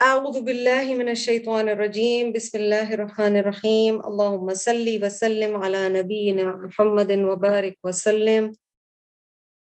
أعوذ 0.00 0.40
بالله 0.40 0.94
من 0.94 1.08
الشيطان 1.08 1.68
الرجيم. 1.68 2.32
بسم 2.32 2.58
الله 2.58 2.94
الرحمن 2.94 3.36
الرحيم. 3.36 4.00
اللهم 4.00 4.54
صل 4.54 4.88
وسلم 5.04 5.56
على 5.56 5.88
نبينا 5.88 6.56
محمد 6.56 7.12
وبارك 7.12 7.76
وسلم. 7.84 8.56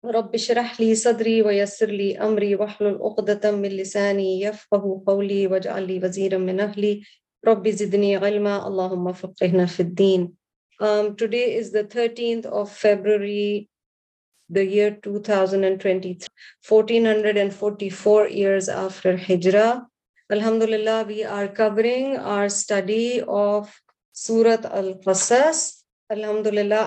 رب 0.04 0.34
اشرح 0.34 0.80
لي 0.80 0.94
صدري 0.94 1.42
ويسر 1.42 1.86
لي 1.86 2.18
أمري 2.18 2.54
واحلل 2.54 2.98
عقدة 3.02 3.50
من 3.50 3.68
لساني 3.68 4.40
يفقه 4.40 5.02
قولي 5.06 5.46
واجعل 5.46 5.86
لي 5.86 5.98
وزيرا 5.98 6.38
من 6.38 6.60
أهلي. 6.60 7.02
رب 7.46 7.68
زدني 7.68 8.16
علما. 8.16 8.66
اللهم 8.66 9.12
فقهنا 9.12 9.66
في 9.66 9.80
الدين. 9.80 10.34
Um, 10.80 11.16
Today 11.16 11.58
is 11.58 11.72
the 11.72 11.84
13th 11.84 12.46
of 12.46 12.70
February 12.70 13.68
the 14.48 14.64
year 14.64 14.90
2023 15.02 16.18
1444 16.62 18.28
years 18.28 18.68
after 18.68 19.16
Hijrah. 19.16 19.90
Alhamdulillah, 20.30 21.06
we 21.08 21.24
are 21.24 21.48
covering 21.48 22.16
our 22.16 22.48
study 22.48 23.20
of 23.26 23.66
Surat 24.12 24.64
Al-Qasas. 24.64 25.82
Alhamdulillah, 26.08 26.86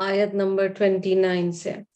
Ayat 0.00 0.32
number 0.32 0.68
29 0.68 1.86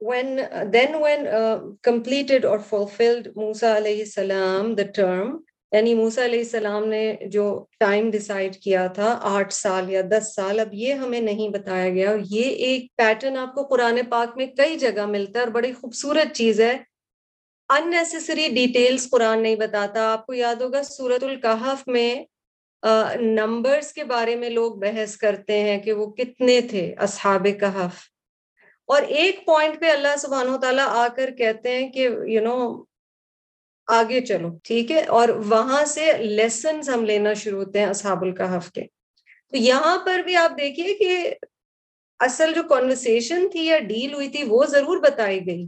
when 0.00 0.70
then 0.70 1.00
when 1.00 1.26
uh, 1.26 1.60
completed 1.82 2.44
or 2.44 2.58
fulfilled 2.58 3.28
Musa 3.34 3.80
alayhi 3.80 4.06
salam 4.06 4.74
the 4.76 4.84
term 4.84 5.44
یعنی 5.72 5.94
موسا 5.94 6.24
علیہ 6.24 6.38
السلام 6.38 6.88
نے 6.88 7.14
جو 7.26 7.64
time 7.80 8.10
decide 8.10 8.56
کیا 8.56 8.86
تھا، 8.86 9.18
آٹھ 9.22 9.52
سال 9.54 9.90
یا 9.90 10.02
دس 10.10 10.34
سال، 10.34 10.60
اب 10.60 10.68
یہ 10.72 10.92
ہمیں 10.94 11.20
نہیں 11.20 11.48
بتایا 11.48 11.88
گیا۔ 11.90 12.16
یہ 12.30 12.42
ایک 12.42 12.96
پیٹرن 12.96 13.36
آپ 13.36 13.54
کو 13.54 13.62
قرآن 13.62 13.98
پاک 14.08 14.36
میں 14.36 14.46
کئی 14.46 14.76
جگہ 14.76 15.06
ملتا 15.06 15.38
ہے 15.38 15.44
اور 15.44 15.52
بڑی 15.52 15.72
خوبصورت 15.72 16.34
چیز 16.34 16.60
ہے۔ 16.60 16.76
اننیسری 17.68 18.48
ڈیٹیلز 18.54 19.08
قرآن 19.10 19.42
نہیں 19.42 19.56
بتاتا۔ 19.56 20.12
آپ 20.12 20.26
کو 20.26 20.34
یاد 20.34 20.54
ہوگا 20.54 20.82
سورت 20.82 21.24
القحف 21.24 21.88
میں 21.88 22.24
نمبرز 23.20 23.92
کے 23.92 24.04
بارے 24.04 24.36
میں 24.36 24.50
لوگ 24.50 24.74
بحث 24.74 25.16
کرتے 25.16 25.60
ہیں 25.60 25.78
کہ 25.78 25.92
وہ 25.92 26.06
کتنے 26.06 26.60
تھے 26.60 26.94
اصحاب 26.98 27.46
کہف۔ 27.60 27.96
اور 28.88 29.02
ایک 29.02 29.44
پوائنٹ 29.46 29.80
پہ 29.80 29.90
اللہ 29.90 30.16
سبحانہ 30.18 30.50
و 30.50 30.56
تعالیٰ 30.56 30.86
آ 30.88 31.06
کر 31.16 31.30
کہتے 31.38 31.74
ہیں 31.74 31.88
کہ 31.92 32.08
یو 32.26 32.40
نو 32.42 32.58
آگے 33.88 34.20
چلو، 34.20 34.48
ٹھیک 34.64 34.90
ہے؟ 34.90 35.04
اور 35.04 35.28
وہاں 35.28 35.84
سے 35.84 36.12
لیسنز 36.12 36.88
ہم 36.88 37.04
لینا 37.04 37.32
شروع 37.32 37.64
ہوتے 37.64 37.78
ہیں 37.78 37.86
اصحاب 37.86 38.24
القحف 38.24 38.72
کے۔ 38.72 38.82
تو 39.50 39.56
یہاں 39.56 39.98
پر 40.04 40.18
بھی 40.18 40.36
آپ 40.36 40.52
دیکھیے 40.58 40.94
کہ 40.94 41.34
اصل 42.18 42.52
جو 42.54 42.62
کانورسیشن 42.62 43.48
تھی 43.52 43.66
یا 43.66 43.78
ڈیل 43.78 44.14
ہوئی 44.14 44.28
تھی، 44.28 44.42
وہ 44.42 44.64
ضرور 44.64 44.98
بتائی 44.98 45.46
گئی۔ 45.46 45.66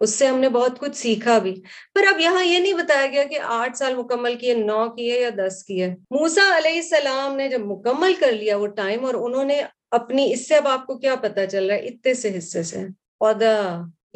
اس 0.00 0.14
سے 0.14 0.26
ہم 0.26 0.38
نے 0.38 0.48
بہت 0.48 0.78
کچھ 0.78 0.96
سیکھا 0.96 1.38
بھی۔ 1.38 1.54
پر 1.94 2.14
اب 2.14 2.20
یہاں 2.20 2.44
یہ 2.44 2.58
نہیں 2.58 2.72
بتایا 2.72 3.06
گیا 3.06 3.24
کہ 3.24 3.38
آٹھ 3.42 3.76
سال 3.76 3.94
مکمل 3.94 4.34
کیے، 4.34 4.54
نو 4.54 4.90
کیے 4.90 5.20
یا 5.20 5.30
دس 5.36 5.64
کیے۔ 5.64 5.86
موسا 5.88 6.56
علیہ 6.56 6.76
السلام 6.76 7.36
نے 7.36 7.48
جب 7.48 7.60
مکمل 7.60 8.14
کر 8.14 8.32
لیا 8.32 8.56
وہ 8.56 8.66
ٹائم 8.66 9.04
اور 9.04 9.14
انہوں 9.14 9.44
نے 9.44 9.62
اپنی، 9.90 10.32
اس 10.32 10.48
سے 10.48 10.54
اب 10.54 10.68
آپ 10.68 10.86
کو 10.86 10.98
کیا 10.98 11.14
پتا 11.14 11.46
چل 11.46 11.66
رہا 11.66 11.74
ہے، 11.74 11.80
اتنے 11.80 12.14
سے 12.14 12.38
حصے 12.38 12.62
سے۔ 12.62 12.78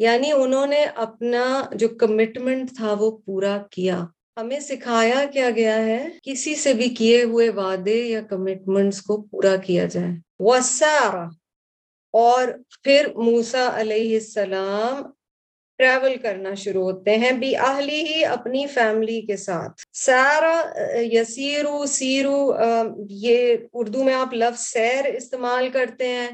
یعنی 0.01 0.31
انہوں 0.31 0.67
نے 0.67 0.83
اپنا 0.95 1.45
جو 1.71 1.87
کمٹمنٹ 1.89 2.75
تھا 2.77 2.93
وہ 2.99 3.11
پورا 3.25 3.57
کیا۔ 3.71 3.99
ہمیں 4.37 4.59
سکھایا 4.59 5.25
کیا 5.33 5.49
گیا 5.49 5.85
ہے، 5.85 6.07
کسی 6.23 6.55
سے 6.55 6.73
بھی 6.73 6.89
کیے 6.89 7.23
ہوئے 7.23 7.49
وعدے 7.49 7.95
یا 7.95 8.21
کمٹمنٹس 8.21 9.01
کو 9.01 9.21
پورا 9.21 9.55
کیا 9.55 9.85
جائے۔ 9.85 10.11
وسارا 10.39 11.27
اور 12.13 12.47
پھر 12.83 13.07
موسا 13.15 13.69
علیہ 13.73 14.13
السلام 14.15 15.11
ٹریول 15.77 16.15
کرنا 16.15 16.53
شروع 16.53 16.83
ہوتے 16.83 17.15
ہیں 17.17 17.31
بھی 17.31 17.55
اہلی 17.55 18.01
ہی 18.01 18.25
اپنی 18.25 18.67
فیملی 18.67 19.21
کے 19.21 19.37
ساتھ۔ 19.37 19.81
سارا، 19.93 20.57
یسیرو، 21.11 21.85
سیرو 21.85 22.53
یہ 23.09 23.55
اردو 23.73 24.03
میں 24.03 24.13
آپ 24.13 24.33
لفظ 24.33 24.61
سیر 24.61 25.05
استعمال 25.05 25.69
کرتے 25.69 26.07
ہیں۔ 26.07 26.29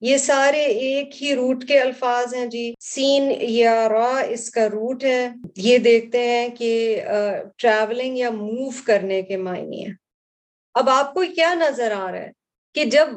یہ 0.00 0.16
سارے 0.16 0.60
ایک 0.64 1.22
ہی 1.22 1.34
روٹ 1.34 1.64
کے 1.68 1.80
الفاظ 1.80 2.34
ہیں 2.34 2.46
جی۔ 2.46 2.74
سین 2.80 3.32
یا 3.40 3.88
را 3.88 4.18
اس 4.28 4.50
کا 4.50 4.66
روٹ 4.68 5.04
ہے۔ 5.04 5.28
یہ 5.56 5.78
دیکھتے 5.78 6.28
ہیں 6.28 6.48
کہ 6.48 7.02
ٹریولنگ 7.56 8.18
یا 8.18 8.30
موو 8.30 8.70
کرنے 8.86 9.22
کے 9.22 9.36
معنی 9.36 9.86
ہیں۔ 9.86 9.94
اب 10.74 10.90
آپ 10.90 11.14
کو 11.14 11.22
کیا 11.34 11.54
نظر 11.54 11.92
آ 11.92 12.12
رہا 12.12 12.18
ہے 12.18 12.30
کہ 12.74 12.84
جب 12.84 13.08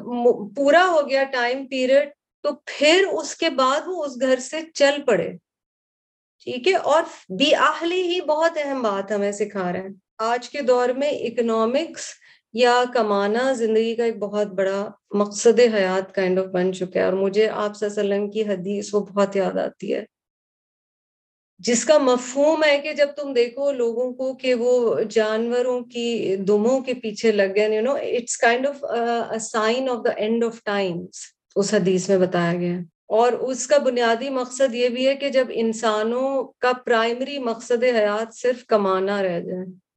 پورا 0.56 0.86
ہو 0.86 1.08
گیا 1.10 1.22
ٹائم 1.22 1.66
پیریڈ 1.66 2.08
تو 2.42 2.48
پھر 2.66 3.04
اس 3.12 3.34
کے 3.36 3.50
بعد 3.50 3.80
وہ 3.86 4.04
اس 4.04 4.20
گھر 4.20 4.38
سے 4.38 4.60
چل 4.74 5.02
پڑے۔ 5.06 5.30
ٹھیک 6.44 6.68
ہے؟ 6.68 6.74
اور 6.74 7.02
بی 7.28 7.54
آہلی 7.54 8.02
ہی 8.02 8.20
بہت 8.20 8.58
اہم 8.64 8.82
بات 8.82 9.12
ہمیں 9.12 9.32
سکھا 9.32 9.72
رہے 9.72 9.80
ہیں۔ 9.80 9.88
آج 10.18 10.48
کے 10.50 10.60
دور 10.60 10.88
میں 10.88 11.08
اکنامکس 11.08 12.06
یا 12.52 12.84
کمانا 12.94 13.52
زندگی 13.52 13.94
کا 13.94 14.04
ایک 14.04 14.18
بہت 14.18 14.46
بڑا 14.46 14.90
مقصد 15.10 15.60
حیات 15.74 16.14
کائنڈ 16.14 16.38
آف 16.38 16.46
بن 16.46 16.72
چکا 16.72 17.00
ہے 17.00 17.04
اور 17.04 17.12
مجھے 17.12 17.48
آپ 17.48 17.76
صلی 17.76 17.88
اللہ 17.88 18.00
علیہ 18.00 18.14
وسلم 18.14 18.30
کی 18.30 18.42
حدیث 18.42 18.94
وہ 18.94 19.00
بہت 19.00 19.36
یاد 19.36 19.58
آتی 19.58 19.94
ہے۔ 19.94 20.04
جس 21.58 21.84
کا 21.84 21.98
مفہوم 21.98 22.64
ہے 22.64 22.78
کہ 22.78 22.92
جب 22.92 23.06
تم 23.16 23.32
دیکھو 23.32 23.72
لوگوں 23.72 24.12
کو 24.12 24.34
کہ 24.34 24.54
وہ 24.54 25.00
جانوروں 25.10 25.80
کی 25.80 26.36
دموں 26.36 26.80
کے 26.80 26.94
پیچھے 26.94 27.32
لگ 27.32 27.54
گئے 27.54 27.76
you 27.76 27.82
know 27.82 27.92
it's 27.92 28.36
kind 28.36 28.66
of 28.66 28.84
sign 29.40 29.88
of 29.88 30.04
the 30.04 30.10
end 30.10 30.44
of 30.44 30.62
times 30.64 31.20
اس 31.56 31.74
حدیث 31.74 32.08
میں 32.08 32.18
بتایا 32.18 32.54
گیا 32.54 32.76
اور 33.06 33.32
اس 33.32 33.66
کا 33.66 33.78
بنیادی 33.78 34.30
مقصد 34.30 34.74
یہ 34.74 34.88
بھی 34.88 35.08
ہے 35.08 35.14
کہ 35.14 35.28
جب 35.28 35.46
انسانوں 35.50 36.52
کا 36.58 36.72
پرائمری 36.84 37.38
مقصد 37.38 37.84
حیات 37.84 38.34
صرف 38.34 38.66
کمانا 38.66 39.22
رہ 39.22 39.40
جائے۔ 39.40 39.91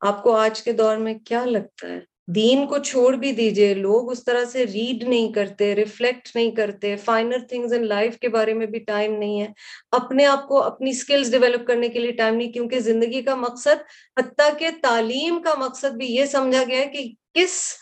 آپ 0.00 0.22
کو 0.22 0.36
آج 0.36 0.62
کے 0.62 0.72
دور 0.72 0.96
میں 0.96 1.14
کیا 1.24 1.44
لگتا 1.44 1.88
ہے؟ 1.88 1.98
دین 2.26 2.66
کو 2.66 2.78
چھوڑ 2.78 3.14
بھی 3.16 3.32
دیجیے، 3.32 3.74
لوگ 3.74 4.10
اس 4.10 4.24
طرح 4.24 4.44
سے 4.44 4.64
ریڈ 4.66 5.02
نہیں 5.02 5.32
کرتے 5.32 5.74
ریفلیکٹ 5.74 6.36
نہیں 6.36 6.50
کرتے 6.50 6.96
فائنل 6.96 7.40
تھنگز 7.48 7.72
ان 7.72 7.86
لائف 7.86 8.18
کے 8.18 8.28
بارے 8.28 8.54
میں 8.54 8.66
بھی 8.66 8.78
ٹائم 8.78 9.18
نہیں 9.18 9.40
ہے۔ 9.40 9.46
اپنے 9.92 10.26
آپ 10.26 10.48
کو 10.48 10.62
اپنی 10.62 10.92
سکلز 10.92 11.30
ڈیولپ 11.30 11.66
کرنے 11.66 11.88
کے 11.88 11.98
لیے 11.98 12.12
ٹائم 12.12 12.34
نہیں، 12.34 12.52
کیونکہ 12.52 12.78
زندگی 12.78 13.22
کا 13.22 13.34
مقصد، 13.34 13.82
حتیٰ 14.20 14.58
کہ 14.58 14.68
تعلیم 14.82 15.42
کا 15.42 15.54
مقصد 15.58 15.96
بھی 15.96 16.06
یہ 16.06 16.24
سمجھا 16.24 16.62
گیا 16.68 16.78
ہے 16.78 16.86
کہ 16.86 17.12
کس 17.34 17.74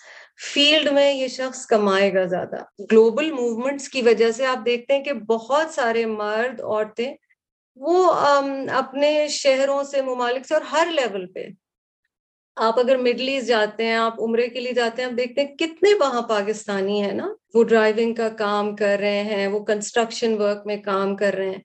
فیلڈ 0.54 0.92
میں 0.92 1.12
یہ 1.12 1.28
شخص 1.28 1.66
کمائے 1.66 2.14
گا 2.14 2.24
زیادہ۔ 2.24 2.56
گلوبل 2.92 3.30
موومنٹس 3.32 3.88
کی 3.88 4.02
وجہ 4.02 4.30
سے 4.30 4.46
آپ 4.46 4.66
دیکھتے 4.66 4.96
ہیں 4.96 5.04
کہ 5.04 5.12
بہت 5.12 5.70
سارے 5.70 6.06
مرد، 6.06 6.60
عورتیں 6.60 7.14
وہ 7.76 8.12
اپنے 8.70 9.28
شہروں 9.28 9.82
سے 9.82 10.02
ممالک 10.02 10.46
سے 10.46 10.54
اور 10.54 10.62
ہر 10.62 10.88
لیول 10.90 11.26
پہ 11.26 11.46
آپ 12.56 12.78
اگر 12.78 12.96
مڈل 12.96 13.28
ایسٹ 13.28 13.46
جاتے 13.46 13.84
ہیں، 13.84 13.94
آپ 13.94 14.22
عمرے 14.22 14.48
کے 14.48 14.60
لیے 14.60 14.72
جاتے 14.72 15.02
ہیں، 15.02 15.10
آپ 15.10 15.16
دیکھتے 15.16 15.40
ہیں 15.40 15.56
کتنے 15.56 15.94
وہاں 15.94 16.22
پاکستانی 16.22 17.02
ہیں 17.02 17.12
نا، 17.12 17.34
وہ 17.54 17.64
ڈرائیونگ 17.64 18.14
کا 18.14 18.28
کام 18.28 18.76
کر 18.76 18.96
رہے 19.00 19.22
ہیں، 19.22 19.46
وہ 19.46 19.64
کنسٹرکشن 19.64 20.42
ورک 20.42 20.66
میں 20.66 20.76
کام 20.76 21.16
کر 21.16 21.34
رہے 21.34 21.50
ہیں۔ 21.50 21.62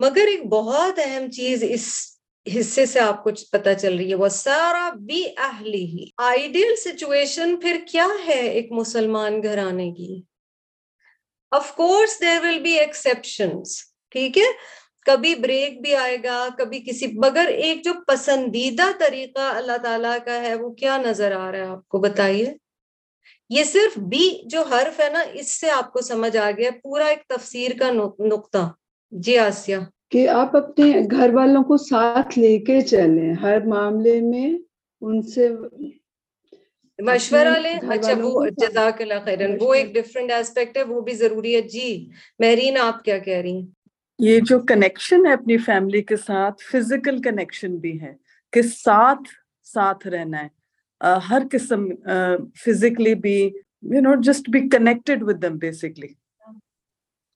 مگر 0.00 0.26
ایک 0.30 0.46
بہت 0.46 0.98
اہم 1.04 1.30
چیز 1.30 1.64
اس 1.68 2.16
حصے 2.60 2.86
سے 2.86 3.00
آپ 3.00 3.24
کو 3.24 3.30
پتا 3.52 3.74
چل 3.74 3.96
رہی 3.96 4.10
ہے، 4.10 4.14
وہ 4.14 4.28
سارا 4.28 4.90
بھی 4.90 5.24
اہلی 5.36 5.84
ہی۔ 5.84 6.06
آئیڈیل 6.18 6.76
سچویشن 6.76 7.56
پھر 7.56 7.76
کیا 7.90 8.08
ہے 8.26 8.48
ایک 8.48 8.72
مسلمان 8.72 9.42
گھرانے 9.42 9.90
کی؟ 9.92 10.22
Of 11.50 11.76
course 11.76 12.20
there 12.20 12.46
will 12.46 12.58
be 12.58 12.78
exception 12.78 13.50
ٹھیک 14.10 14.38
ہے؟ 14.38 14.81
کبھی 15.06 15.34
بریک 15.34 15.82
بھی 15.82 15.94
آئے 15.94 16.16
گا 16.24 16.48
کبھی 16.58 16.80
کسی 16.80 17.06
مگر 17.14 17.46
ایک 17.46 17.84
جو 17.84 17.92
پسندیدہ 18.06 18.90
طریقہ 18.98 19.40
اللہ 19.40 19.76
تعالیٰ 19.82 20.16
کا 20.24 20.42
ہے 20.42 20.54
وہ 20.54 20.70
کیا 20.70 20.96
نظر 20.96 21.32
آ 21.32 21.52
رہا 21.52 21.58
ہے 21.58 21.64
آپ 21.64 21.88
کو؟ 21.88 21.98
بتائیے۔ 21.98 22.54
یہ 23.48 23.64
صرف 23.64 23.98
بی 23.98 24.42
جو 24.44 24.62
حرف 24.62 25.00
ہے 25.00 25.08
نا 25.08 25.18
اس 25.32 25.60
سے 25.60 25.70
آپ 25.70 25.92
کو 25.92 26.00
سمجھ 26.00 26.36
آ 26.36 26.50
گیا 26.50 26.70
پورا 26.82 27.04
ایک 27.04 27.18
تفسیر 27.28 27.70
کا 27.78 27.90
نقطہ۔ 28.18 28.72
جی 29.10 29.38
آسیہ۔ 29.38 29.76
کہ 30.10 30.28
آپ 30.28 30.56
اپنے 30.56 30.92
گھر 31.10 31.34
والوں 31.34 31.62
کو 31.62 31.76
ساتھ 31.76 32.38
لے 32.38 32.58
کے 32.58 32.80
چلیں 32.80 33.32
ہر 33.32 33.60
معاملے 33.66 34.20
میں 34.20 34.58
ان 35.00 35.22
سے 35.22 35.48
مشورہ 36.98 37.58
لیں۔ 37.58 37.76
اچھا 37.88 38.12
وہ 38.22 38.46
جزاک 38.56 39.02
اللہ 39.02 39.14
خیرن۔ 39.24 39.56
وہ 39.60 39.74
ایک 39.74 39.94
ڈفرینٹ 39.94 40.32
ایسپیکٹ 40.32 40.76
ہے 40.76 40.82
وہ 40.82 41.00
بھی 41.00 41.12
ضروری 41.12 41.56
ہے۔ 41.56 41.60
جی 41.60 42.08
مہرین 42.38 42.76
آپ 42.78 43.04
کیا 43.04 43.18
کہہ 43.18 43.38
رہی 43.38 43.56
ہیں؟ 43.56 43.81
یہ 44.18 44.40
جو 44.40 44.58
کنیکشن 44.60 45.26
ہے 45.26 45.32
اپنی 45.32 45.56
فیملی 45.58 46.02
کے 46.02 46.16
ساتھ 46.16 46.62
فزیکل 46.72 47.22
کنیکشن 47.22 47.76
بھی 47.76 48.00
ہے 48.00 48.12
کہ 48.52 48.62
ساتھ 48.62 49.28
ساتھ 49.72 50.06
رہنا 50.06 50.42
ہے۔ 50.42 50.48
ہر 51.30 51.42
قسم 51.52 51.86
فزیکلی 52.64 53.14
بھی 53.14 53.38
you 53.94 54.00
know 54.00 54.14
just 54.22 54.50
be 54.50 54.60
connected 54.68 55.22
with 55.22 55.42
them 55.42 55.56
basically 55.58 56.08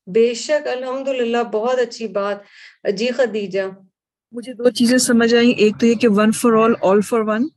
بے 0.06 0.32
شک 0.34 0.66
الحمد 0.68 1.08
للہ 1.08 1.42
بہت 1.52 1.78
اچھی 1.78 2.06
بات۔ 2.08 2.38
جی 2.98 3.08
خدیجہ۔ 3.16 3.62
مجھے 4.32 4.52
دو 4.52 4.70
چیزیں 4.70 4.98
سمجھ 4.98 5.34
آئیں۔ 5.34 5.50
ایک 5.50 5.80
تو 5.80 5.86
یہ 5.86 5.94
کہ 5.94 6.08
one 6.08 6.32
for 6.32 6.52
all 6.64 6.74
all 6.80 7.00
for 7.00 7.20
one 7.20 7.48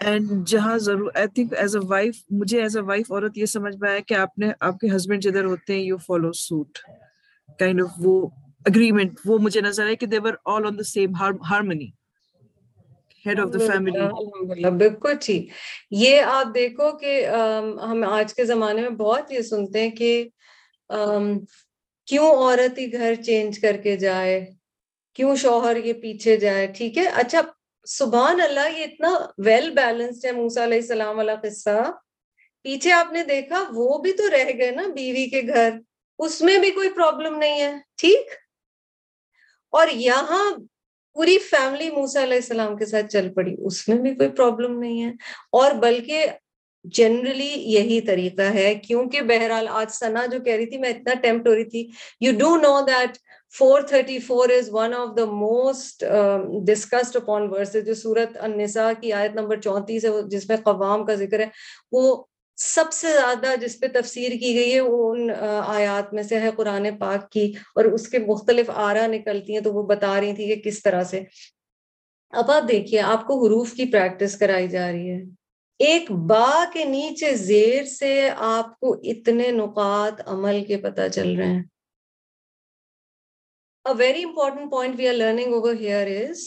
and 0.00 0.46
جہاں 0.46 0.78
ضرور 0.78 1.10
I 1.14 1.26
think 1.26 1.52
as 1.56 1.76
a 1.76 1.82
wife 1.88 2.16
مجھے 2.30 2.60
ایز 2.62 2.76
اے 2.76 2.82
وائف 2.82 3.12
عورت 3.12 3.38
یہ 3.38 3.44
سمجھ 3.44 3.76
میں 3.76 3.90
آیا 3.90 4.00
کہ 4.06 4.14
آپ 4.14 4.38
نے 4.38 4.50
آپ 4.60 4.78
کے 4.78 4.96
ہسبینڈ 4.96 5.22
جدھر 5.22 5.44
ہوتے 5.44 5.74
ہیں 5.74 5.82
you 5.82 5.96
follow 5.96 6.32
suit 6.32 6.78
kind 7.58 7.80
of 7.82 7.98
وہ 7.98 8.26
اگریمنٹ 8.66 9.20
وہ 9.24 9.38
مجھے 9.38 9.60
نظر 9.60 9.84
آیا 9.84 9.94
کہ 10.00 10.06
they're 10.06 10.34
all 10.54 10.66
on 10.66 10.78
the 10.78 10.82
same 10.82 11.14
harmony 11.50 11.90
head 13.24 13.40
of 13.40 13.52
the 13.54 13.58
family 13.66 14.70
بالکل 14.78 15.14
ٹھیک۔ 15.20 15.50
یہ 15.90 16.20
آپ 16.22 16.54
دیکھو 16.54 16.90
کہ 16.98 17.26
ہم 17.88 18.04
آج 18.08 18.34
کے 18.34 18.44
زمانے 18.44 18.82
میں 18.82 18.90
بہت 18.98 19.32
یہ 19.32 19.42
سنتے 19.42 19.80
ہیں 19.80 19.90
کہ 19.96 20.28
کیوں 22.08 22.26
عورت 22.26 22.78
ہی 22.78 22.92
گھر 22.92 23.14
چینج 23.24 23.58
کر 23.60 23.76
کے 23.82 23.96
جائے؟ 23.96 24.44
کیوں 25.16 25.34
شوہر 25.36 25.76
یہ 25.84 25.92
پیچھے 25.92 26.36
جائے؟ 26.36 26.66
ٹھیک 26.76 26.98
ہے؟ 26.98 27.06
اچھا 27.22 27.40
سبحان 27.86 28.40
اللہ 28.40 28.78
یہ 28.78 28.84
اتنا 28.84 29.08
ویل 29.44 29.70
بیلنسڈ 29.76 30.24
ہے 30.26 30.32
موسا 30.32 30.64
علیہ 30.64 30.78
السلام 30.78 31.16
والا 31.16 31.34
قصہ۔ 31.42 31.78
پیچھے 32.64 32.92
آپ 32.92 33.12
نے 33.12 33.24
دیکھا 33.24 33.62
وہ 33.72 33.98
بھی 34.02 34.12
تو 34.12 34.30
رہ 34.30 34.50
گئے 34.58 34.70
نا 34.70 34.82
بیوی 34.94 35.26
کے 35.30 35.42
گھر۔ 35.42 35.70
اس 36.18 36.40
میں 36.40 36.58
بھی 36.58 36.70
کوئی 36.70 36.90
پرابلم 36.90 37.38
نہیں 37.38 37.60
ہے، 37.60 37.72
ٹھیک؟ 37.96 38.30
اور 39.70 39.88
یہاں 39.88 40.50
پوری 41.14 41.38
فیملی 41.38 41.90
موسا 41.90 42.22
علیہ 42.22 42.36
السلام 42.36 42.76
کے 42.76 42.86
ساتھ 42.86 43.06
چل 43.06 43.32
پڑی، 43.32 43.54
اس 43.58 43.88
میں 43.88 43.96
بھی 43.96 44.14
کوئی 44.14 44.28
پرابلم 44.28 44.80
نہیں 44.80 45.02
ہے۔ 45.02 45.10
اور 45.52 45.70
بلکہ 45.70 46.26
جنرلی 46.84 47.52
یہی 47.54 48.00
طریقہ 48.00 48.42
ہے، 48.42 48.74
کیونکہ 48.74 49.20
بہرحال 49.20 49.68
آج 49.68 49.86
سنا 49.92 50.26
جو 50.26 50.40
کہہ 50.40 50.52
رہی 50.52 50.66
تھی، 50.66 50.78
میں 50.78 50.90
اتنا 50.90 51.14
ٹیمپٹ 51.14 51.48
ہو 51.48 51.54
رہی 51.54 51.64
تھی۔ 51.64 51.90
You 52.20 52.32
do 52.38 52.56
know 52.56 52.80
that 52.86 53.18
four 53.58 53.80
thirty 53.80 54.18
four 54.18 54.48
is 54.48 54.68
one 54.72 54.94
of 54.94 55.08
the 55.18 55.24
most 55.24 56.04
discussed 56.66 57.16
upon 57.16 57.48
verse 57.50 57.76
جو 57.86 57.94
سورت 57.94 58.36
النساء 58.40 58.90
کی 59.00 59.12
آیت 59.12 59.34
نمبر 59.34 59.60
چونتیس 59.60 60.04
ہے 60.04 60.10
جس 60.26 60.48
میں 60.48 60.56
قوام 60.56 61.06
کا 61.06 61.14
ذکر 61.14 61.40
ہے، 61.40 61.46
وہ 61.92 62.24
سب 62.58 62.92
سے 62.92 63.12
زیادہ 63.12 63.54
جس 63.60 63.78
پہ 63.80 63.86
تفسیر 63.94 64.30
کی 64.30 64.54
گئی 64.54 64.72
ہے، 64.74 64.80
وہ 64.80 65.14
ان 65.14 65.30
آیات 65.66 66.12
میں 66.14 66.22
سے 66.22 66.40
ہے 66.40 66.50
قرآن 66.56 66.86
پاک 66.98 67.30
کی، 67.32 67.46
اور 67.74 67.84
اس 67.84 68.08
کے 68.08 68.18
مختلف 68.18 68.70
آرا 68.74 69.06
نکلتی 69.06 69.52
ہیں 69.52 69.60
تو 69.60 69.72
وہ 69.72 69.82
بتا 69.86 70.20
رہی 70.20 70.34
تھی 70.34 70.46
کہ 70.46 70.60
کس 70.62 70.82
طرح 70.82 71.02
سے۔ 71.04 71.22
اب 72.32 72.50
آپ 72.50 72.68
دیکھیے، 72.68 73.00
آپ 73.00 73.26
کو 73.26 73.46
حروف 73.46 73.72
کی 73.72 73.84
پریکٹس 73.92 74.36
کرائی 74.38 74.68
جا 74.68 74.90
رہی 74.92 75.10
ہے۔ 75.10 75.22
ایک 75.80 76.10
با 76.28 76.64
کے 76.72 76.84
نیچے 76.84 77.34
زیر 77.36 77.84
سے 77.84 78.30
آپ 78.36 78.78
کو 78.80 78.92
اتنے 79.04 79.50
نکات 79.52 80.20
عمل 80.26 80.64
کے 80.64 80.76
پتہ 80.76 81.08
چل 81.14 81.34
رہے 81.34 81.46
ہیں۔ 81.46 81.62
Very 83.84 84.22
important 84.24 84.70
point 84.70 84.94
we 84.98 85.08
are 85.08 85.14
learning 85.14 85.54
over 85.54 85.74
here 85.80 86.06
is 86.18 86.40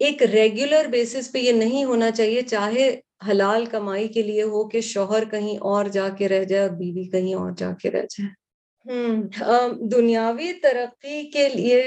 ایک 0.00 0.22
ریگولر 0.22 0.86
بیسس 0.90 1.30
پہ 1.32 1.38
یہ 1.38 1.52
نہیں 1.52 1.84
ہونا 1.84 2.10
چاہیے، 2.10 2.42
چاہے 2.42 2.90
حلال 3.30 3.66
کمائی 3.66 4.08
کے 4.08 4.22
لیے 4.22 4.42
ہو 4.42 4.68
کہ 4.68 4.80
شوہر 4.80 5.24
کہیں 5.30 5.58
اور 5.58 5.84
جا 5.86 6.08
کے 6.08 6.28
رہ 6.28 6.44
جائے 6.44 6.62
اور 6.62 6.70
بیوی 6.70 7.04
کہیں 7.04 7.34
اور 7.34 7.50
جا 7.56 7.70
کے 7.82 7.90
رہ 7.90 8.06
جائے۔ 8.10 8.28
ہوں۔ 8.86 9.22
دنیاوی 9.90 10.52
ترقی 10.52 11.30
کے 11.30 11.48
لیے 11.48 11.82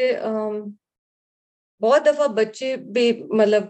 بہت 1.82 2.06
دفعہ 2.06 2.28
بچے 2.28 2.76
بھی 2.94 3.12
مطلب 3.30 3.64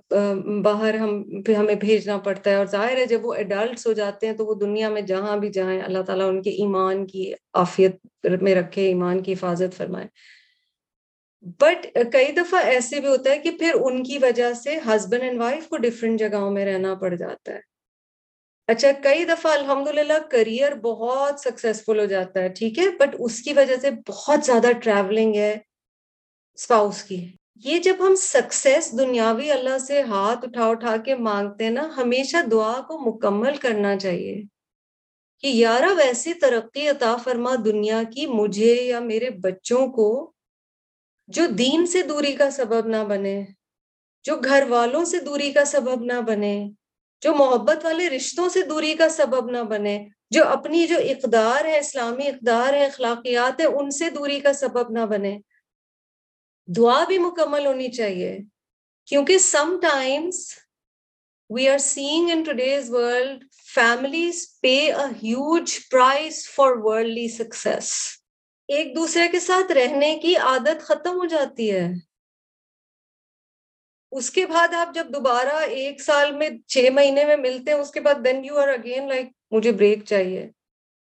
باہر 0.63 0.93
ہم 0.93 1.23
ہمیں 1.57 1.75
بھیجنا 1.75 2.17
پڑتا 2.17 2.49
ہے 2.49 2.55
اور 2.55 2.65
ظاہر 2.65 2.97
ہے 2.97 3.05
جب 3.05 3.25
وہ 3.25 3.33
ایڈلٹس 3.33 3.87
ہو 3.87 3.93
جاتے 3.93 4.27
ہیں 4.27 4.33
تو 4.33 4.45
وہ 4.45 4.53
دنیا 4.55 4.89
میں 4.89 5.01
جہاں 5.01 5.37
بھی 5.37 5.49
جائیں 5.49 5.81
اللہ 5.81 6.01
تعالیٰ 6.01 6.27
ان 6.29 6.41
کے 6.41 6.49
ایمان 6.49 7.05
کی 7.07 7.31
عافیت 7.53 7.95
میں 8.41 8.55
رکھے 8.55 8.87
ایمان 8.87 9.23
کی 9.23 9.33
حفاظت 9.33 9.77
فرمائے۔ 9.77 10.07
بٹ 11.45 11.99
uh, 11.99 12.11
کئی 12.11 12.31
دفعہ 12.31 12.59
ایسے 12.59 12.99
بھی 12.99 13.07
ہوتا 13.07 13.29
ہے 13.29 13.39
کہ 13.39 13.51
پھر 13.51 13.71
ان 13.81 14.03
کی 14.03 14.17
وجہ 14.17 14.53
سے 14.53 14.77
ہسبینڈ 14.87 15.23
اینڈ 15.23 15.41
وائف 15.41 15.67
کو 15.67 15.77
ڈفرینٹ 15.77 16.19
جگہوں 16.19 16.51
میں 16.51 16.65
رہنا 16.65 16.95
پڑ 16.95 17.15
جاتا 17.15 17.51
ہے۔ 17.51 17.59
اچھا 18.67 18.91
کئی 18.91 19.25
دفعہ 19.25 19.51
الحمد 19.51 19.87
للہ 19.87 20.19
کریئر 20.31 20.75
بہت 20.75 21.39
سکسیزفل 21.39 21.99
ہو 21.99 22.05
جاتا 22.05 22.39
ہے، 22.39 22.49
ٹھیک 22.49 22.79
ہے؟ 22.79 22.89
بٹ 22.89 23.15
اس 23.19 23.41
کی 23.41 23.53
وجہ 23.53 23.75
سے 23.81 23.89
بہت 24.07 24.45
زیادہ 24.45 24.67
ٹریولنگ 24.83 25.35
ہے 25.35 25.57
اسپاؤس 26.55 27.03
کی۔ 27.03 27.31
یہ 27.55 27.79
جب 27.79 27.95
ہم 27.99 28.15
سکسیس 28.15 28.97
دنیاوی 28.99 29.51
اللہ 29.51 29.77
سے 29.77 30.01
ہاتھ 30.01 30.39
اٹھا 30.43 30.69
اٹھا 30.69 30.97
کے 30.97 31.15
مانگتے 31.15 31.63
ہیں 31.63 31.71
نا، 31.71 31.89
ہمیشہ 31.97 32.37
دعا 32.51 32.81
کو 32.87 32.97
مکمل 32.97 33.55
کرنا 33.55 33.97
چاہیے۔ 33.97 34.41
کہ 35.41 35.47
یارہ، 35.47 35.93
ویسی 35.97 36.33
ترقی 36.33 36.89
عطا 36.89 37.15
فرما 37.15 37.55
دنیا 37.65 38.01
کی، 38.15 38.25
مجھے 38.25 38.73
یا 38.73 38.99
میرے 38.99 39.29
بچوں 39.29 39.87
کو 39.87 40.31
جو 41.27 41.45
دین 41.47 41.85
سے 41.85 42.01
دوری 42.03 42.33
کا 42.33 42.51
سبب 42.51 42.87
نہ 42.87 43.03
بنے، 43.09 43.45
جو 44.23 44.35
گھر 44.35 44.63
والوں 44.69 45.05
سے 45.05 45.19
دوری 45.19 45.51
کا 45.51 45.65
سبب 45.65 46.03
نہ 46.03 46.21
بنے، 46.21 46.69
جو 47.21 47.35
محبت 47.35 47.85
والے 47.85 48.09
رشتوں 48.09 48.49
سے 48.49 48.61
دوری 48.61 48.93
کا 48.93 49.09
سبب 49.09 49.51
نہ 49.51 49.57
بنے، 49.57 50.05
جو 50.29 50.47
اپنی 50.47 50.87
جو 50.87 50.95
اقدار 50.97 51.65
ہے، 51.65 51.79
اسلامی 51.79 52.27
اقدار 52.27 52.73
ہے، 52.73 52.85
اخلاقیات 52.85 53.59
ہے 53.59 53.65
ان 53.65 53.91
سے 53.91 54.09
دوری 54.09 54.39
کا 54.39 54.53
سبب 54.53 54.91
نہ 54.91 55.05
بنے۔ 55.05 55.37
دعا 56.67 57.03
بھی 57.07 57.17
مکمل 57.17 57.65
ہونی 57.65 57.91
چاہیے، 57.91 58.37
کیونکہ 59.05 59.37
sometimes 59.81 60.59
we 61.49 61.69
are 61.69 61.77
seeing 61.77 62.29
in 62.31 62.43
today's 62.43 62.89
world 62.89 63.43
families 63.73 64.59
pay 64.61 64.77
a 64.91 65.05
huge 65.23 65.79
prize 65.91 66.49
for 66.49 66.71
worldly 66.75 67.27
success 67.27 67.91
ایک 68.67 68.95
دوسرے 68.95 69.27
کے 69.27 69.39
ساتھ 69.39 69.71
رہنے 69.71 70.19
کی 70.21 70.35
عادت 70.35 70.81
ختم 70.81 71.15
ہو 71.15 71.25
جاتی 71.25 71.71
ہے۔ 71.71 71.87
اس 74.11 74.31
کے 74.31 74.45
بعد 74.45 74.67
آپ 74.73 74.95
جب 74.95 75.07
دوبارہ 75.13 75.55
ایک 75.55 76.01
سال 76.01 76.31
میں 76.31 76.49
چھ 76.67 76.89
مہینے 76.93 77.25
میں 77.25 77.37
ملتے 77.37 77.71
ہیں 77.71 77.79
اس 77.79 77.91
کے 77.91 77.99
بعد 77.99 78.13
then 78.25 78.45
you 78.45 78.57
are 78.57 78.67
again 78.67 79.07
like 79.07 79.25
مجھے 79.51 79.71
بریک 79.71 80.05
چاہیے۔ 80.05 80.49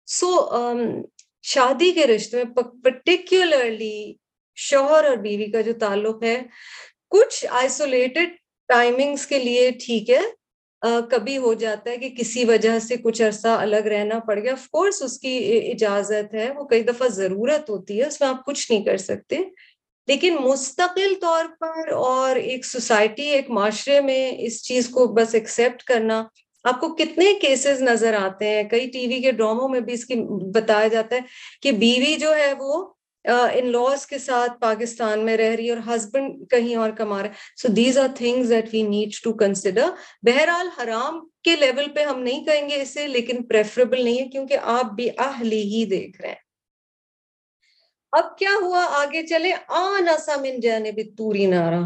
سو 0.06 0.26
so, 0.26 0.60
um, 0.60 1.02
شادی 1.42 1.92
کے 1.92 2.06
رشتے 2.06 2.36
میں 2.36 2.54
پرٹیکولرلی 2.84 4.14
شوہر 4.56 5.04
اور 5.04 5.16
بیوی 5.16 5.50
کا 5.50 5.60
جو 5.60 5.72
تعلق 5.72 6.22
ہے 6.22 6.42
کچھ 7.10 7.46
آئسولیٹڈ 7.50 8.36
ٹائمنگس 8.68 9.26
کے 9.26 9.38
لیے 9.38 9.70
ٹھیک 9.70 10.10
ہے۔ 10.10 10.41
کبھی 11.10 11.38
ہو 11.38 11.54
جاتا 11.54 11.90
ہے 11.90 11.96
کہ 11.96 12.08
کسی 12.08 12.44
وجہ 12.44 12.78
سے 12.78 12.96
کچھ 12.96 13.22
عرصہ 13.22 13.48
الگ 13.48 13.76
رہنا 13.76 14.18
پڑ 14.18 14.38
گیا۔ 14.38 14.52
آف 14.52 14.68
کورس 14.68 15.02
اس 15.02 15.18
کی 15.18 15.60
اجازت 15.72 16.34
ہے، 16.34 16.50
وہ 16.56 16.64
کئی 16.64 16.82
دفعہ 16.82 17.08
ضرورت 17.08 17.70
ہوتی 17.70 18.00
ہے، 18.00 18.06
اس 18.06 18.20
میں 18.20 18.28
آپ 18.28 18.44
کچھ 18.46 18.72
نہیں 18.72 18.84
کر 18.84 18.96
سکتے۔ 18.96 19.38
لیکن 20.06 20.36
مستقل 20.40 21.14
طور 21.20 21.44
پر 21.60 21.92
اور 21.92 22.36
ایک 22.36 22.64
سوسائٹی، 22.64 23.22
ایک 23.22 23.50
معاشرے 23.50 24.00
میں 24.00 24.32
اس 24.38 24.62
چیز 24.62 24.88
کو 24.88 25.06
بس 25.06 25.34
ایکسیپٹ 25.34 25.82
کرنا، 25.82 26.24
آپ 26.64 26.80
کو 26.80 26.94
کتنے 26.94 27.34
کیسز 27.34 27.82
نظر 27.82 28.14
آتے 28.14 28.48
ہیں؟ 28.48 28.62
کئی 28.62 28.86
ٹی 28.86 29.06
وی 29.06 29.20
کے 29.20 29.32
ڈراموں 29.32 29.68
میں 29.68 29.80
بھی 29.80 29.92
اس 29.92 30.04
کی 30.04 30.14
بتایا 30.54 30.88
جاتا 30.88 31.16
ہے 31.16 31.20
کہ 31.62 31.72
بیوی 31.72 32.16
جو 32.16 32.36
ہے 32.36 32.52
وہ 32.58 32.91
ان 33.24 33.70
لاس 33.72 34.06
کے 34.06 34.18
ساتھ 34.18 34.60
پاکستان 34.60 35.24
میں 35.24 35.36
رہ 35.36 35.54
رہی 35.56 35.66
ہے 35.66 35.72
اور 35.72 35.80
ہسبینڈ 35.86 36.50
کہیں 36.50 36.74
اور 36.76 36.90
کما 36.90 37.22
رہا 37.22 37.60
so 37.62 37.68
these 37.68 37.98
are 37.98 38.08
things 38.16 38.50
that 38.50 38.68
we 38.72 38.82
need 38.82 39.22
to 39.24 39.32
consider 39.32 39.90
بہرحال 40.22 40.68
حرام 40.78 41.20
کے 41.44 41.56
لیول 41.56 41.90
پہ 41.94 42.04
ہم 42.04 42.22
نہیں 42.22 42.44
کہیں 42.44 42.68
گے 42.68 42.80
اسے، 42.82 43.06
لیکن 43.06 43.42
پریفریبل 43.42 44.04
نہیں 44.04 44.18
ہے 44.18 44.28
کیونکہ 44.28 44.56
آپ 44.62 44.92
بھی 44.92 45.08
اہلی 45.18 45.62
ہی 45.62 45.84
دیکھ 45.84 46.20
رہے 46.20 46.28
ہیں۔ 46.28 46.40
اب 48.12 48.38
کیا 48.38 48.50
ہوا؟ 48.62 48.84
آگے 48.92 49.26
چلے 49.26 49.52
آنا 49.68 50.16
سا 50.18 50.36
من 50.36 50.60
جانب 50.60 51.00
توری 51.18 51.46
نارا 51.46 51.80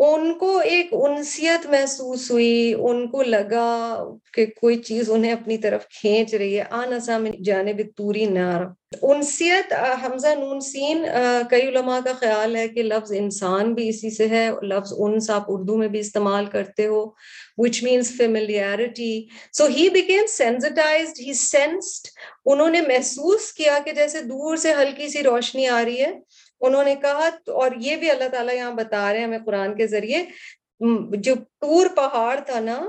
ان 0.00 0.32
کو 0.34 0.56
ایک 0.64 0.92
انسیت 0.94 1.66
محسوس 1.66 2.30
ہوئی 2.30 2.74
ان 2.78 3.06
کو 3.06 3.22
لگا 3.22 4.04
کہ 4.32 4.44
کوئی 4.46 4.76
چیز 4.78 5.10
انہیں 5.10 5.32
اپنی 5.32 5.56
طرف 5.58 5.88
کھینچ 5.90 6.34
رہی 6.34 6.58
ہے 6.58 6.64
آنا 6.70 6.98
سا 7.00 7.16
من 7.18 7.30
جانب 7.42 7.80
توری 7.96 8.24
نار 8.24 8.64
انسیت 9.02 9.72
حمزہ 10.04 10.34
نون 10.38 10.60
سین 10.60 11.04
کئی 11.50 11.68
علماء 11.68 11.98
کا 12.04 12.12
خیال 12.20 12.56
ہے 12.56 12.68
کہ 12.68 12.82
لفظ 12.82 13.12
انسان 13.12 13.74
بھی 13.74 13.88
اسی 13.88 14.10
سے 14.10 14.28
ہے 14.28 14.48
لفظ 14.62 14.92
انس 14.98 15.30
آپ 15.30 15.44
اردو 15.48 15.76
میں 15.76 15.88
بھی 15.88 16.00
استعمال 16.00 16.46
کرتے 16.46 16.86
ہو 16.86 17.04
which 17.58 17.82
means 17.82 18.12
familiarity 18.16 19.12
so 19.52 19.66
he 19.66 19.88
became 19.88 20.26
sensitized 20.28 21.20
he 21.20 21.32
sensed 21.34 22.08
انہوں 22.46 22.70
نے 22.70 22.80
محسوس 22.80 23.52
کیا 23.52 23.78
کہ 23.84 23.92
جیسے 23.92 24.22
دور 24.22 24.56
سے 24.56 24.74
ہلکی 24.74 25.08
سی 25.08 25.22
روشنی 25.22 25.66
آ 25.68 25.84
رہی 25.84 26.00
ہے 26.00 26.12
انہوں 26.60 26.84
نے 26.84 26.94
کہا 27.02 27.28
اور 27.54 27.70
یہ 27.80 27.96
بھی 27.96 28.10
اللہ 28.10 28.28
تعالیٰ 28.32 28.54
یہاں 28.54 28.72
بتا 28.74 29.12
رہے 29.12 29.18
ہیں 29.18 29.26
ہمیں 29.26 29.44
قرآن 29.46 29.74
کے 29.76 29.86
ذریعے 29.86 30.24
جو 31.20 31.34
ٹور 31.60 31.86
پہاڑ 31.96 32.38
تھا 32.46 32.60
نا 32.60 32.80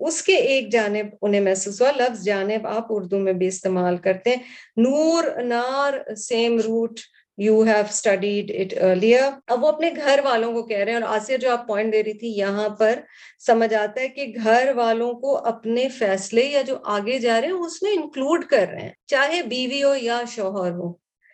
اس 0.00 0.22
کے 0.22 0.34
ایک 0.34 0.70
جانب 0.72 1.06
انہیں 1.22 1.40
محسوس 1.40 1.80
ہوا، 1.80 1.90
لفظ 1.96 2.22
جانب 2.24 2.66
آپ 2.66 2.86
اردو 2.90 3.18
میں 3.18 3.32
بھی 3.32 3.46
استعمال 3.46 3.96
کرتے 4.04 4.30
ہیں، 4.30 4.42
نور، 4.76 5.24
نار 5.42 5.92
same 6.18 6.58
root 6.60 7.00
you 7.38 7.62
have 7.64 7.82
studied 7.88 8.50
it 8.58 8.72
earlier 8.84 9.22
اب 9.46 9.64
وہ 9.64 9.68
اپنے 9.68 9.90
گھر 9.96 10.20
والوں 10.24 10.52
کو 10.52 10.62
کہہ 10.62 10.78
رہے 10.78 10.92
ہیں، 10.92 11.00
اور 11.00 11.14
آسیہ 11.16 11.36
جو 11.36 11.50
آپ 11.50 11.66
پوائنٹ 11.66 11.92
دے 11.92 12.02
رہی 12.02 12.12
تھی، 12.18 12.28
یہاں 12.38 12.68
پر 12.78 12.98
سمجھ 13.46 13.72
آتا 13.74 14.00
ہے 14.00 14.08
کہ 14.08 14.26
گھر 14.44 14.72
والوں 14.76 15.12
کو 15.20 15.36
اپنے 15.52 15.88
فیصلے 15.98 16.44
یا 16.44 16.62
جو 16.62 16.76
آگے 16.96 17.18
جا 17.18 17.40
رہے 17.40 17.48
ہیں، 17.48 17.64
اس 17.66 17.82
میں 17.82 17.92
انکلوڈ 17.92 18.44
کر 18.46 18.66
رہے 18.72 18.82
ہیں، 18.82 18.92
چاہے 19.06 19.42
بیوی 19.48 19.82
ہو 19.82 19.94
یا 19.94 20.20
شوہر 20.34 20.70
ہو۔ 20.72 20.92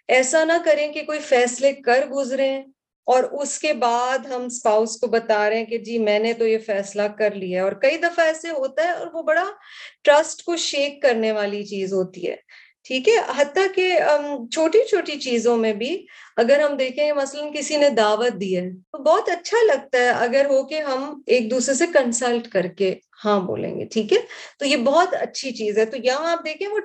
ایسا 0.08 0.44
نہ 0.44 0.52
کریں 0.64 0.92
کہ 0.92 1.02
کوئی 1.02 1.18
فیصلے 1.18 1.72
کر 1.72 2.06
گزرے 2.06 2.56
اور 3.06 3.22
اس 3.24 3.58
کے 3.58 3.72
بعد 3.72 4.18
ہم 4.26 4.44
اسپاؤس 4.44 4.96
کو 4.96 5.06
بتا 5.06 5.48
رہے 5.50 5.58
ہیں 5.58 5.64
کہ 5.64 5.78
جی 5.78 5.98
میں 5.98 6.18
نے 6.18 6.32
تو 6.32 6.46
یہ 6.46 6.58
فیصلہ 6.58 7.02
کر 7.18 7.34
لیا 7.34 7.58
ہے۔ 7.58 7.64
اور 7.64 7.72
کئی 7.72 7.96
دفعہ 7.96 8.24
ایسے 8.24 8.50
ہوتا 8.50 8.84
ہے 8.84 8.90
اور 8.90 9.06
وہ 9.12 9.22
بڑا 9.22 9.44
ٹرسٹ 10.04 10.42
کو 10.42 10.56
شیک 10.56 11.02
کرنے 11.02 11.32
والی 11.32 11.62
چیز 11.62 11.92
ہوتی 11.92 12.28
ہے۔ 12.28 12.36
ٹھیک 12.84 13.08
ہے؟ 13.08 13.14
حتیٰ 13.36 13.66
کہ 13.74 13.98
چھوٹی 14.52 14.78
چھوٹی 14.88 15.18
چیزوں 15.20 15.56
میں 15.56 15.72
بھی 15.72 16.06
اگر 16.36 16.60
ہم 16.60 16.76
دیکھیں 16.76 17.12
مثلا 17.12 17.48
کسی 17.54 17.76
نے 17.76 17.88
دعوت 17.90 18.40
دی 18.40 18.56
ہے 18.56 18.70
تو 18.70 19.02
بہت 19.02 19.28
اچھا 19.28 19.56
لگتا 19.64 19.98
ہے 19.98 20.08
اگر 20.08 20.46
ہو 20.50 20.62
کہ 20.66 20.80
ہم 20.82 21.22
ایک 21.26 21.50
دوسرے 21.50 21.74
سے 21.74 21.84
کنسلٹ 21.94 22.48
کر 22.48 22.66
کے 22.66 22.94
ہاں 23.24 23.40
بولیں 23.40 23.80
گے۔ 23.80 23.84
ٹھیک 23.84 24.12
ہے؟ 24.12 24.18
تو 24.58 24.66
یہ 24.66 24.76
بہت 24.76 25.14
اچھی 25.14 25.50
چیز 25.50 25.78
ہے۔ 25.78 25.84
تو 25.84 25.96
یہاں 25.96 26.32
آپ 26.32 26.44
دیکھیں 26.44 26.68
وہ 26.68 26.78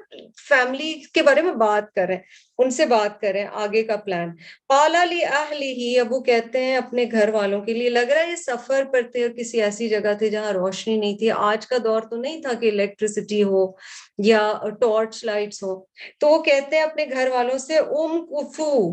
فیملی 0.50 0.94
کے 1.14 1.22
بارے 1.22 1.42
میں 1.42 1.54
بات 1.54 1.92
کریں 1.94 2.18
ان 2.58 2.70
سے 2.70 2.86
بات 2.86 3.22
کریں، 3.22 3.46
آگے 3.54 3.84
کا 3.84 3.96
پلان 3.96 4.30
پالا 4.68 5.04
لی 5.04 5.26
اہلی 5.26 5.74
ہی، 5.74 6.00
اب 6.00 6.14
وہ 6.14 6.20
کہتے 6.20 6.64
ہیں 6.66 6.78
اپنے 6.78 7.06
گھر 7.12 7.30
والوں 7.30 7.62
کے 7.62 7.74
لیے، 7.74 7.90
لگ 7.90 8.00
رہا 8.00 8.24
ہے 8.24 8.32
یہ 8.32 8.36
سفر 8.36 8.84
پر 8.94 9.02
تھے 9.12 9.22
اور 9.22 9.30
کسی 9.30 9.62
ایسی 9.62 9.90
جگہ 9.90 10.14
تھے 10.20 10.30
جہاں 10.30 10.52
روشنی 10.54 10.98
نہیں 10.98 11.18
تھی۔ 11.18 11.32
آج 11.32 11.68
کا 11.68 11.76
دور 11.84 12.02
تو 12.02 12.16
نہیں 12.16 12.42
تھا 12.42 12.54
کہ 12.54 12.70
الیکٹریسٹی 12.70 13.44
ہو 13.44 13.72
یا 14.18 14.54
ٹارچ 14.82 15.26
لائٹس 15.26 15.64
ہو۔ 15.64 15.84
تو 16.20 16.28
وہ 16.30 16.44
کہتے 16.44 16.76
ہیں 16.76 16.84
اپنے 16.84 17.06
گھر 17.12 17.30
والوں 17.34 17.58
سے، 17.58 17.78
ام 17.78 18.26
کفو، 18.26 18.92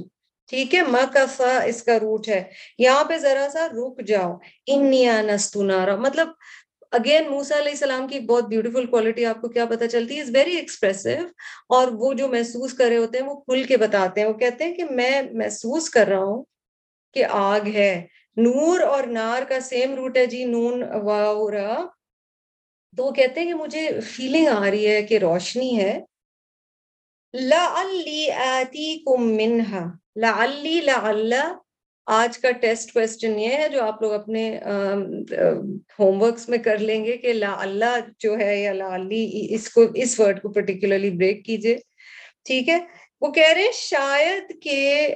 ٹھیک 0.48 0.74
ہے، 0.74 0.82
مکفا، 0.82 1.58
اس 1.62 1.82
کا 1.82 1.98
روٹ 2.00 2.28
ہے۔ 2.28 2.44
یہاں 2.78 3.04
پہ 3.04 3.18
ذرا 3.18 3.48
سا 3.52 3.68
رک 3.68 4.06
جاؤ۔ 4.06 4.36
انیا 4.66 5.22
نستنارا 5.22 5.96
مطلب 5.96 6.28
اگین 6.90 7.30
موسا 7.30 7.58
علیہ 7.58 7.70
السلام 7.70 8.08
کی 8.08 8.20
بہت 8.20 8.44
بیوٹیفل 8.44 8.86
کوالٹی 8.86 9.26
آپ 9.26 9.40
کو 9.40 9.48
کیا 9.48 9.64
پتا 9.66 9.88
چلتی 9.88 10.18
ہے؟ 10.18 10.22
ویری 10.34 10.56
ایکسپریسو 10.56 11.08
اور 11.68 11.88
وہ 11.92 12.14
جو 12.14 12.28
محسوس 12.28 12.74
کر 12.74 12.86
رہے 12.88 12.96
ہوتے 12.96 13.18
ہیں 13.18 13.26
وہ 13.26 13.34
کھل 13.40 13.62
کے 13.64 13.76
بتاتے 13.76 14.20
ہیں۔ 14.20 14.28
وہ 14.28 14.32
کہتے 14.32 14.64
ہیں 14.64 14.74
کہ 14.74 14.84
میں 14.84 15.22
محسوس 15.32 15.90
کر 15.90 16.06
رہا 16.06 16.24
ہوں 16.24 16.44
کہ 17.14 17.24
آگ 17.30 17.60
ہے۔ 17.74 18.06
نور 18.36 18.80
اور 18.80 19.02
نار 19.02 19.42
کا 19.48 19.60
سیم 19.60 19.94
روٹ 19.94 20.16
ہے 20.16 20.26
جی 20.26 20.44
نون 20.44 20.82
واورا 21.04 21.86
تو 22.96 23.04
وہ 23.04 23.10
کہتے 23.10 23.40
ہیں 23.40 23.46
کہ 23.46 23.54
مجھے 23.54 24.00
فیلنگ 24.00 24.48
آ 24.48 24.70
رہی 24.70 24.86
ہے 24.86 25.02
کہ 25.02 25.18
روشنی 25.18 25.80
ہے۔ 25.80 26.00
لا 27.34 27.64
آتی 28.36 28.98
کم 28.98 29.22
منہا۔ 29.28 29.84
لا 30.16 31.12
لا 31.12 31.52
آج 32.12 32.38
کا 32.38 32.50
ٹیسٹ 32.50 32.92
کوشچن 32.92 33.38
یہ 33.38 33.48
ہے 33.48 33.68
جو 33.68 33.82
آپ 33.84 34.00
لوگ 34.02 34.12
اپنے 34.12 34.42
ہوم 35.98 36.22
ورکس 36.22 36.48
میں 36.48 36.58
کر 36.58 36.78
لیں 36.78 37.04
گے 37.04 37.16
کہ 37.16 37.32
لا 37.32 37.54
اللہ 37.58 37.98
جو 38.18 38.38
ہے 38.38 38.56
یا 38.62 38.72
لا 38.72 38.96
اس 39.50 39.68
کو، 39.70 39.84
اس 39.94 40.18
ورڈ 40.20 40.40
کو 40.42 40.48
پرٹیکولرلی 40.52 41.10
بریک 41.10 41.44
کیجیے 41.44 41.76
ٹھیک 42.44 42.68
ہے؟ 42.68 42.78
وہ 43.20 43.30
کہہ 43.32 43.52
رہے 43.54 43.62
ہیں، 43.62 43.72
شاید 43.74 44.52
کہ 44.62 45.14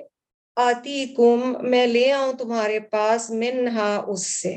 آتی 0.57 1.05
کم 1.17 1.41
میں 1.71 1.87
لے 1.87 2.11
آؤں 2.13 2.33
تمہارے 2.33 2.79
پاس 2.81 3.31
منہا 3.31 3.91
اس 4.09 4.27
سے۔ 4.43 4.55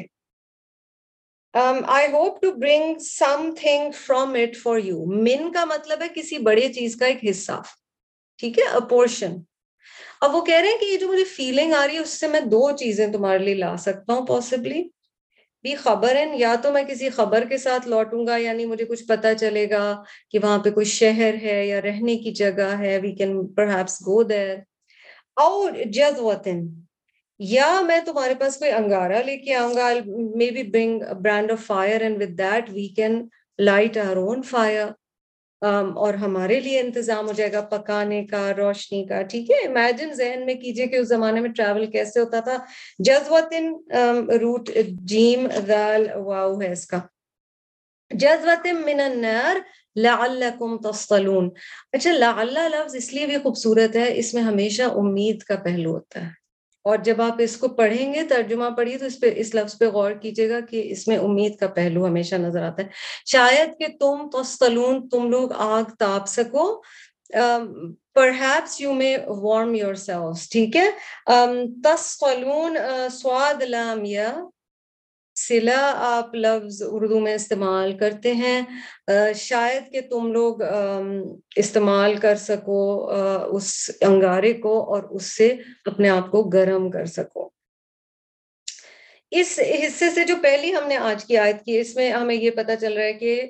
I 1.88 2.08
hope 2.12 2.42
to 2.42 2.52
bring 2.52 2.98
something 3.58 3.92
from 4.06 4.34
it 4.34 4.56
for 4.58 4.78
you 4.78 5.06
من 5.24 5.52
کا 5.52 5.66
مطلب 5.66 6.02
ہے 6.02 6.08
کسی 6.16 6.38
بڑے 6.38 6.68
چیز 6.74 6.96
کا 6.96 7.06
ایک 7.06 7.24
حصہ۔ 7.30 7.62
ٹھیک 8.40 8.60
ہے؟ 8.60 8.64
اپورشن 8.76 9.36
اب 10.22 10.36
وہ 10.36 10.42
کہہ 10.46 10.60
رہے 10.62 10.70
ہیں 10.70 10.78
کہ 10.80 10.86
یہ 10.86 10.98
جو 10.98 11.08
مجھے 11.08 11.24
فیلنگ 11.36 11.74
آ 11.74 11.86
رہی 11.88 11.96
ہے، 11.96 12.00
اس 12.00 12.20
سے 12.20 12.28
میں 12.28 12.40
دو 12.52 12.70
چیزیں 12.78 13.08
تمہارے 13.14 13.38
لیے 13.40 13.54
لا 13.56 13.76
سکتا 13.80 14.14
ہوں 14.14 14.26
پاسبلی 14.28 14.82
بھی 15.66 15.74
خبر 15.76 16.16
ہے، 16.16 16.26
یا 16.38 16.54
تو 16.64 16.72
میں 16.72 16.84
کسی 16.88 17.10
خبر 17.10 17.44
کے 17.50 17.58
ساتھ 17.58 17.88
لوٹوں 17.88 18.26
گا 18.28 18.38
یعنی 18.38 18.66
مجھے 18.66 18.86
کچھ 18.86 19.04
پتا 19.08 19.34
چلے 19.36 19.70
گا 19.70 19.84
کہ 20.32 20.40
وہاں 20.44 20.58
پہ 20.64 20.72
کوئی 20.72 20.86
شہر 20.86 21.36
ہے 21.42 21.66
یا 21.68 21.82
رہنے 21.82 22.16
کی 22.24 22.32
جگہ 22.42 22.72
ہے 22.80 22.98
وی 23.04 23.12
کین 23.16 23.36
پرہیپس 23.56 24.02
گو 24.08 24.22
دیر 24.24 24.56
اور 25.38 25.72
جز 25.94 26.20
وطن 26.20 26.66
یا 27.40 27.70
میں 27.88 28.00
تمہارے 28.06 28.34
پاس 28.40 28.58
کوئی 28.58 28.72
انگارا 28.72 29.22
لے 29.26 29.38
کے 29.38 29.54
آؤں 29.56 29.76
گا 29.76 29.90
maybe 30.52 30.64
bring 30.64 31.02
brand 31.22 31.52
of 31.52 31.66
fire 31.66 32.02
and 32.02 32.22
with 32.22 32.38
that 32.38 32.70
we 32.74 32.88
can 32.96 33.28
light 33.60 33.98
our 33.98 34.18
own 34.18 34.42
fire 34.50 34.86
اور 35.96 36.14
ہمارے 36.14 36.60
لیے 36.60 36.80
انتظام 36.80 37.28
ہو 37.28 37.34
جائے 37.34 37.54
گا 37.54 37.62
پکانے 37.62 38.26
کا، 38.26 38.52
روشنی 38.58 39.06
کا، 39.06 39.22
ٹھیک 39.22 39.52
ہے؟ 39.52 39.68
امیجن 39.68 40.14
ذہن 40.14 40.46
میں 40.46 40.54
کیجیے 40.54 40.88
کہ 40.88 40.96
اس 40.96 41.08
زمانے 41.08 41.40
میں 41.40 41.50
ٹریول 41.50 41.86
کیسے 41.86 42.20
ہوتا 42.20 42.40
تھا۔ 42.40 42.58
جذوتن 43.00 43.74
روٹ 44.42 44.70
جیم 44.90 45.48
ذال 45.68 46.08
واو 46.16 46.62
ہے 46.62 46.72
اس 46.72 46.88
کا۔ 46.88 47.00
جذوت 48.12 48.68
من 48.86 49.00
النار 49.00 49.56
لعلکم 49.96 50.78
تصطلون۔ 50.78 51.50
اچھا 51.92 52.12
لعل 52.12 52.54
لفظ 52.54 52.96
اس 52.96 53.14
لیے 53.14 53.26
بھی 53.26 53.38
خوبصورت 53.38 53.96
ہے، 53.96 54.18
اس 54.18 54.34
میں 54.34 54.42
ہمیشہ 54.42 54.84
امید 54.84 55.44
کا 55.44 55.56
پہلو 55.56 55.92
ہوتا 55.92 56.22
ہے۔ 56.22 56.47
اور 56.88 56.98
جب 56.98 57.22
آپ 57.22 57.36
اس 57.40 57.58
کو 57.58 57.68
پڑھیں 57.68 58.14
گے، 58.14 58.24
ترجمہ 58.24 58.70
پڑھیے، 58.78 58.98
تو 58.98 59.06
اس 59.06 59.20
پہ، 59.20 59.32
اس 59.36 59.56
لفظ 59.56 59.78
پہ 59.78 59.86
غور 59.86 60.12
کیجیے 60.12 60.50
گا 60.50 60.60
کہ 60.60 60.82
اس 60.92 61.08
میں 61.08 61.18
امید 61.18 61.58
کا 61.60 61.68
پہلو 61.68 62.06
ہمیشہ 62.06 62.36
نظر 62.36 62.64
آتا 62.64 62.84
ہے۔ 62.84 62.88
شاید 63.26 63.78
کہ 63.80 63.88
تم 64.00 64.30
تستلون، 64.34 65.08
تم 65.10 65.30
لوگ 65.30 65.50
آگ 65.58 65.84
تاپ 66.00 66.28
سکو۔ 66.28 66.82
Perhaps 68.16 68.82
you 68.82 68.94
may 68.94 69.16
warm 69.28 69.74
yourselves 69.94 70.50
ٹھیک 70.50 70.76
ہے؟ 70.76 70.90
تسلون 71.84 72.78
سواد 73.12 73.62
لام 73.64 74.06
یا 74.06 74.30
سلا 75.38 75.94
آپ 75.98 76.36
لفظ 76.36 76.82
اردو 76.86 77.20
میں 77.20 77.34
استعمال 77.36 77.98
کرتے 77.98 78.34
ہیں۔ 78.34 78.62
شاید 79.36 79.92
کہ 79.92 80.02
تم 80.02 80.32
لوگ 80.32 80.62
استعمال 81.56 82.16
کر 82.16 82.36
سکو 82.36 82.80
اس 83.52 83.92
انگارے 84.02 84.54
کو 84.54 84.80
اور 84.94 85.04
اس 85.04 85.26
سے 85.26 85.56
اپنے 85.86 86.10
آپ 86.10 86.32
کو 86.32 86.44
گرم 86.44 86.90
کر 86.92 87.06
سکو۔ 87.06 87.50
اس 89.32 89.60
حصے 89.86 90.10
سے 90.10 90.24
جو 90.24 90.36
پہلی 90.42 90.74
ہم 90.74 90.88
نے 90.88 90.98
آج 90.98 91.26
کی 91.26 91.38
آیت 91.38 91.64
کی، 91.66 91.80
اس 91.80 91.96
میں 91.96 92.12
ہمیں 92.12 92.36
یہ 92.36 92.50
پتا 92.52 92.76
چل 92.76 92.94
رہا 92.94 93.04
ہے 93.04 93.14
کہ 93.14 93.42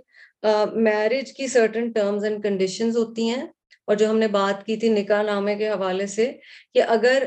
میرج 0.74 1.34
کی 1.34 1.48
سرٹن 1.48 1.91
ٹرمز 1.91 2.24
اینڈ 2.24 2.44
کنڈیشنز 2.44 2.98
ہوتی 2.98 3.29
ہیں۔ 3.29 3.46
اور 3.88 3.96
جو 3.96 4.10
ہم 4.10 4.17
نے 4.17 4.27
بات 4.27 4.65
کی 4.65 4.75
تھی 4.77 4.89
نکاح 4.89 5.22
نامے 5.22 5.56
کے 5.56 5.70
حوالے 5.70 6.08
سے 6.08 6.32
کہ 6.74 6.82
اگر 6.88 7.24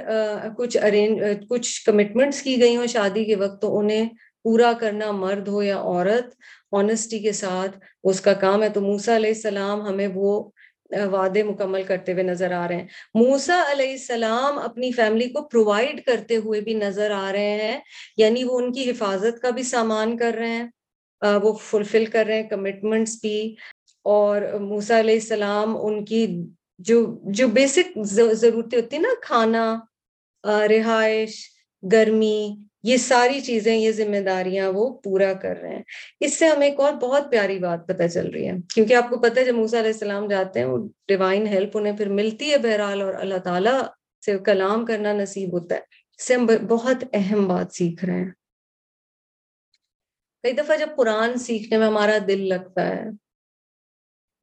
کچھ 0.57 0.77
ارینج 0.77 1.23
کچھ 1.49 1.85
کمٹمنٹس 1.85 2.43
کی 2.43 2.61
گئی 2.61 2.77
ہوں 2.77 2.87
شادی 2.87 3.25
کے 3.25 3.37
وقت 3.37 3.63
تو 3.63 3.79
انہیں 3.79 4.09
پورا 4.45 4.73
کرنا 4.81 5.11
مرد 5.13 5.49
ہو 5.49 5.63
یا 5.63 5.79
عورت 5.79 6.35
آنےسٹی 6.73 7.19
کے 7.19 7.33
ساتھ 7.33 7.79
اس 8.05 8.21
کا 8.21 8.33
کام 8.35 8.63
ہے۔ 8.63 8.69
تو 8.69 8.81
موسا 8.81 9.17
علیہ 9.17 9.31
السلام 9.31 9.81
ہمیں 9.87 10.09
وہ 10.15 10.31
وعدے 11.13 11.43
مکمل 11.43 11.83
کرتے 11.83 12.13
ہوئے 12.13 12.23
نظر 12.25 12.53
آ 12.53 12.69
رہے 12.69 12.77
ہیں۔ 12.77 12.87
موسا 13.15 13.63
علیہ 13.73 13.91
السلام 13.91 14.59
اپنی 14.59 14.91
فیملی 14.93 15.29
کو 15.29 15.43
پرووائڈ 15.49 16.05
کرتے 16.07 16.37
ہوئے 16.37 16.61
بھی 16.61 16.75
نظر 16.75 17.11
آ 17.11 17.33
رہے 17.33 17.51
ہیں۔ 17.63 17.79
یعنی 18.17 18.45
وہ 18.45 18.59
ان 18.59 18.73
کی 18.73 18.91
حفاظت 18.91 19.43
کا 19.43 19.51
بھی 19.51 19.63
سامان 19.63 20.17
کر 20.17 20.35
رہے 20.39 20.49
ہیں۔ 20.49 20.69
وہ 21.43 21.53
فلفل 21.53 22.05
کر 22.07 22.25
رہے 22.27 22.43
ہیں 22.43 22.49
کمٹمنٹس 22.49 23.19
بھی۔ 23.21 23.55
اور 24.05 24.43
موسا 24.61 25.01
علیہ 25.01 25.15
السلام 25.15 25.77
ان 25.87 26.05
کی 26.05 26.27
جو 26.79 26.99
جو 27.25 27.49
بیسک 27.49 27.99
ضرورتیں 28.05 28.79
ہوتی 28.81 28.97
ہیں 28.97 29.03
نا، 29.03 29.09
کھانا 29.23 29.65
رہائش، 30.45 31.35
گرمی 31.93 32.39
یہ 32.83 32.97
ساری 32.97 33.41
چیزیں، 33.41 33.77
یہ 33.77 33.91
ذمہ 33.93 34.17
داریاں 34.17 34.73
وہ 34.73 34.91
پورا 34.91 35.33
کر 35.33 35.57
رہے 35.63 35.75
ہیں۔ 35.77 35.83
اس 36.21 36.39
سے 36.39 36.47
ہمیں 36.47 36.69
ایک 36.69 36.81
اور 36.81 36.93
بہت 36.93 37.31
پیاری 37.31 37.59
بات 37.59 37.89
پتہ 37.89 38.07
چل 38.15 38.31
رہی 38.31 38.47
ہے۔ 38.47 38.53
کیونکہ 38.75 38.95
آپ 38.95 39.11
کو 39.11 39.19
پتہ 39.19 39.41
ہے 39.41 39.45
جب 39.45 39.55
موسیٰ 39.55 39.79
علیہ 39.79 39.93
السلام 39.93 40.29
جاتے 40.29 40.59
ہیں، 40.59 40.67
وہ 40.67 40.89
ڈیوائن 41.09 41.47
ہیلپ 41.47 41.71
انہیں 41.75 41.97
پھر 41.97 42.09
ملتی 42.09 42.51
ہے 42.51 42.59
بہرحال 42.59 43.03
اور 43.03 43.15
اللہ 43.15 43.39
تعالیٰ 43.39 43.81
سے 44.25 44.39
کلام 44.39 44.87
کرنا 44.87 45.13
نصیب 45.13 45.53
ہوتا 45.53 45.75
ہے۔ 45.75 45.81
اس 46.19 46.27
سے 46.27 46.35
ہم 46.35 46.47
بہت 46.47 47.05
اہم 47.13 47.49
بات 47.49 47.73
سیکھ 47.73 48.05
رہے 48.05 48.15
ہیں۔ 48.15 48.31
کئی 50.43 50.53
دفعہ 50.53 50.77
جب 50.77 50.89
قرآن 50.97 51.37
سیکھنے 51.37 51.79
میں 51.79 51.87
ہمارا 51.87 52.19
دل 52.29 52.49
لگتا 52.49 52.87
ہے 52.87 53.03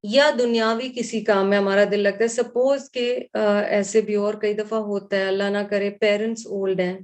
یا 0.04 0.30
دنیاوی 0.40 0.90
کسی 0.96 1.22
کام 1.22 1.50
میں 1.50 1.58
ہمارا 1.58 1.84
دل 1.92 2.00
لگتا 2.00 2.24
ہے 2.24 2.28
سپوز 2.28 2.92
کہ 2.92 3.28
ایسے 3.68 4.02
بھی 4.02 4.16
اور 4.16 4.34
کئی 4.34 4.54
دفعہ 4.54 4.80
ہوتا 4.80 5.18
ہے، 5.18 5.28
اللہ 5.28 5.44
نہ 5.44 5.64
کرے 5.70 5.90
پیرنٹس 5.90 6.48
اولڈ 6.48 6.80
ہیں، 6.80 7.00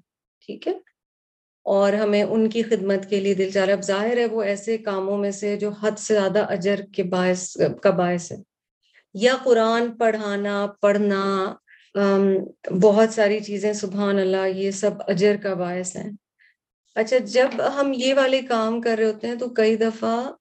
ٹھیک 0.46 0.68
ہے؟ 0.68 0.93
اور 1.63 1.93
ہمیں 1.93 2.24
ان 2.24 2.50
کی 2.50 2.63
خدمت 2.63 3.10
کے 3.10 3.20
لیے 3.20 3.34
دل 3.34 3.51
چاہ 3.51 3.65
رہا 3.65 3.74
ہے۔ 3.74 3.77
اب 3.77 3.84
ظاہر 3.84 4.17
ہے 4.17 4.25
وہ 4.25 4.43
ایسے 4.43 4.77
کاموں 4.77 5.17
میں 5.17 5.32
سے 5.32 5.58
جو 5.58 5.70
حد 5.70 6.00
سے 6.00 6.13
زیادہ 6.13 6.46
اجر 6.50 6.79
کے 6.96 7.03
باعث، 7.03 7.58
کا 7.82 7.89
باعث 7.89 8.32
ہے۔ 8.32 8.38
یا 9.13 9.36
قرآن 9.43 9.91
پڑھانا، 9.91 10.67
پڑھنا 10.82 11.55
بہت 12.82 13.10
ساری 13.10 13.39
چیزیں، 13.39 13.74
سبحان 13.74 14.20
اللہ، 14.20 14.48
یہ 14.48 14.72
سب 14.72 14.91
اجر 15.08 15.36
کا 15.43 15.53
باعث 15.53 15.96
ہیں۔ 15.96 16.12
اچھا 16.96 17.17
جب 17.17 17.48
ہم 17.75 17.91
یہ 17.96 18.13
والے 18.13 18.41
کام 18.41 18.82
کر 18.82 18.96
رہے 19.00 19.05
ہوتے 19.05 19.27
ہیں 19.27 19.36
تو 19.36 19.50
کئی 19.50 19.75
دفعہ 19.75 20.32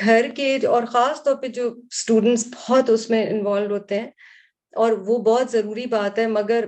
گھر 0.00 0.26
کے 0.36 0.58
اور 0.66 0.82
خاص 0.82 1.22
طور 1.22 1.34
پہ 1.34 1.46
جو 1.46 1.74
اسٹوڈنٹس 1.90 2.46
بہت 2.46 2.90
اس 2.90 3.10
میں 3.10 3.26
انوالو 3.26 3.74
ہوتے 3.74 4.00
ہیں 4.00 4.10
اور 4.76 4.92
وہ 5.06 5.18
بہت 5.18 5.50
ضروری 5.50 5.86
بات 5.86 6.18
ہے، 6.18 6.26
مگر 6.26 6.64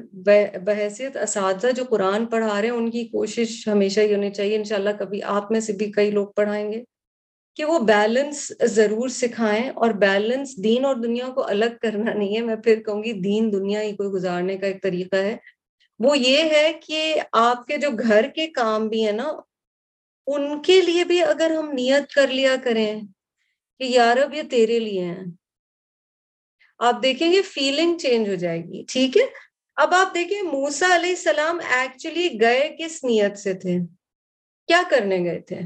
بحیثیت 0.65 1.17
اساتذہ 1.17 1.73
جو 1.77 1.85
قرآن 1.85 2.27
پڑھا 2.27 2.61
رہے 2.61 2.69
ہیں، 2.69 2.75
ان 2.75 2.91
کی 2.91 3.05
کوشش 3.05 3.69
ہمیشہ 3.69 4.01
یہ 4.01 4.15
ہونی 4.15 4.31
چاہیے۔ 4.31 4.57
انشاءاللہ 4.57 4.91
کبھی 4.99 5.23
آپ 5.23 5.51
میں 5.53 5.61
سے 5.61 5.73
بھی 5.73 5.91
کئی 5.93 6.11
لوگ 6.11 6.27
پڑھائیں 6.37 6.73
گے 6.73 6.83
کہ 7.57 7.65
وہ 7.65 7.79
بیلنس 7.79 8.53
ضرور 8.65 9.09
سکھائیں 9.09 9.71
اور 9.71 9.91
بیلنس 9.91 10.57
دین 10.65 10.85
اور 10.85 10.95
دنیا 10.95 11.29
کو 11.35 11.47
الگ 11.47 11.77
کرنا 11.83 12.13
نہیں 12.13 12.37
ہے۔ 12.37 12.41
میں 12.41 12.57
پھر 12.57 12.83
کہوں 12.83 13.03
گی، 13.05 13.13
دین 13.13 13.53
دنیا 13.53 13.83
ہی 13.83 13.93
کوئی 13.97 14.09
گزارنے 14.09 14.57
کا 14.57 14.67
ایک 14.67 14.83
طریقہ 14.83 15.17
ہے۔ 15.17 15.37
وہ 16.01 16.19
یہ 16.19 16.39
ہے 16.53 16.73
کہ 16.87 17.21
آپ 17.33 17.67
کے 17.67 17.77
جو 17.77 17.91
گھر 17.99 18.27
کے 18.35 18.47
کام 18.47 18.89
بھی 18.89 19.05
ہیں 19.05 19.13
نا، 19.13 19.29
ان 20.27 20.63
کے 20.63 20.81
لیے 20.81 21.05
بھی 21.05 21.23
اگر 21.23 21.51
ہم 21.51 21.71
نیت 21.73 22.13
کر 22.15 22.29
لیا 22.29 22.55
کریں 22.65 23.01
کہ 23.81 23.85
یار 23.85 24.17
اب 24.17 24.35
یہ 24.35 24.43
تیرے 24.51 24.79
لیے 24.79 25.05
ہیں 25.05 25.25
آپ 26.81 27.03
دیکھیں 27.03 27.31
گے 27.33 27.43
فیلنگ 27.43 27.97
چینج 27.99 28.29
ہو 28.29 28.35
جائے 28.35 28.59
گی، 28.65 28.83
ٹھیک 28.89 29.17
ہے؟ 29.17 29.23
اب 29.77 29.95
آپ 29.95 30.15
دیکھیں 30.15 30.43
موسا 30.43 30.95
علیہ 30.95 31.11
السلام 31.11 31.59
ایکچولی 31.71 32.29
گئے 32.41 32.69
کس 32.79 33.03
نیت 33.05 33.39
سے 33.39 33.55
تھے؟ 33.55 33.79
کیا 34.69 34.83
کرنے 34.91 35.19
گئے 35.25 35.41
تھے؟ 35.41 35.61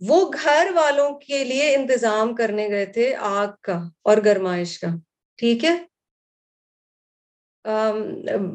وہ 0.00 0.18
گھر 0.32 0.70
والوں 0.74 1.18
کے 1.18 1.42
لیے 1.44 1.74
انتظام 1.74 2.34
کرنے 2.34 2.68
گئے 2.68 2.86
تھے 2.86 3.14
آگ 3.16 3.48
کا 3.62 3.78
اور 4.02 4.16
گرمائش 4.24 4.78
کا، 4.78 4.88
ٹھیک 5.38 5.64
ہے؟ 5.64 5.76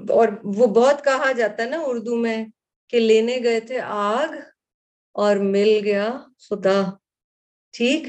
اور 0.10 0.28
وہ 0.56 0.68
بہت 0.68 1.04
کہا 1.04 1.32
جاتا 1.32 1.64
ہے 1.64 1.70
نا 1.70 1.78
اردو 1.86 2.16
میں 2.16 2.38
کہ 2.94 3.00
لینے 3.00 3.38
گئے 3.44 3.60
تھے 3.60 3.80
آگ 3.82 4.36
اور 5.16 5.36
مل 5.46 5.80
گیا 5.84 6.10
خدا، 6.50 6.80
ٹھیک؟ 7.74 8.08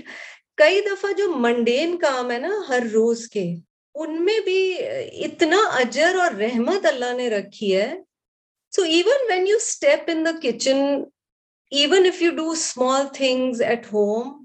کئی 0.58 0.80
دفعہ 0.80 1.12
جو 1.12 1.28
منڈین 1.36 1.96
کام 1.98 2.30
ہے 2.30 2.38
نا 2.38 2.50
ہر 2.68 2.86
روز 2.92 3.28
کے، 3.28 3.44
ان 3.94 4.24
میں 4.24 4.38
بھی 4.40 4.74
اتنا 5.24 5.56
اجر 5.74 6.16
اور 6.18 6.32
رحمت 6.32 6.86
اللہ 6.86 7.12
نے 7.16 7.28
رکھی 7.30 7.74
ہے۔ 7.76 7.92
So 8.72 8.82
even 8.82 9.30
when 9.30 9.46
you 9.46 9.56
step 9.56 10.10
in 10.10 10.24
the 10.24 10.30
kitchen 10.42 10.76
even 11.72 12.06
if 12.06 12.22
you 12.22 12.30
do 12.36 12.50
small 12.50 13.06
things 13.12 13.62
at 13.62 13.86
home 13.86 14.44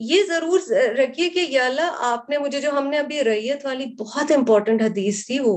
یہ 0.00 0.22
ضرور 0.22 0.60
رکھیے 0.98 1.28
کہ 1.28 1.44
یا 1.48 1.64
اللہ 1.66 2.02
آپ 2.06 2.30
نے 2.30 2.38
مجھے 2.38 2.60
جو 2.60 2.70
ہم 2.70 2.88
نے 2.88 2.98
ابھی 2.98 3.24
ریت 3.24 3.64
والی 3.66 3.86
بہت 3.98 4.32
امپورٹنٹ 4.32 4.82
حدیث 4.82 5.24
تھی 5.26 5.38
وہ۔ 5.40 5.56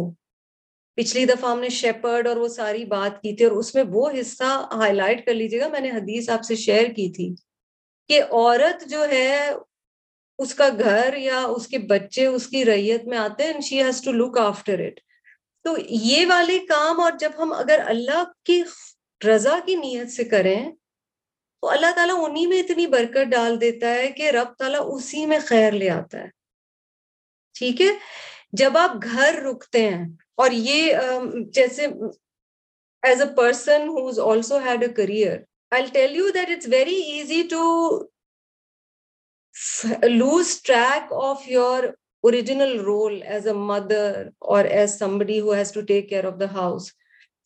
پچھلی 0.98 1.26
دفعہ 1.26 1.52
ہم 1.52 1.60
نے 1.60 1.70
شیپرڈ 1.70 2.28
اور 2.28 2.38
وہ 2.38 2.48
ساری 2.48 2.86
بات 2.86 3.22
کی 3.22 3.36
تھی 3.36 3.46
اور 3.46 3.58
اس 3.58 3.74
میں 3.76 3.84
وہ 3.90 4.10
حصہ 4.20 4.68
ہائی 4.72 4.94
لائٹ 4.94 5.26
کر 5.26 5.34
لیجیے 5.34 5.60
گا، 5.60 5.68
میں 5.68 5.80
نے 5.80 5.92
حدیث 5.92 6.30
آپ 6.30 6.44
سے 6.44 6.56
شیئر 6.56 6.88
کی 6.88 7.10
تھی 7.12 7.34
کہ 8.10 8.22
عورت 8.24 8.88
جو 8.90 9.04
ہے 9.10 9.52
اس 10.40 10.54
کا 10.56 10.68
گھر 10.80 11.18
یا 11.18 11.40
اس 11.48 11.68
کے 11.68 11.78
بچے 11.88 12.26
اس 12.26 12.48
کی 12.48 12.64
ریت 12.66 13.08
میں 13.08 13.18
آتے 13.18 13.44
ہیں 13.44 13.62
she 13.62 13.82
has 13.84 14.02
to 14.02 14.12
look 14.14 14.38
after 14.40 14.80
it 14.80 15.00
تو 15.66 15.76
یہ 15.90 16.26
والے 16.30 16.60
کام 16.68 17.00
اور 17.00 17.12
جب 17.20 17.32
ہم 17.38 17.54
اگر 17.54 17.80
اللہ 17.86 18.24
کی 18.46 18.62
رضا 19.22 19.58
کی 19.66 19.76
نیت 19.76 20.12
سے 20.12 20.24
کریں، 20.24 20.72
تو 21.64 21.70
اللہ 21.70 21.92
تعالیٰ 21.96 22.16
انہی 22.24 22.46
میں 22.48 22.60
اتنی 22.60 22.86
برکت 22.88 23.32
ڈال 23.32 23.60
دیتا 23.62 23.94
ہے 23.94 24.08
کہ 24.12 24.30
رب 24.30 24.54
تعالیٰ 24.58 24.82
اسی 24.94 25.26
میں 25.26 25.40
خیر 25.46 25.72
لے 25.72 25.90
آتا 25.90 26.20
ہے۔ 26.20 26.28
ٹھیک 27.56 27.82
ہے؟ 27.82 27.92
جب 28.54 28.78
آپ 28.78 28.92
گھر 29.04 29.42
رکتے 29.44 29.82
ہیں 29.90 30.06
اور 30.36 30.52
یہ 30.52 30.94
جیسے 31.54 31.86
as 33.04 33.22
a 33.22 33.28
person 33.36 33.88
who's 33.88 34.20
also 34.20 34.58
had 34.66 34.84
a 34.84 34.90
career 34.94 35.38
I 35.72 35.86
tell 35.94 36.16
you 36.16 36.30
that 36.30 36.50
it's 36.50 36.68
very 36.72 36.96
easy 37.12 37.42
to 37.50 37.64
lose 40.04 40.62
track 40.72 41.12
of 41.12 41.38
your 41.56 41.82
original 42.24 42.78
role 42.80 43.18
as 43.24 43.46
a 43.46 43.54
mother 43.54 44.24
or 44.42 44.66
as 44.66 44.98
somebody 45.04 45.40
who 45.40 45.54
has 45.54 45.72
to 45.72 45.82
take 45.82 46.10
care 46.14 46.26
of 46.26 46.40
the 46.40 46.62
house. 46.62 46.86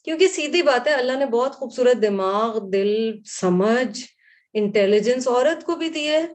کیونکہ 0.03 0.27
سیدھی 0.27 0.61
بات 0.61 0.87
ہے، 0.87 0.93
اللہ 0.93 1.13
نے 1.13 1.25
بہت 1.25 1.53
خوبصورت 1.53 2.01
دماغ، 2.01 2.69
دل، 2.69 3.23
سمجھ 3.25 4.03
انٹیلیجنس 4.53 5.27
عورت 5.27 5.65
کو 5.65 5.75
بھی 5.75 5.89
دی 5.89 6.07
ہے۔ 6.07 6.27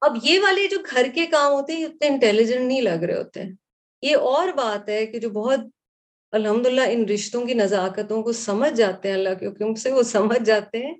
اب 0.00 0.16
یہ 0.22 0.40
والے 0.40 0.66
جو 0.66 0.78
گھر 0.90 1.06
کے 1.14 1.26
کام 1.26 1.52
ہوتے 1.52 1.72
ہیں 1.72 1.84
اتنے 1.84 2.08
انٹیلیجنٹ 2.08 2.60
نہیں 2.60 2.80
لگ 2.80 3.04
رہے 3.04 3.14
ہوتے۔ 3.14 3.42
یہ 4.02 4.16
اور 4.16 4.48
بات 4.48 4.88
ہے 4.88 5.06
کہ 5.06 5.18
جو 5.18 5.30
بہت 5.30 5.60
الحمد 6.32 6.66
للہ 6.66 6.80
ان 6.80 7.08
رشتوں 7.08 7.46
کی 7.46 7.54
نزاکتوں 7.54 8.22
کو 8.22 8.32
سمجھ 8.32 8.72
جاتے 8.72 9.08
ہیں، 9.08 9.14
اللہ 9.14 9.34
کے 9.40 9.46
حکم 9.46 9.74
سے 9.74 9.92
وہ 9.92 10.02
سمجھ 10.02 10.42
جاتے 10.44 10.78
ہیں۔ 10.78 10.94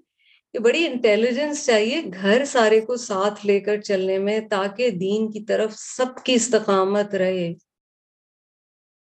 کہ 0.53 0.59
بڑی 0.59 0.87
انٹیلیجنس 0.87 1.67
چاہیے 1.67 2.01
گھر 2.23 2.45
سارے 2.45 2.81
کو 2.81 2.97
ساتھ 2.97 3.47
لے 3.47 3.61
کر 3.61 3.81
چلنے 3.81 4.19
میں 4.19 4.41
تاکہ 4.41 4.91
دین 4.91 5.33
کی 5.33 5.41
طرف 5.41 5.75
سب 5.77 6.25
کی 6.25 6.35
استقامت 6.35 7.15
رہے۔ 7.15 7.55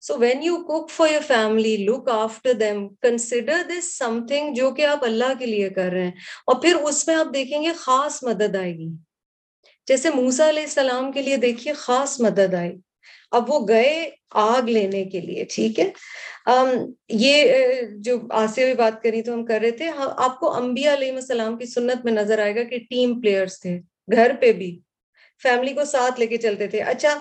So 0.01 0.17
when 0.17 0.43
you 0.43 0.57
cook 0.57 0.91
for 0.91 1.13
your 1.13 1.21
family 1.21 1.77
look 1.77 2.09
after 2.09 2.53
them 2.53 2.89
consider 2.89 3.57
this 3.69 3.97
something 4.27 4.53
جو 4.53 4.71
کہ 4.71 4.85
آپ 4.85 5.03
اللہ 5.03 5.33
کے 5.39 5.45
لیے 5.45 5.69
کر 5.69 5.89
رہے 5.93 6.03
ہیں۔ 6.03 6.11
اور 6.47 6.61
پھر 6.61 6.75
اس 6.75 7.07
میں 7.07 7.15
آپ 7.15 7.27
دیکھیں 7.33 7.63
گے 7.63 7.73
خاص 7.75 8.23
مدد 8.23 8.55
آئے 8.55 8.73
گی۔ 8.73 8.87
جیسے 9.87 10.09
موسا 10.09 10.49
علیہ 10.49 10.63
السلام 10.63 11.11
کے 11.11 11.21
لیے 11.21 11.37
دیکھیے 11.37 11.73
خاص 11.73 12.21
مدد 12.21 12.53
آئی 12.53 12.71
اب 13.35 13.51
وہ 13.51 13.59
گئے 13.67 14.09
آگ 14.31 14.69
لینے 14.69 15.03
کے 15.05 15.19
لیے، 15.19 15.43
ٹھیک 15.45 15.79
ہے؟ 15.79 15.89
یہ 17.09 17.31
جو 17.97 18.17
آسے 18.29 18.63
ہوئی 18.63 18.73
بات 18.73 19.01
کری 19.03 19.21
تو 19.21 19.33
ہم 19.33 19.45
کر 19.45 19.59
رہے 19.61 19.71
تھے 19.71 19.87
ہاں، 19.89 20.09
آپ 20.17 20.39
کو 20.39 20.51
انبیاء 20.53 20.93
علیہ 20.93 21.11
السلام 21.11 21.57
کی 21.57 21.65
سنت 21.65 22.05
میں 22.05 22.13
نظر 22.13 22.39
آئے 22.39 22.55
گا 22.55 22.63
کہ 22.63 22.77
ٹیم 22.89 23.19
پلیئرز 23.21 23.59
تھے، 23.61 23.79
گھر 24.11 24.31
پہ 24.41 24.51
بھی، 24.53 24.71
فیملی 25.43 25.73
کو 25.73 25.85
ساتھ 25.85 26.19
لے 26.19 26.27
کے 26.27 26.37
چلتے 26.37 26.67
تھے۔ 26.67 26.81
اچھا 26.83 27.13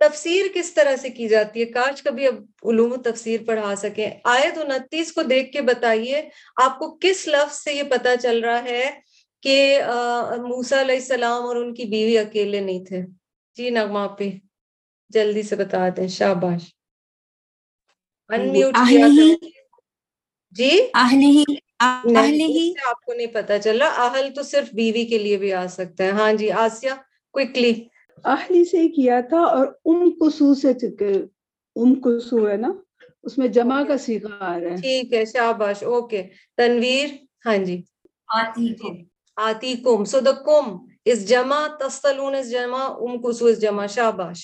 تفسیر 0.00 0.44
کس 0.54 0.72
طرح 0.74 0.94
سے 0.96 1.08
کی 1.10 1.28
جاتی 1.28 1.60
ہے؟ 1.60 1.64
کاش 1.74 2.02
کبھی 2.02 2.26
اب 2.26 2.34
علوم 2.64 2.92
و 2.92 2.96
تفسیر 2.96 3.40
پڑھا 3.46 3.74
سکیں۔ 3.76 4.10
آیت 4.24 4.58
انتیس 4.58 5.12
کو 5.12 5.22
دیکھ 5.22 5.52
کے 5.52 5.60
بتائیے، 5.62 6.22
آپ 6.62 6.78
کو 6.78 6.90
کس 7.00 7.26
لفظ 7.28 7.56
سے 7.64 7.72
یہ 7.72 7.82
پتا 7.90 8.16
چل 8.16 8.40
رہا 8.44 8.62
ہے 8.64 8.90
کہ 9.42 9.80
موسا 10.48 10.80
علیہ 10.80 10.94
السلام 10.94 11.42
اور 11.46 11.56
ان 11.56 11.74
کی 11.74 11.84
بیوی 11.84 12.18
اکیلے 12.18 12.60
نہیں 12.60 12.84
تھے؟ 12.84 13.00
جی 13.56 13.70
نغمہ 13.70 14.06
پہ۔ 14.18 14.28
جلدی 15.14 15.42
سے 15.42 15.56
بتا 15.56 15.88
دیں 15.96 16.08
شاباش۔ 16.10 16.62
انمیوٹ 18.30 18.74
جی؟ 20.56 20.70
آپ 22.86 23.00
کو 23.02 23.12
نہیں 23.12 23.26
پتا 23.26 23.58
چل 23.58 23.78
رہا 23.82 24.04
اہل 24.06 24.28
تو 24.34 24.42
صرف 24.42 24.68
بیوی 24.72 25.04
کے 25.04 25.18
لیے 25.18 25.36
بھی 25.36 25.52
آ 25.54 25.66
سکتا 25.68 26.04
ہے 26.04 26.10
ہاں 26.10 26.32
جی 26.32 26.50
آسیا 26.64 26.94
کوئکلی 27.34 27.72
اہلی 28.24 28.64
سے 28.64 28.88
کیا 28.88 29.20
تھا 29.28 29.40
اور 29.48 29.66
ام 29.84 30.10
کسو 30.12 30.54
سے 30.54 30.70
ام 31.76 31.94
کسو 32.00 32.48
ہے 32.48 32.56
نا؟ 32.56 32.70
اس 33.24 33.36
میں 33.38 33.48
جمع 33.48 33.82
کا 33.88 33.96
سیکھا 33.98 34.36
آ 34.40 34.58
رہا 34.60 34.70
ہے۔ 34.70 34.76
ٹھیک 34.76 35.12
ہے 35.14 35.24
شاباش 35.24 35.82
اوکے۔ 35.82 36.22
تنویر 36.58 37.08
ہاں 37.46 37.56
جی۔ 37.58 37.76
آتی 38.34 38.68
کم 38.74 38.94
آتی 39.36 39.74
کم 39.84 40.04
سو 40.04 40.20
دا 40.20 40.32
کم۔ 40.46 40.66
اس 41.04 41.18
جمع 41.28 41.60
تستلون 41.80 42.34
اس 42.34 42.50
جمع 42.50 42.84
ام 43.02 43.12
کسو 43.22 43.46
اس 43.46 43.60
جمع 43.60 43.86
شاباش۔ 43.86 44.40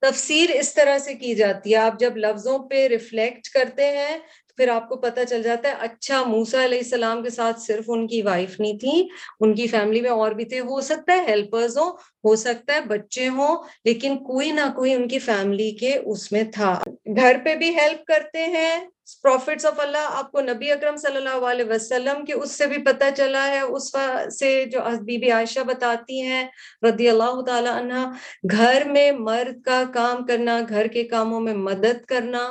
تفسیر 0.00 0.50
اس 0.50 0.74
طرح 0.74 0.98
سے 0.98 1.14
کی 1.14 1.34
جاتی 1.34 1.70
ہے۔ 1.70 1.76
آپ 1.76 2.00
جب 2.00 2.16
لفظوں 2.16 2.58
پہ 2.58 2.88
ریفلیکٹ 2.88 3.48
کرتے 3.48 3.86
ہیں 3.86 4.18
پھر 4.56 4.68
آپ 4.68 4.88
کو 4.88 4.96
پتہ 4.96 5.20
چل 5.28 5.42
جاتا 5.42 5.68
ہے 5.68 5.74
اچھا 5.80 6.22
موسا 6.24 6.64
علیہ 6.64 6.78
السلام 6.78 7.22
کے 7.22 7.30
ساتھ 7.30 7.60
صرف 7.60 7.84
ان 7.88 8.06
کی 8.06 8.22
وائف 8.22 8.60
نہیں 8.60 8.78
تھی 8.78 9.08
ان 9.40 9.54
کی 9.54 9.66
فیملی 9.66 10.00
میں 10.00 10.10
اور 10.10 10.32
بھی 10.32 10.44
تھے۔ 10.44 10.60
ہو 10.60 10.80
سکتا 10.80 11.12
ہے 11.12 11.24
ہیلپرز 11.26 11.78
ہوں، 11.78 11.90
ہو 12.24 12.36
سکتا 12.36 12.74
ہے 12.74 12.80
بچے 12.80 13.28
ہوں، 13.28 13.56
لیکن 13.84 14.16
کوئی 14.18 14.50
نہ 14.50 14.70
کوئی 14.76 14.94
ان 14.94 15.08
کی 15.08 15.18
فیملی 15.18 15.70
کے 15.70 15.96
اس 16.04 16.32
میں 16.32 16.42
تھا۔ 16.54 16.74
گھر 17.16 17.36
پہ 17.44 17.54
بھی 17.54 17.74
ہیلپ 17.76 18.04
کرتے 18.04 18.44
ہیں۔ 18.46 18.78
پروفٹس 19.22 19.66
آف 19.66 19.80
اللہ 19.80 20.06
آپ 20.10 20.30
کو 20.32 20.40
نبی 20.40 20.70
اکرم 20.72 20.96
صلی 20.96 21.16
اللہ 21.16 21.44
علیہ 21.46 21.64
وسلم 21.64 22.24
کے 22.24 22.32
اس 22.32 22.50
سے 22.50 22.66
بھی 22.66 22.78
پتہ 22.78 23.04
چلا 23.16 23.46
ہے، 23.48 23.60
اس 23.60 23.90
سے 24.38 24.64
جو 24.64 24.80
بی 25.04 25.18
بی 25.18 25.30
عائشہ 25.30 25.60
بتاتی 25.60 26.22
ہیں 26.22 26.44
رضی 26.82 27.08
اللہ 27.08 27.40
تعالی 27.46 27.68
عنہ، 27.68 28.04
گھر 28.50 28.82
میں 28.86 29.12
مرد 29.12 29.62
کا 29.62 29.82
کام 29.94 30.24
کرنا، 30.26 30.60
گھر 30.68 30.86
کے 30.86 31.04
کاموں 31.04 31.40
میں 31.40 31.54
مدد 31.54 32.04
کرنا۔ 32.04 32.48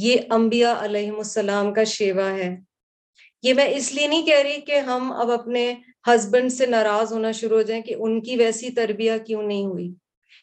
یہ 0.00 0.16
انبیاء 0.30 0.74
علیہ 0.78 1.10
السلام 1.10 1.74
کا 1.74 1.84
شیوا 1.84 2.30
ہے۔ 2.30 2.56
یہ 3.42 3.54
میں 3.54 3.68
اس 3.76 3.94
لیے 3.94 4.06
نہیں 4.06 4.26
کہہ 4.26 4.42
رہی 4.42 4.60
کہ 4.60 4.78
ہم 4.78 5.12
اب 5.12 5.30
اپنے 5.30 5.74
ہسبینڈ 6.06 6.52
سے 6.52 6.66
ناراض 6.66 7.12
ہونا 7.12 7.32
شروع 7.32 7.56
ہو 7.56 7.62
جائیں 7.62 7.82
کہ 7.82 7.94
ان 7.98 8.20
کی 8.20 8.36
ویسی 8.36 8.70
تربیت 8.70 9.26
کیوں 9.26 9.42
نہیں 9.42 9.66
ہوئی۔ 9.66 9.94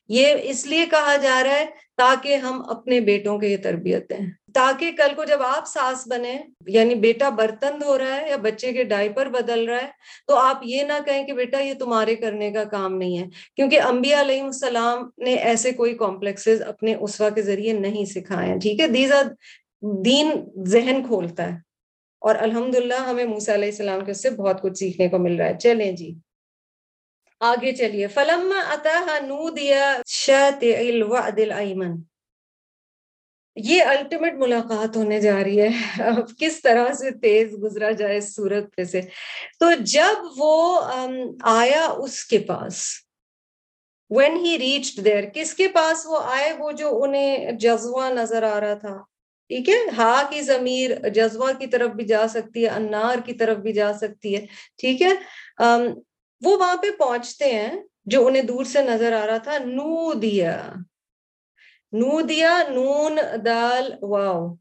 یہ 0.07 0.35
اس 0.43 0.65
لیے 0.65 0.85
کہا 0.85 1.15
جا 1.15 1.43
رہا 1.43 1.55
ہے 1.55 1.65
تاکہ 1.97 2.35
ہم 2.35 2.61
اپنے 2.69 2.99
بیٹوں 2.99 3.39
کے 3.39 3.47
یہ 3.47 3.57
تربیت 3.57 4.09
دیں۔ 4.09 4.25
تاکہ 4.53 4.91
کل 4.97 5.13
کو 5.15 5.23
جب 5.23 5.41
آپ 5.41 5.67
ساس 5.67 6.07
بنے 6.07 6.37
یعنی 6.67 6.95
بیٹا 6.95 7.29
برتن 7.29 7.81
دھو 7.81 7.97
رہا 7.97 8.21
ہے 8.21 8.29
یا 8.29 8.35
بچے 8.35 8.71
کے 8.73 8.83
ڈائپر 8.83 9.29
بدل 9.29 9.65
رہا 9.65 9.77
ہے، 9.77 9.87
تو 10.27 10.35
آپ 10.35 10.61
یہ 10.63 10.83
نہ 10.83 10.93
کہیں 11.05 11.27
کہ 11.27 11.33
بیٹا 11.33 11.59
یہ 11.59 11.73
تمہارے 11.73 12.15
کرنے 12.15 12.51
کا 12.51 12.63
کام 12.63 12.97
نہیں 12.97 13.17
ہے، 13.17 13.25
کیونکہ 13.55 13.81
انبیاء 13.81 14.21
علیہ 14.21 14.41
السلام 14.41 15.09
نے 15.17 15.33
ایسے 15.33 15.71
کوئی 15.71 15.93
کمپلیکسز 15.97 16.61
اپنے 16.61 16.95
اسوا 16.95 17.29
کے 17.29 17.41
ذریعے 17.41 17.73
نہیں 17.73 18.05
سکھائے 18.05 18.49
ہیں۔ 18.49 18.59
ٹھیک 18.59 18.79
ہے 18.79 18.87
دیز 18.87 19.11
دین 20.05 20.31
ذہن 20.65 21.01
کھولتا 21.07 21.47
ہے۔ 21.47 21.57
اور 22.21 22.35
الحمد 22.35 22.75
للہ 22.75 22.93
ہمیں 22.93 23.25
موسیٰ 23.25 23.53
علیہ 23.53 23.69
السلام 23.69 24.05
کے 24.05 24.11
اس 24.11 24.21
سے 24.21 24.29
بہت 24.29 24.61
کچھ 24.61 24.77
سیکھنے 24.77 25.07
کو 25.07 25.17
مل 25.17 25.35
رہا 25.35 25.45
ہے۔ 25.45 25.53
چلیں 25.59 25.91
جی۔ 25.91 26.13
آگے 27.39 27.71
چلیے۔ 27.71 28.07
فلم 28.07 28.53
نو 29.21 29.49
دیا 29.49 29.97
یہ 33.55 33.83
الٹیمیٹ 33.83 34.33
ملاقات 34.33 34.97
ہونے 34.97 35.19
جا 35.21 35.43
رہی 35.43 35.61
ہے۔ 35.61 35.69
اب 36.03 36.37
کس 36.39 36.61
طرح 36.61 36.93
سے 36.93 37.11
تیز 37.11 37.53
گزرا 37.63 37.91
جائے 37.91 38.21
سورت 38.21 38.75
پہ 38.75 38.83
سے۔ 38.83 39.01
تو 39.59 39.65
جب 39.79 40.23
وہ 40.37 40.81
آیا 41.41 41.85
اس 41.85 42.25
کے 42.25 42.39
پاس 42.39 42.87
وین 44.09 44.35
ہی 44.35 44.59
ریچ 44.59 44.99
دیر 45.05 45.23
کس 45.33 45.53
کے 45.53 45.67
پاس 45.67 46.05
وہ 46.05 46.19
آئے؟ 46.23 46.53
وہ 46.53 46.71
جو 46.71 47.03
انہیں 47.03 47.51
جذبہ 47.51 48.09
نظر 48.09 48.43
آ 48.43 48.59
رہا 48.59 48.73
تھا۔ 48.73 48.97
ٹھیک 49.47 49.69
ہے؟ 49.69 49.89
ہا 49.97 50.21
کی 50.29 50.41
ضمیر 50.41 51.09
جذبہ 51.09 51.51
کی 51.59 51.67
طرف 51.67 51.89
بھی 51.89 52.05
جا 52.05 52.27
سکتی 52.27 52.63
ہے، 52.63 52.69
انار 52.69 53.17
کی 53.25 53.33
طرف 53.33 53.57
بھی 53.57 53.73
جا 53.73 53.93
سکتی 53.93 54.35
ہے۔ 54.35 54.45
ٹھیک 54.77 55.01
ہے؟ 55.01 55.11
وہ 56.43 56.57
وہاں 56.57 56.77
پہ 56.77 56.91
پہنچتے 56.91 57.45
ہیں 57.45 57.83
جو 58.05 58.27
انہیں 58.27 58.43
دور 58.43 58.65
سے 58.65 58.81
نظر 58.81 59.13
آ 59.13 59.27
رہا 59.27 59.37
تھا 59.37 59.57
نو 59.57 60.13
دیا 60.13 60.73
نو 61.91 62.21
دیا 62.21 62.63
نون، 62.69 63.19
دال، 63.45 63.93
واؤ۔ 64.01 64.55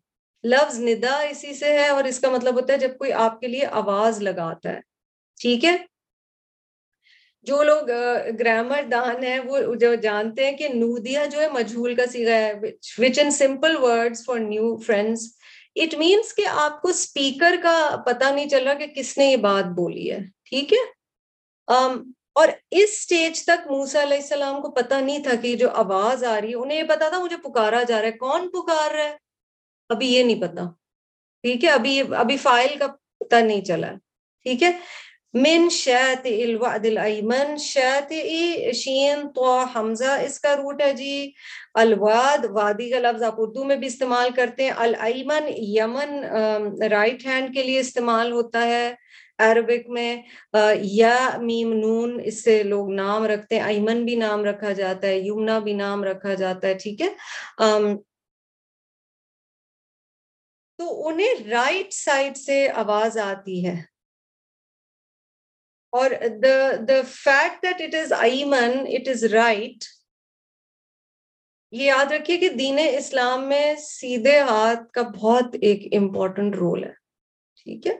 لفظ 0.44 0.80
ندا 0.80 1.20
اسی 1.20 1.54
سے 1.54 1.72
ہے 1.72 1.88
اور 1.88 2.04
اس 2.04 2.20
کا 2.20 2.30
مطلب 2.30 2.54
ہوتا 2.54 2.72
ہے 2.72 2.78
جب 2.78 2.98
کوئی 2.98 3.12
آپ 3.12 3.40
کے 3.40 3.46
لیے 3.46 3.66
آواز 3.66 4.22
لگاتا 4.22 4.70
ہے۔ 4.70 4.80
ٹھیک 5.40 5.64
ہے؟ 5.64 5.76
جو 7.42 7.62
لوگ 7.62 7.86
گرامر 8.38 8.82
دان 8.82 9.24
ہیں، 9.24 9.38
وہ 9.38 9.74
جو 9.74 9.94
جانتے 9.94 10.44
ہیں 10.44 10.56
کہ 10.56 10.68
نودیا 10.68 11.26
جو 11.26 11.40
ہے 11.40 11.48
مجھول 11.48 11.94
کا 11.94 12.06
سیگا 12.06 12.34
ہے 12.34 12.52
which 12.98 13.18
in 13.18 13.30
simple 13.30 13.76
words 13.76 14.24
for 14.24 14.38
new 14.38 14.76
friends 14.76 15.36
it 15.76 15.94
means 15.94 16.34
کہ 16.34 16.46
آپ 16.46 16.82
کو 16.82 16.88
اسپیکر 16.88 17.54
کا 17.62 18.02
پتا 18.06 18.30
نہیں 18.30 18.48
چل 18.48 18.64
رہا 18.64 18.74
کہ 18.74 18.86
کس 18.86 19.18
نے 19.18 19.24
یہ 19.24 19.36
بات 19.36 19.64
بولی 19.64 20.12
ہے۔ 20.12 20.18
ٹھیک 20.44 20.72
ہے؟ 20.72 20.93
اور 21.66 22.48
اس 22.70 23.02
سٹیج 23.02 23.44
تک 23.44 23.70
موسا 23.70 24.02
علیہ 24.02 24.16
السلام 24.16 24.62
کو 24.62 24.70
پتا 24.70 25.00
نہیں 25.00 25.22
تھا 25.22 25.34
کہ 25.42 25.54
جو 25.54 25.70
آواز 25.70 26.24
آ 26.24 26.40
رہی 26.40 26.50
ہے، 26.50 26.54
انہیں 26.54 26.78
یہ 26.78 26.84
پتا 26.84 27.08
تھا 27.08 27.18
مجھے 27.18 27.36
پکارا 27.36 27.82
جا 27.82 27.98
رہا 27.98 28.06
ہے، 28.06 28.12
کون 28.12 28.48
پکار 28.48 28.94
رہا 28.94 29.04
ہے؟ 29.04 29.16
ابھی 29.88 30.14
یہ 30.14 30.22
نہیں 30.22 30.40
پتا 30.40 30.62
ٹھیک 31.42 31.64
ہے، 31.64 31.70
ابھی 31.70 32.02
ابھی 32.16 32.36
فائل 32.36 32.78
کا 32.78 32.86
پتا 33.20 33.40
نہیں 33.40 33.64
چلا۔ 33.64 33.90
ٹھیک 34.42 34.62
ہے۔ 34.62 34.72
من 35.34 35.68
شاط 35.70 36.26
الوعد 36.26 36.86
الایمن 36.86 37.56
شاط 37.56 38.12
شین 38.74 39.32
تو 39.34 39.58
حمزہ، 39.58 40.20
اس 40.20 40.40
کا 40.40 40.56
روٹ 40.56 40.82
ہے 40.82 40.92
جی۔ 40.92 41.30
الواد 41.74 42.44
وادی 42.50 42.90
کا 42.90 42.98
لفظ 42.98 43.22
آپ 43.22 43.34
اردو 43.36 43.64
میں 43.64 43.76
بھی 43.76 43.86
استعمال 43.86 44.30
کرتے 44.36 44.64
ہیں۔ 44.64 44.72
الایمن، 44.76 45.44
یمن 45.48 46.24
رائٹ 46.82 47.26
ہینڈ 47.26 47.54
کے 47.54 47.62
لیے 47.62 47.80
استعمال 47.80 48.32
ہوتا 48.32 48.62
ہے۔ 48.62 48.94
عربک 49.38 49.88
میں 49.88 50.22
یا 50.82 51.30
میم 51.42 51.72
نون، 51.72 52.20
اس 52.24 52.44
سے 52.44 52.62
لوگ 52.62 52.90
نام 52.90 53.24
رکھتے 53.24 53.58
ہیں۔ 53.58 53.66
ایمن 53.66 54.04
بھی 54.04 54.14
نام 54.16 54.44
رکھا 54.44 54.72
جاتا 54.72 55.06
ہے، 55.06 55.18
یمنا 55.18 55.58
بھی 55.58 55.72
نام 55.72 56.04
رکھا 56.04 56.34
جاتا 56.34 56.68
ہے، 56.68 56.74
ٹھیک 56.74 57.00
ہے؟ 57.02 57.08
تو 60.78 61.08
انہیں 61.08 61.48
رائٹ 61.50 61.92
سائڈ 61.92 62.36
سے 62.36 62.68
آواز 62.74 63.18
آتی 63.18 63.66
ہے۔ 63.66 63.74
اور 65.92 66.10
the 66.42 66.70
the 66.88 67.00
fact 67.08 67.62
that 67.62 67.82
it 67.82 67.94
is 67.94 68.12
Aiman 68.12 68.70
it 68.88 69.08
is 69.08 69.24
right 69.24 69.84
یہ 71.70 71.84
یاد 71.84 72.12
رکھیے 72.12 72.36
کہ 72.36 72.48
دین 72.48 72.78
اسلام 72.98 73.48
میں 73.48 73.74
سیدھے 73.76 74.38
ہاتھ 74.40 74.92
کا 74.92 75.02
بہت 75.02 75.44
ایک 75.62 75.94
امپورٹنٹ 75.94 76.54
رول 76.54 76.84
ہے، 76.84 76.92
ٹھیک 77.64 77.86
ہے؟ 77.86 77.92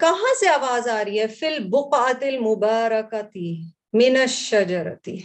کہاں 0.00 0.34
سے 0.40 0.48
آواز 0.48 0.88
آ 0.88 1.04
رہی 1.04 1.20
ہے؟ 1.20 1.26
فل 1.26 1.58
بقعت 1.70 2.22
المبارکتی 2.22 3.62
من 3.92 4.16
الشجرتی۔ 4.20 5.18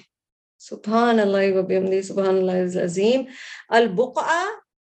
سبحان 0.59 1.19
اللہ 1.19 1.57
وبحمدی 1.57 2.01
سبحان 2.01 2.37
اللہ 2.37 2.51
العظیم۔ 2.51 3.21
البقع 3.69 4.43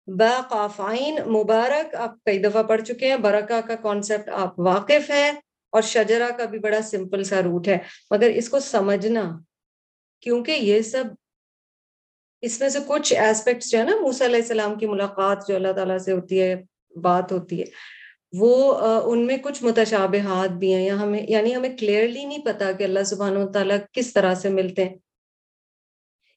با 0.08 0.42
قافعین 0.50 1.18
مبارک، 1.28 1.96
آپ 1.96 2.24
کئی 2.24 2.40
دفعہ 2.40 2.64
پڑھ 2.64 2.82
چکے 2.82 3.10
ہیں۔ 3.10 3.18
برکہ 3.18 3.62
کا 3.68 3.76
کانسیپٹ 3.76 4.30
آپ 4.30 4.60
واقف 4.60 5.10
ہے 5.10 5.30
اور 5.70 5.82
شجرا 5.82 6.30
کا 6.38 6.46
بھی 6.46 6.60
بڑا 6.60 6.82
سمپل 6.82 7.24
سا 7.24 7.42
روٹ 7.42 7.68
ہے۔ 7.68 7.78
مگر 8.12 8.30
اس 8.30 8.50
کو 8.50 8.60
سمجھنا، 8.60 9.40
کیونکہ 10.22 10.52
یہ 10.52 10.82
سب 10.82 11.04
اس 12.42 12.60
میں 12.60 12.70
سے 12.70 12.80
کچھ 12.88 13.14
ایسپیکٹس 13.14 13.72
جو 13.72 13.80
ہے 13.80 13.84
نا، 13.84 13.96
موسیٰ 14.02 14.28
علیہ 14.28 14.42
السلام 14.42 14.76
کی 14.76 14.88
ملاقات 14.88 15.48
جو 15.48 15.56
اللہ 15.56 15.72
تعالیٰ 15.72 15.98
سے 15.98 16.12
ہوتی 16.12 16.42
ہے، 16.42 16.56
بات 16.96 17.32
ہوتی 17.32 17.60
ہے۔ 17.60 18.01
وہ 18.34 18.80
ان 19.04 19.28
میں 19.28 19.38
کچھ 19.38 19.64
متشابہات 19.64 20.50
بھی 20.50 20.74
ہیں 20.74 20.86
یا 20.86 20.96
ہمیں 20.96 21.26
یعنی 21.28 21.56
ہمیں 21.56 21.78
کلیئرلی 21.78 22.26
نہیں 22.26 22.46
پتا 22.46 22.72
کہ 22.72 22.84
اللہ 22.84 23.04
سبحانہ 23.04 23.40
و 23.40 23.52
تعالیٰ 23.52 23.78
کس 23.92 24.14
طرح 24.14 24.34
سے 24.34 24.50
ملتے 24.50 24.86
ہیں۔ 24.86 24.96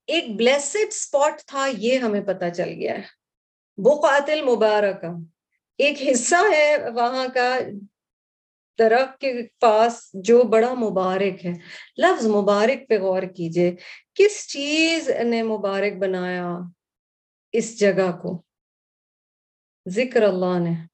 ایک 0.07 0.25
بلیسڈ 0.37 0.89
اسپاٹ 0.89 1.45
تھا، 1.47 1.69
یہ 1.79 1.99
ہمیں 1.99 2.21
پتا 2.21 2.51
چل 2.51 2.69
گیا 2.69 2.95
ہے۔ 2.95 3.03
بقعت 3.77 4.31
المبارکہ، 4.31 5.07
ایک 5.79 6.09
حصہ 6.11 6.35
ہے 6.53 6.77
وہاں 6.95 7.27
کا 7.35 7.59
درخت 8.79 9.21
کے 9.21 9.33
پاس 9.61 10.11
جو 10.15 10.43
بڑا 10.43 10.75
مبارک 10.75 11.47
ہے۔ 11.47 11.53
لفظ 11.99 12.27
مبارک 12.27 12.89
پہ 12.89 12.99
غور 12.99 13.23
کیجیے، 13.23 13.77
کس 14.15 14.49
چیز 14.49 15.11
نے 15.11 15.43
مبارک 15.43 15.97
بنایا 15.97 16.57
اس 17.53 17.81
جگہ 17.81 18.17
کو؟ 18.23 18.43
ذکر 19.89 20.23
اللہ 20.23 20.59
نے۔ 20.59 20.94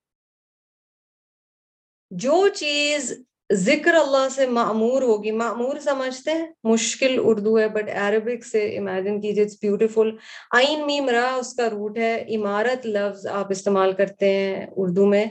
جو 2.11 2.49
چیز 2.49 3.23
ذکر 3.53 3.95
اللہ 3.95 4.29
سے 4.35 4.47
معمور 4.47 5.03
ہوگی، 5.03 5.31
معمور 5.31 5.77
سمجھتے 5.79 6.31
ہیں؟ 6.31 6.47
مشکل 6.65 7.21
اردو 7.23 7.59
ہے 7.59 7.69
بٹ 7.69 7.89
عربک 7.89 8.47
سے 8.47 8.79
امیجن 8.79 9.21
کیجیے 9.21 9.45
اٹس 9.45 9.57
بیوٹیفل 9.63 10.11
آئین 10.51 10.87
میم 10.87 11.09
را، 11.09 11.35
اس 11.35 11.55
کا 11.55 11.71
روٹ 11.71 11.99
ہے۔ 11.99 12.25
عمارت 12.37 12.87
لفظ 12.87 13.27
آپ 13.27 13.47
استعمال 13.51 13.93
کرتے 13.93 14.29
ہیں 14.29 14.67
اردو 14.77 15.07
میں۔ 15.07 15.25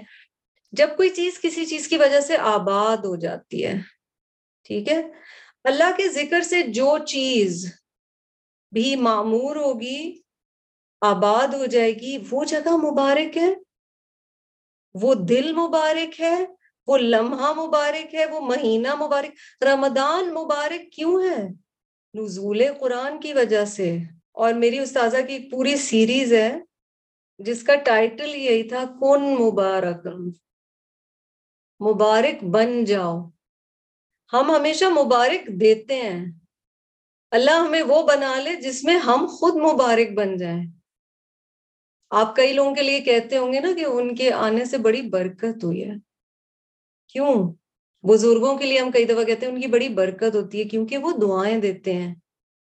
جب 0.72 0.89
کوئی 0.98 1.10
چیز 1.10 1.42
کسی 1.42 1.65
چیز 1.65 1.88
کی 1.88 1.98
وجہ 1.98 2.20
سے 2.20 2.38
آباد 2.38 2.98
ہو 2.98 3.15
جاتی 3.15 3.65
ہے، 3.65 3.74
ٹھیک 4.63 4.89
ہے؟ 4.89 5.02
اللہ 5.63 5.92
کے 5.98 6.10
ذکر 6.10 6.42
سے 6.42 6.62
جو 6.62 6.98
چیز 6.98 7.74
بھی 8.72 8.96
معمور 8.96 9.56
ہوگی، 9.56 10.22
آباد 11.02 11.48
ہو 11.48 11.65
جائے 11.65 11.96
گی، 11.96 12.18
وہ 12.32 12.44
جگہ 12.44 12.78
مبارک 12.78 13.38
ہے؟ 13.38 13.54
وہ 14.94 15.13
دل 15.13 15.54
مبارک 15.54 16.22
ہے؟ 16.22 16.46
وہ 16.89 16.97
لمحہ 16.97 17.54
مبارک 17.54 18.15
ہے، 18.15 18.25
وہ 18.25 18.39
مہینہ 18.39 18.95
مبارک، 18.95 19.63
رمضان 19.63 20.34
مبارک 20.34 20.93
کیوں 20.93 21.21
ہے؟ 21.21 21.47
نزول 22.13 22.62
قرآن 22.80 23.19
کی 23.19 23.34
وجہ 23.34 23.65
سے۔ 23.65 23.97
اور 24.32 24.54
میری 24.54 24.80
استاذہ 24.80 25.17
کی 25.28 25.34
ایک 25.34 25.52
پوری 25.52 25.75
سیریز 25.75 26.34
ہے، 26.34 26.56
جس 27.38 27.63
کا 27.63 27.75
ٹائٹل 27.75 28.36
یہی 28.36 28.63
تھا، 28.63 28.84
کن 28.99 29.21
مبارک؟ 29.21 30.08
مبارک 31.84 32.43
بن 32.43 32.86
جاؤ۔ 32.86 33.30
ہم 34.34 34.56
ہمیشہ 34.56 34.86
مبارک 34.86 35.47
دیتے 35.47 35.95
ہیں۔ 35.95 36.25
اللہ 37.32 37.52
ہمیں 37.52 37.82
وہ 37.82 38.08
بنا 38.08 38.39
لے 38.39 38.56
جس 38.56 38.84
میں 38.84 38.99
ہم 38.99 39.28
خود 39.39 39.56
مبارک 39.56 40.13
بن 40.13 40.38
جائیں۔ 40.38 40.65
آپ 42.10 42.36
کئی 42.36 42.54
لوگوں 42.54 42.75
کے 42.75 42.82
لیے 42.84 42.99
کہتے 42.99 43.38
ہوں 43.38 43.54
گے 43.54 43.60
نا 43.60 43.69
کہ 43.78 43.86
ان 43.86 44.15
کے 44.15 44.34
آنے 44.34 44.65
سے 44.65 44.78
بڑی 44.78 45.02
برکت 45.02 45.63
ہوئی 45.63 45.89
ہے۔ 45.89 46.09
کیوں؟ 47.10 47.36
بزرگوں 48.04 48.58
کے 48.58 48.65
لیے 48.65 48.80
ہم 48.80 48.91
کئی 48.91 49.06
دفعہ 49.06 49.24
کہتے 49.24 49.45
ہیں 49.45 49.54
ان 49.54 49.62
کی 49.62 49.67
بڑی 49.67 49.88
برکت 49.89 50.36
ہوتی 50.36 50.60
ہے 50.60 50.63
کیونکہ 50.63 50.98
وہ 50.98 51.12
دعائیں 51.12 51.58
دیتے 51.58 51.93
ہیں، 51.93 52.13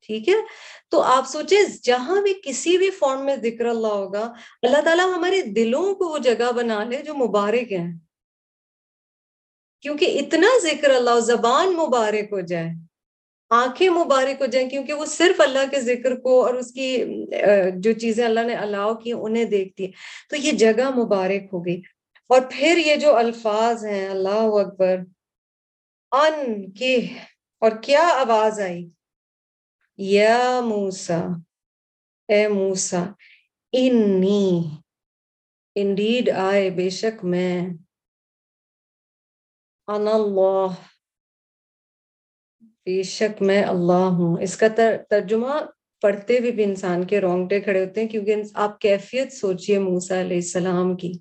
ٹھیک 0.09 0.29
ہے؟ 0.29 0.35
تو 0.90 1.01
آپ 1.01 1.29
سوچیں 1.29 1.59
جہاں 1.83 2.21
بھی 2.23 2.33
کسی 2.45 2.77
بھی 2.79 2.90
فارم 2.90 3.25
میں 3.25 3.37
ذکر 3.42 3.66
اللہ 3.66 3.95
ہوگا، 3.95 4.33
اللہ 4.62 4.81
تعالیٰ 4.85 5.07
ہمارے 5.14 5.42
دلوں 5.57 5.95
کو 5.95 6.09
وہ 6.09 6.18
جگہ 6.18 6.51
بنا 6.57 6.83
لے 6.85 7.03
جو 7.07 7.14
مبارک 7.14 7.73
ہیں۔ 7.73 7.92
کیونکہ 9.83 10.18
اتنا 10.18 10.49
ذکر 10.62 10.90
اللہ، 10.90 11.21
زبان 11.27 11.73
مبارک 11.77 12.33
ہو 12.33 12.40
جائے، 12.40 12.68
آنکھیں 13.51 13.88
مبارک 13.90 14.40
ہو 14.40 14.47
جائیں، 14.47 14.68
کیونکہ 14.71 14.92
وہ 14.92 15.07
صرف 15.07 15.40
اللہ 15.40 15.71
کے 15.71 15.81
ذکر 15.81 16.14
کو 16.16 16.40
اور 16.45 16.55
اس 16.55 16.73
کی 16.73 16.97
جو 17.77 17.92
چیزیں 17.92 18.25
اللہ 18.25 18.47
نے 18.47 18.55
الاؤ 18.57 18.95
کی، 18.95 19.12
انہیں 19.12 19.45
دیکھتی 19.45 19.85
ہے 19.85 19.90
تو 20.31 20.37
یہ 20.37 20.53
جگہ 20.59 20.90
مبارک 20.97 21.53
ہو 21.53 21.64
گئی۔ 21.66 21.81
اور 22.33 22.42
پھر 22.51 22.77
یہ 22.77 22.97
جو 22.97 23.16
الفاظ 23.16 23.85
ہیں، 23.85 24.09
اللہ 24.09 24.45
اکبر، 24.61 24.97
ان 26.12 26.73
کے 26.73 26.97
اور 27.59 27.71
کیا 27.83 28.09
آواز 28.14 28.61
آئی؟ 28.61 28.90
یا 29.97 30.61
موسا 30.64 31.21
اے 32.29 32.49
موسا 32.49 33.05
انی، 33.73 34.68
انڈیڈ 35.75 36.31
آئے 36.31 36.71
بے 36.71 36.90
شک 36.90 37.25
میں 37.25 37.61
ان 39.87 40.09
اللہ، 40.09 40.66
بے 42.61 43.03
شک 43.03 43.42
میں 43.42 43.62
اللہ 43.64 44.09
ہوں۔ 44.11 44.42
اس 44.42 44.57
کا 44.57 44.66
ترجمہ 45.11 45.53
پڑھتے 46.03 46.38
ہوئے 46.38 46.51
بھی 46.51 46.64
انسان 46.64 47.07
کے 47.07 47.21
رونگٹے 47.21 47.61
کھڑے 47.61 47.85
ہوتے 47.85 48.01
ہیں، 48.01 48.09
کیونکہ 48.09 48.35
آپ 48.55 48.81
کیفیت 48.81 49.33
سوچئے 49.33 49.79
موسا 49.79 50.21
علیہ 50.21 50.37
السلام 50.37 50.97
کی۔ 50.97 51.12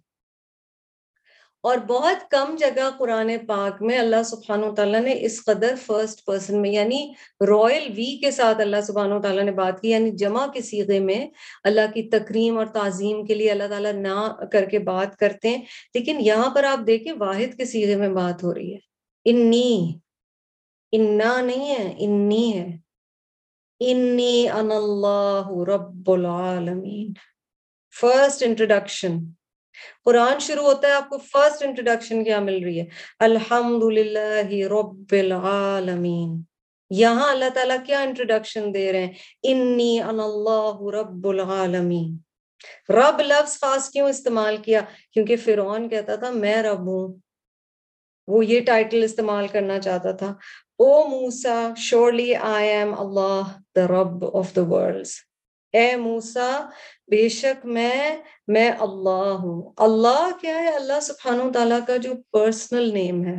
اور 1.61 1.77
بہت 1.77 2.31
کم 2.31 2.55
جگہ 2.59 2.89
قرآن 2.97 3.31
پاک 3.47 3.81
میں 3.81 3.97
اللہ 3.97 4.23
سبحانہ 4.25 4.65
و 4.65 4.75
تعالیٰ 4.75 5.01
نے 5.01 5.13
اس 5.19 5.45
قدر 5.45 5.75
فرسٹ 5.85 6.25
پرسن 6.25 6.61
میں 6.61 6.69
یعنی 6.69 7.13
رائل 7.41 7.83
وی 7.95 8.17
کے 8.17 8.31
ساتھ 8.31 8.61
اللہ 8.61 8.81
سبحانہ 8.83 9.13
و 9.13 9.21
تعالیٰ 9.21 9.43
نے 9.43 9.51
بات 9.51 9.81
کی 9.81 9.89
یعنی 9.89 10.11
جمع 10.11 10.47
کے 10.47 10.61
سیغے 10.61 10.99
میں 10.99 11.27
اللہ 11.63 11.81
کی 11.93 12.03
تکریم 12.03 12.57
اور 12.57 12.65
تعظیم 12.65 13.25
کے 13.25 13.35
لیے 13.35 13.51
اللہ 13.51 13.67
تعالیٰ 13.69 13.93
نہ 13.93 14.45
کر 14.51 14.65
کے 14.65 14.79
بات 14.79 15.17
کرتے 15.17 15.49
ہیں۔ 15.49 15.61
لیکن 15.93 16.17
یہاں 16.19 16.49
پر 16.49 16.63
آپ 16.63 16.87
دیکھیں 16.87 17.13
واحد 17.13 17.57
کے 17.57 17.65
سیغے 17.65 17.95
میں 17.95 18.09
بات 18.09 18.43
ہو 18.43 18.53
رہی 18.53 18.73
ہے۔ 18.73 18.79
انی، 19.25 19.93
انا 20.91 21.41
نہیں 21.41 21.69
ہے، 21.69 21.95
انی 21.97 22.59
ہے۔ 22.59 22.77
انی 23.79 24.49
ان 24.49 24.71
اللہ 24.71 25.51
رب 25.69 26.11
العالمین۔ 26.11 27.13
فرسٹ 28.01 28.43
انٹروڈکشن 28.43 29.17
قرآن 30.05 30.39
شروع 30.39 30.63
ہوتا 30.63 30.87
ہے، 30.87 30.93
آپ 30.93 31.09
کو 31.09 31.17
فرسٹ 31.17 31.63
انٹروڈکشن 31.63 32.23
کیا 32.23 32.39
مل 32.39 32.63
رہی 32.63 32.79
ہے؟ 32.79 32.85
الحمد 33.19 33.83
للہ 33.83 34.65
رب 34.67 35.11
العالمین۔ 35.11 36.41
یہاں 36.89 37.29
اللہ 37.29 37.49
تعالیٰ 37.53 37.77
کیا 37.85 37.99
انٹروڈکشن 37.99 38.73
دے 38.73 38.91
رہے 38.91 39.05
ہیں؟ 39.05 39.13
انی 39.43 39.99
ان 39.99 40.19
اللہ 40.19 40.95
رب 40.95 41.27
العالمین۔ 41.27 42.17
رب 42.89 43.21
لفظ 43.21 43.59
خاص 43.59 43.89
کیوں 43.89 44.09
استعمال 44.09 44.57
کیا؟ 44.57 44.81
کیونکہ 45.13 45.35
فرعون 45.35 45.89
کہتا 45.89 46.15
تھا، 46.15 46.29
میں 46.29 46.63
رب 46.63 46.79
ہوں۔ 46.79 47.19
وہ 48.27 48.45
یہ 48.45 48.61
ٹائٹل 48.61 49.03
استعمال 49.03 49.47
کرنا 49.47 49.79
چاہتا 49.79 50.11
تھا۔ 50.11 50.33
او 50.79 51.07
موسا 51.07 51.73
شورلی 51.77 52.35
آئی 52.35 52.69
ایم 52.69 52.99
اللہ 52.99 53.41
دا 53.75 53.87
رب 53.87 54.37
آف 54.37 54.55
دا 54.55 54.65
ورلڈ 54.65 55.05
اے 55.71 55.95
موسا 55.95 56.69
بے 57.07 57.29
شک 57.29 57.65
میں 57.65 58.17
میں 58.47 58.71
اللہ 58.71 59.37
ہوں۔ 59.39 59.73
اللہ 59.77 60.29
کیا 60.41 60.59
ہے؟ 60.59 60.69
اللہ 60.69 60.99
سبحانہ 61.01 61.51
تعالیٰ 61.51 61.79
کا 61.87 61.97
جو 61.97 62.11
پرسنل 62.31 62.93
نیم 62.93 63.25
ہے۔ 63.25 63.37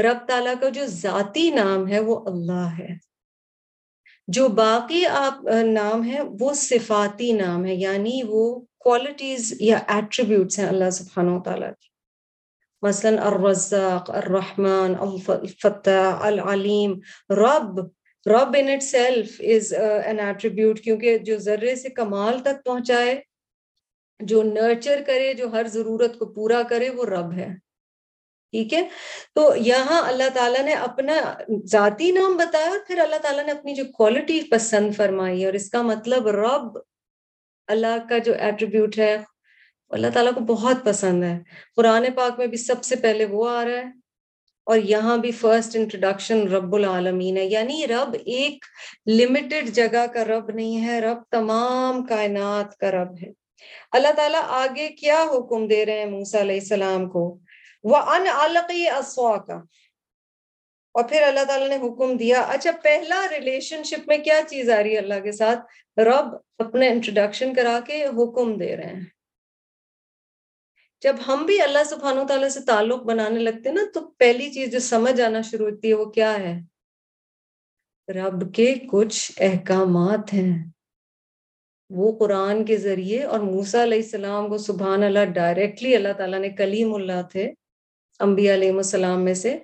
رب 0.00 0.28
تعالیٰ 0.28 0.54
کا 0.60 0.68
جو 0.68 0.86
ذاتی 0.86 1.50
نام 1.50 1.88
ہے، 1.88 2.00
وہ 2.00 2.24
اللہ 2.26 2.68
ہے۔ 2.78 3.14
جو 4.28 4.48
باقی 4.48 5.06
آپ 5.06 5.34
نام 5.62 6.04
ہے 6.04 6.20
وہ 6.40 6.52
صفاتی 6.52 7.32
نام 7.32 7.64
ہے 7.64 7.74
یعنی 7.74 8.20
وہ 8.28 8.60
کوالٹیز 8.78 9.54
یا 9.60 9.78
ایٹریبیوٹس 9.88 10.58
ہیں 10.58 10.66
اللہ 10.66 10.90
سبحانہ 10.90 11.38
تعالیٰ 11.38 11.70
کی۔ 11.70 11.88
مثلاً 12.82 13.18
الرزاق، 13.18 14.10
الرحمن 14.10 14.94
الفتح 15.00 16.16
العلیم۔ 16.20 16.98
رب 17.30 18.03
رب 18.26 18.56
in 18.58 18.68
itself 18.82 19.40
is 19.40 19.74
an 20.04 20.20
attribute 20.20 20.80
کیونکہ 20.80 21.18
جو 21.18 21.36
ذرے 21.36 21.74
سے 21.76 21.88
کمال 21.88 22.38
تک 22.38 22.64
پہنچائے، 22.64 23.20
جو 24.20 24.42
نرچر 24.42 25.02
کرے، 25.06 25.32
جو 25.32 25.52
ہر 25.52 25.66
ضرورت 25.66 26.18
کو 26.18 26.26
پورا 26.26 26.62
کرے، 26.62 26.90
وہ 26.90 27.04
رب 27.04 27.32
ہے۔ 27.32 27.48
ٹھیک 28.50 28.74
ہے؟ 28.74 28.88
تو 29.34 29.52
یہاں 29.56 30.02
اللہ 30.08 30.28
تعالیٰ 30.34 30.62
نے 30.62 30.72
اپنا 30.72 31.34
ذاتی 31.66 32.10
نام 32.10 32.36
بتایا 32.36 32.72
پھر 32.86 32.98
اللہ 32.98 33.16
تعالیٰ 33.16 33.44
نے 33.44 33.52
اپنی 33.52 33.74
جو 33.74 33.84
کوالٹی 33.94 34.40
پسند 34.50 34.94
فرمائی 34.96 35.44
اور 35.44 35.52
اس 35.52 35.70
کا 35.70 35.82
مطلب 35.82 36.28
رب 36.28 36.78
اللہ 37.66 38.08
کا 38.08 38.18
جو 38.18 38.34
ایٹریبیوٹ 38.38 38.98
ہے، 38.98 39.18
اللہ 39.90 40.06
تعالیٰ 40.14 40.34
کو 40.34 40.40
بہت 40.40 40.76
پسند 40.84 41.24
ہے۔ 41.24 41.38
قرآن 41.76 42.06
پاک 42.14 42.38
میں 42.38 42.46
بھی 42.46 42.56
سب 42.56 42.84
سے 42.84 42.96
پہلے 42.96 43.24
وہ 43.24 43.48
آ 43.48 43.64
رہا 43.64 43.72
ہے۔ 43.72 44.03
اور 44.64 44.78
یہاں 44.78 45.16
بھی 45.16 45.30
فرسٹ 45.30 45.76
انٹروڈکشن 45.76 46.48
رب 46.48 46.74
العالمین 46.74 47.36
ہے۔ 47.36 47.44
یعنی 47.44 47.86
رب 47.86 48.16
ایک 48.26 48.64
لمیٹڈ 49.10 49.68
جگہ 49.68 50.06
کا 50.12 50.24
رب 50.24 50.50
نہیں 50.50 50.86
ہے، 50.86 51.00
رب 51.00 51.22
تمام 51.30 52.06
کائنات 52.06 52.76
کا 52.76 52.90
رب 52.90 53.14
ہے۔ 53.22 53.32
اللہ 53.92 54.12
تعالیٰ 54.16 54.40
آگے 54.48 54.88
کیا 54.88 55.22
حکم 55.22 55.66
دے 55.68 55.86
رہے 55.86 55.98
ہیں 55.98 56.06
موسیٰ 56.06 56.40
علیہ 56.40 56.60
السلام 56.60 57.10
کو؟ 57.10 57.38
وہ 57.84 57.96
ان 57.96 58.26
علقی 58.26 58.88
اسوا 58.88 59.36
کا 59.36 59.54
اور 60.92 61.04
پھر 61.04 61.22
اللہ 61.22 61.44
تعالیٰ 61.44 61.68
نے 61.68 61.76
حکم 61.76 62.16
دیا۔ 62.16 62.40
اچھا 62.40 62.70
پہلا 62.82 63.26
ریلیشن 63.30 63.82
شپ 63.82 64.08
میں 64.08 64.18
کیا 64.18 64.40
چیز 64.48 64.70
آ 64.70 64.82
رہی 64.82 64.92
ہے 64.92 64.98
اللہ 64.98 65.20
کے 65.20 65.32
ساتھ؟ 65.32 65.60
رب 65.98 66.36
اپنے 66.58 66.88
انٹروڈکشن 66.88 67.54
کرا 67.54 67.80
کے 67.86 68.04
حکم 68.04 68.58
دے 68.58 68.76
رہے 68.76 68.84
ہیں۔ 68.84 69.13
جب 71.04 71.16
ہم 71.28 71.46
بھی 71.46 71.60
اللہ 71.60 71.84
سبحانہ 71.84 72.24
تعالیٰ 72.28 72.48
سے 72.48 72.60
تعلق 72.60 73.02
بنانے 73.02 73.38
لگتے 73.38 73.68
ہیں 73.68 73.76
نا، 73.76 73.82
تو 73.94 74.00
پہلی 74.18 74.50
چیز 74.52 74.72
جو 74.72 74.78
سمجھ 74.78 75.20
آنا 75.20 75.40
شروع 75.40 75.70
ہوتی 75.70 75.88
ہے 75.88 75.94
وہ 75.94 76.04
کیا 76.04 76.38
ہے؟ 76.38 76.54
رب 78.08 78.54
کے 78.54 78.74
کچھ 78.90 79.32
احکامات 79.38 80.32
ہیں۔ 80.32 80.64
وہ 81.90 82.18
قرآن 82.18 82.64
کے 82.64 82.76
ذریعے 82.76 83.22
اور 83.24 83.40
موسا 83.40 83.82
علیہ 83.82 83.98
السلام 83.98 84.48
کو 84.48 84.58
سبحان 84.58 85.02
اللہ 85.02 85.24
ڈائریکٹلی 85.34 85.94
اللہ 85.96 86.12
تعالیٰ 86.16 86.40
نے 86.40 86.48
کلیم 86.48 86.94
اللہ 86.94 87.20
تھے، 87.30 87.52
انبیاء 88.20 88.54
علیہ 88.54 88.72
السلام 88.72 89.24
میں 89.24 89.34
سے، 89.34 89.58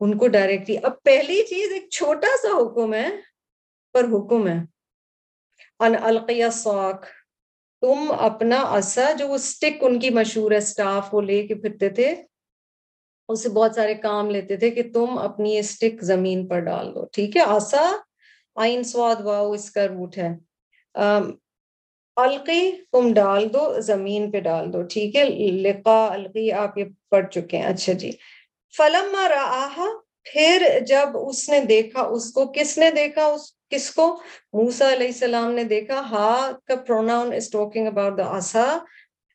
ان 0.00 0.18
کو 0.18 0.28
ڈائریکٹلی 0.28 0.76
اب 0.82 1.02
پہلی 1.02 1.42
چیز 1.48 1.72
ایک 1.72 1.90
چھوٹا 1.90 2.36
سا 2.42 2.48
حکم 2.58 2.94
ہے، 2.94 3.08
پر 3.92 4.04
حکم 4.04 4.48
ہے۔ 4.48 4.58
ان 5.80 5.94
القیہ 6.02 6.50
سوک 6.52 7.06
تم 7.80 8.12
اپنا 8.18 8.60
اصا 8.60 9.12
جو 9.12 9.28
وہ 9.28 9.34
اسٹک 9.34 9.84
ان 9.84 9.98
کی 10.00 10.10
مشہور 10.10 10.50
ہے 10.50 10.56
اسٹاف 10.56 11.14
وہ 11.14 11.20
لے 11.20 11.46
کے 11.46 11.54
پھرتے 11.54 11.88
تھے 11.88 12.14
اس 13.28 13.42
سے 13.42 13.48
بہت 13.48 13.74
سارے 13.74 13.94
کام 13.94 14.30
لیتے 14.30 14.56
تھے 14.56 14.70
کہ 14.70 14.82
تم 14.92 15.18
اپنی 15.18 15.58
اسٹک 15.58 16.02
زمین 16.02 16.46
پر 16.46 16.58
ڈال 16.60 16.94
دو۔ 16.94 17.04
ٹھیک 17.04 17.36
ہے 17.36 17.42
آسا 17.42 17.96
آئین 18.56 18.82
سواد، 18.82 19.16
واؤ، 19.16 19.52
اس 19.52 19.70
کا 19.70 19.88
روٹ 19.88 20.18
ہے۔ 20.18 20.28
القی 22.16 22.72
تم 22.92 23.12
ڈال 23.12 23.52
دو، 23.52 23.80
زمین 23.80 24.30
پہ 24.30 24.40
ڈال 24.40 24.72
دو۔ 24.72 24.82
ٹھیک 24.82 25.16
ہے، 25.16 25.24
لقا، 25.50 26.06
القی 26.06 26.52
آپ 26.52 26.78
یہ 26.78 26.84
پڑھ 27.10 27.26
چکے 27.30 27.56
ہیں۔ 27.56 27.64
اچھا 27.64 27.92
جی۔ 27.92 28.10
فلم 28.76 29.16
پھر 30.24 30.78
جب 30.86 31.08
اس 31.28 31.48
نے 31.48 31.60
دیکھا، 31.60 32.00
اس 32.00 32.32
کو 32.32 32.52
کس 32.52 32.78
نے 32.78 32.90
دیکھا؟ 32.90 33.24
اس 33.24 33.59
کس 33.70 33.90
کو؟ 33.90 34.20
موسا 34.52 34.92
علیہ 34.92 35.06
السلام 35.06 35.52
نے 35.52 35.64
دیکھا، 35.64 36.00
ہا، 36.00 36.50
کا 36.64 36.76
pronoun 36.76 37.32
is 37.32 37.50
talking 37.50 37.86
about 37.86 38.18
the 38.18 38.24
آسا 38.24 38.78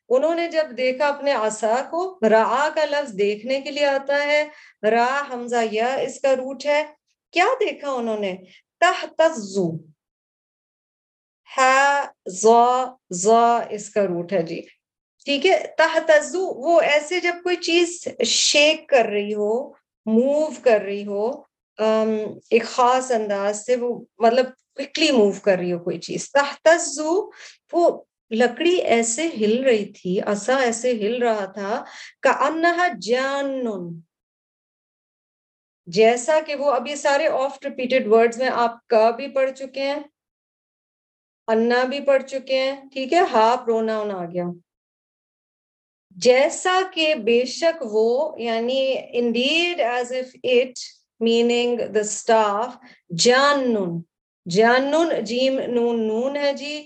انہوں 0.08 0.34
نے 0.34 0.48
جب 0.48 0.66
دیکھا 0.76 1.08
اپنے 1.08 1.32
آسا 1.32 1.82
کو، 1.90 2.18
را، 2.30 2.68
کا 2.74 2.84
لفظ 2.84 3.18
دیکھنے 3.18 3.60
کے 3.60 3.70
لیے 3.70 3.86
آتا 3.86 4.24
ہے۔ 4.24 4.48
را، 4.82 5.22
حمزہ، 5.30 5.56
یا 5.70 5.94
اس 5.94 6.20
کا 6.20 6.36
روٹ 6.36 6.66
ہے۔ 6.66 6.84
کیا 7.32 7.44
دیکھا 7.60 7.90
انہوں 7.90 8.18
نے؟ 8.18 8.36
تحتزو 8.80 9.70
اس 13.70 13.90
کا 13.90 14.06
روٹ 14.06 14.32
ہے 14.32 14.42
جی۔ 14.42 14.62
ٹھیک 15.24 15.46
ہے؟ 15.46 15.66
تحتزو 15.78 16.46
وہ 16.46 16.80
ایسے 16.80 17.20
جب 17.20 17.34
کوئی 17.42 17.56
چیز 17.56 18.08
شیک 18.24 18.88
کر 18.88 19.04
رہی 19.04 19.34
ہو 19.34 19.70
موو 20.06 20.48
کر 20.62 20.80
رہی 20.80 21.06
ہو 21.06 21.42
ایک 21.78 22.64
خاص 22.64 23.10
انداز 23.12 23.64
سے 23.66 23.76
وہ 23.76 24.04
مطلب 24.18 24.46
کوکلی 24.76 25.10
موو 25.12 25.32
کر 25.42 25.58
رہی 25.58 25.72
ہو 25.72 25.78
کوئی 25.78 25.98
چیز۔ 25.98 26.30
تحتزو 26.32 27.12
وہ 27.72 28.02
لکڑی 28.30 28.74
ایسے 28.94 29.26
ہل 29.26 29.62
رہی 29.64 29.84
تھی 29.92 30.20
اصا 30.26 30.56
ایسے 30.56 30.92
ہل 30.92 31.22
رہا 31.22 31.44
تھا 31.44 31.84
کا 32.20 32.30
انہا 32.46 32.88
جانن۔ 33.00 34.00
جیسا 35.86 36.38
کہ 36.46 36.54
وہ 36.54 36.70
اب 36.70 36.86
یہ 36.86 36.94
سارے 36.94 37.26
آفٹ 37.26 37.66
ریپیٹڈ 37.66 38.06
ورڈز 38.06 38.38
میں 38.38 38.48
آپ 38.54 38.86
کا 38.86 39.10
بھی 39.10 39.28
پڑھ 39.28 39.50
چکے 39.50 39.82
ہیں، 39.82 40.00
انا 41.48 41.82
بھی 41.84 42.00
پڑھ 42.00 42.22
چکے 42.22 42.58
ہیں، 42.60 42.76
ٹھیک 42.92 43.12
ہے، 43.12 43.20
ہا 43.32 43.54
پروناؤن 43.66 44.10
آ 44.10 44.24
گیا۔ 44.24 44.44
جیسا 46.16 46.80
کہ 46.94 47.14
بے 47.14 47.44
شک 47.44 47.82
وہ 47.90 48.38
یعنی 48.38 48.96
indeed 49.10 49.80
as 49.80 50.12
if 50.12 50.36
it 50.42 50.78
meaning 51.20 51.80
the 51.94 52.00
stuff 52.00 52.76
جانن 53.16 54.00
جانن 54.46 55.24
جیم 55.24 55.58
نون 55.68 56.06
نون 56.08 56.36
ہے 56.36 56.52
جی 56.52 56.76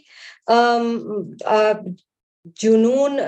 جنون 2.56 3.18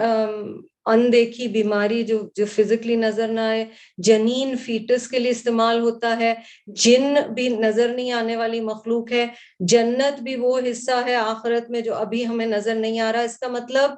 اندیکھی 0.87 1.47
بیماری 1.49 2.03
جو 2.03 2.19
جو 2.35 2.45
فزیکلی 2.47 2.95
نظر 2.97 3.29
نہ 3.29 3.41
آئے 3.41 3.65
جنین 3.99 4.57
فیٹس 4.57 5.07
کے 5.09 5.19
لیے 5.19 5.31
استعمال 5.31 5.81
ہوتا 5.81 6.17
ہے 6.19 6.35
جن 6.77 7.15
بھی 7.35 7.49
نظر 7.49 7.89
نہیں 7.89 8.13
آنے 8.13 8.37
والی 8.37 8.61
مخلوق 8.61 9.13
ہے 9.13 9.27
جنت 9.61 10.21
بھی 10.23 10.37
وہ 10.37 10.59
حصہ 10.71 11.03
ہے 11.07 11.15
آخرت 11.15 11.71
میں 11.71 11.81
جو 11.81 11.95
ابھی 11.95 12.27
ہمیں 12.27 12.47
نظر 12.47 12.75
نہیں 12.75 13.01
آ 13.01 13.13
رہا 13.13 13.21
اس 13.21 13.39
کا 13.39 13.49
مطلب 13.49 13.91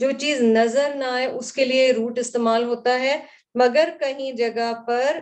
جو 0.00 0.10
چیز 0.18 0.42
نظر 0.42 0.94
نہ 0.94 1.04
آئے 1.04 1.26
اس 1.26 1.52
کے 1.52 1.64
لیے 1.64 1.92
روٹ 1.92 2.18
استعمال 2.18 2.64
ہوتا 2.64 2.98
ہے 3.00 3.16
مگر 3.60 3.88
کہیں 4.00 4.30
جگہ 4.32 4.72
پر 4.86 5.18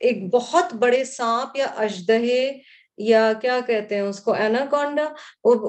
ایک 0.00 0.28
بہت 0.32 0.74
بڑے 0.80 1.04
سانپ 1.04 1.56
یا 1.56 1.66
اجدہے 1.84 2.42
یا 2.98 3.32
کیا 3.40 3.58
کہتے 3.66 3.94
ہیں 3.94 4.02
اس 4.02 4.20
کو 4.20 4.32
ایناکونڈا 4.34 5.04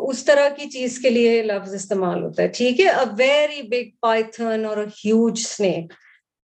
اس 0.10 0.24
طرح 0.26 0.48
کی 0.50 0.70
چیز 0.70 0.98
کے 1.02 1.10
لیے 1.10 1.42
لفظ 1.44 1.74
استعمال 1.74 2.24
ہوتا 2.24 2.44
ہے، 2.44 2.48
ٹھیک 2.58 2.80
ہے؟ 2.80 2.92
ویری 3.18 3.62
بگ 3.72 3.90
پائتھن 4.02 4.66
اور 4.66 4.78
ہیوج 4.78 5.40
اسنیک 5.40 5.94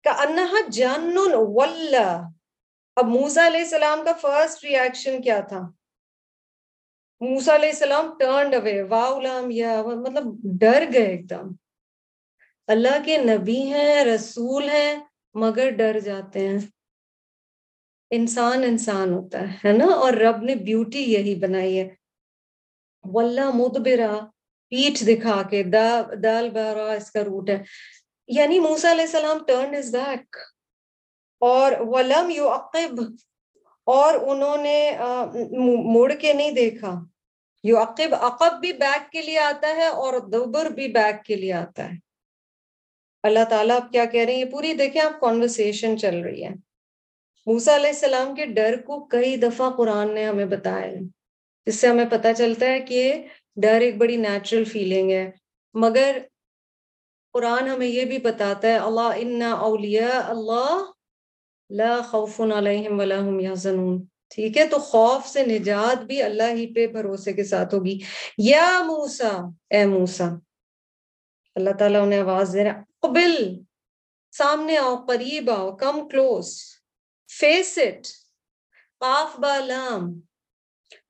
کا 0.04 0.12
انہا 0.22 0.60
جانن 0.72 1.34
ولا. 1.34 2.08
اب 2.96 3.08
موسا 3.08 3.46
علیہ 3.46 3.60
السلام 3.60 4.04
کا 4.04 4.12
فرسٹ 4.20 4.64
ریئیکشن 4.64 5.20
کیا 5.22 5.40
تھا؟ 5.48 5.60
موسا 7.20 7.54
علیہ 7.54 7.68
السلام 7.68 8.10
ٹرنڈ 8.18 8.54
اوے 8.54 8.80
واؤلام 8.90 9.50
یا 9.50 9.82
مطلب 9.82 10.24
ڈر 10.60 10.84
گئے 10.92 11.06
ایک 11.06 11.28
دم۔ 11.30 11.48
اللہ 12.68 12.96
کے 13.04 13.16
نبی 13.18 13.60
ہیں، 13.72 14.04
رسول 14.04 14.68
ہیں 14.70 14.94
مگر 15.34 15.70
ڈر 15.70 16.00
جاتے 16.00 16.48
ہیں۔ 16.48 16.58
انسان 18.10 18.62
انسان 18.62 19.12
ہوتا 19.12 19.38
ہے 19.64 19.72
نا؟ 19.72 19.86
اور 19.86 20.12
رب 20.12 20.42
نے 20.42 20.54
بیوٹی 20.54 21.12
یہی 21.12 21.34
بنائی 21.34 21.78
ہے۔ 21.78 21.94
ولہ 23.02 23.50
مدبرا 23.54 24.18
پیٹھ 24.68 25.04
دکھا 25.04 25.42
کے 25.50 25.62
دال 26.22 26.50
بارا 26.50 26.92
اس 26.92 27.10
کا 27.10 27.24
روٹ 27.24 27.50
ہے۔ 27.50 27.62
یعنی 28.28 28.58
موسا 28.58 28.90
علیہ 28.90 29.04
السلام 29.04 29.38
ٹرن 29.44 29.74
از 29.74 29.96
بیک 29.96 30.36
اور 31.40 31.72
ولم 31.78 32.30
یو 32.30 32.48
عقب 32.48 33.00
اور 33.84 34.14
انہوں 34.14 34.56
نے 34.56 34.90
مڑ 35.84 36.12
کے 36.12 36.32
نہیں 36.32 36.50
دیکھا۔ 36.50 37.00
یو 37.62 37.82
عقب 37.82 38.14
عقب 38.14 38.60
بھی 38.60 38.72
بیک 38.72 39.12
کے 39.12 39.22
لیے 39.22 39.38
آتا 39.38 39.68
ہے 39.76 39.86
اور 39.86 40.18
دبر 40.20 40.66
بھی 40.66 40.88
بیک 40.88 41.24
کے 41.24 41.34
لیے 41.34 41.52
آتا 41.52 41.84
ہے۔ 41.84 42.09
اللہ 43.22 43.44
تعالیٰ 43.48 43.76
آپ 43.76 43.92
کیا 43.92 44.04
کہہ 44.04 44.20
رہے 44.20 44.32
ہیں؟ 44.32 44.40
یہ 44.40 44.44
پوری 44.44 44.72
دیکھیں 44.74 45.02
آپ 45.02 45.20
کانورسیشن 45.20 45.98
چل 45.98 46.20
رہی 46.20 46.44
ہے۔ 46.44 46.50
موسا 47.46 47.76
علیہ 47.76 47.88
السلام 47.88 48.34
کے 48.34 48.46
ڈر 48.46 48.76
کو 48.86 49.04
کئی 49.04 49.36
دفعہ 49.36 49.70
قرآن 49.70 50.14
نے 50.14 50.24
ہمیں 50.24 50.44
بتایا 50.44 50.86
ہے۔ 50.86 50.98
جس 51.66 51.74
سے 51.74 51.86
ہمیں 51.86 52.04
پتہ 52.10 52.28
چلتا 52.38 52.66
ہے 52.66 52.80
کہ 52.80 53.26
ڈر 53.56 53.80
ایک 53.80 53.96
بڑی 53.96 54.16
نیچرل 54.16 54.64
فیلنگ 54.64 55.10
ہے۔ 55.10 55.30
مگر 55.74 56.18
قرآن 57.32 57.68
ہمیں 57.68 57.86
یہ 57.86 58.04
بھی 58.04 58.18
بتاتا 58.18 58.68
ہے، 58.68 58.76
اللہ 58.76 59.12
ان 59.16 59.42
اولیاء، 59.42 60.20
اللہ 60.28 60.84
لا 61.70 61.98
خوف 62.10 62.40
علیہم 62.40 62.98
ولا 63.00 63.20
هم 63.20 63.40
يحزنون 63.40 64.04
ٹھیک 64.34 64.58
ہے؟ 64.58 64.66
تو 64.66 64.78
خوف 64.78 65.28
سے 65.28 65.46
نجات 65.46 66.02
بھی 66.02 66.22
اللہ 66.22 66.42
ہی 66.42 66.74
پہ 66.74 66.86
بھروسے 66.86 67.32
کے 67.32 67.44
ساتھ 67.44 67.74
ہوگی۔ 67.74 67.98
یا 68.38 68.82
موسا 68.82 69.28
اے 69.70 69.86
موسا 69.86 70.28
اللہ 71.54 71.70
تعالیٰ 71.78 72.02
انہیں 72.02 72.20
آواز 72.20 72.50
دے 72.52 72.64
رہا 72.64 72.80
قبل، 73.02 73.60
سامنے 74.32 74.76
آؤ، 74.76 74.96
قریب 74.96 75.50
آؤ، 75.50 75.76
کم 75.76 76.08
کلوز۔ 76.08 76.54
فیس 77.38 77.78
اٹ، 77.78 78.06
قاف 79.00 79.38
بالام 79.40 80.20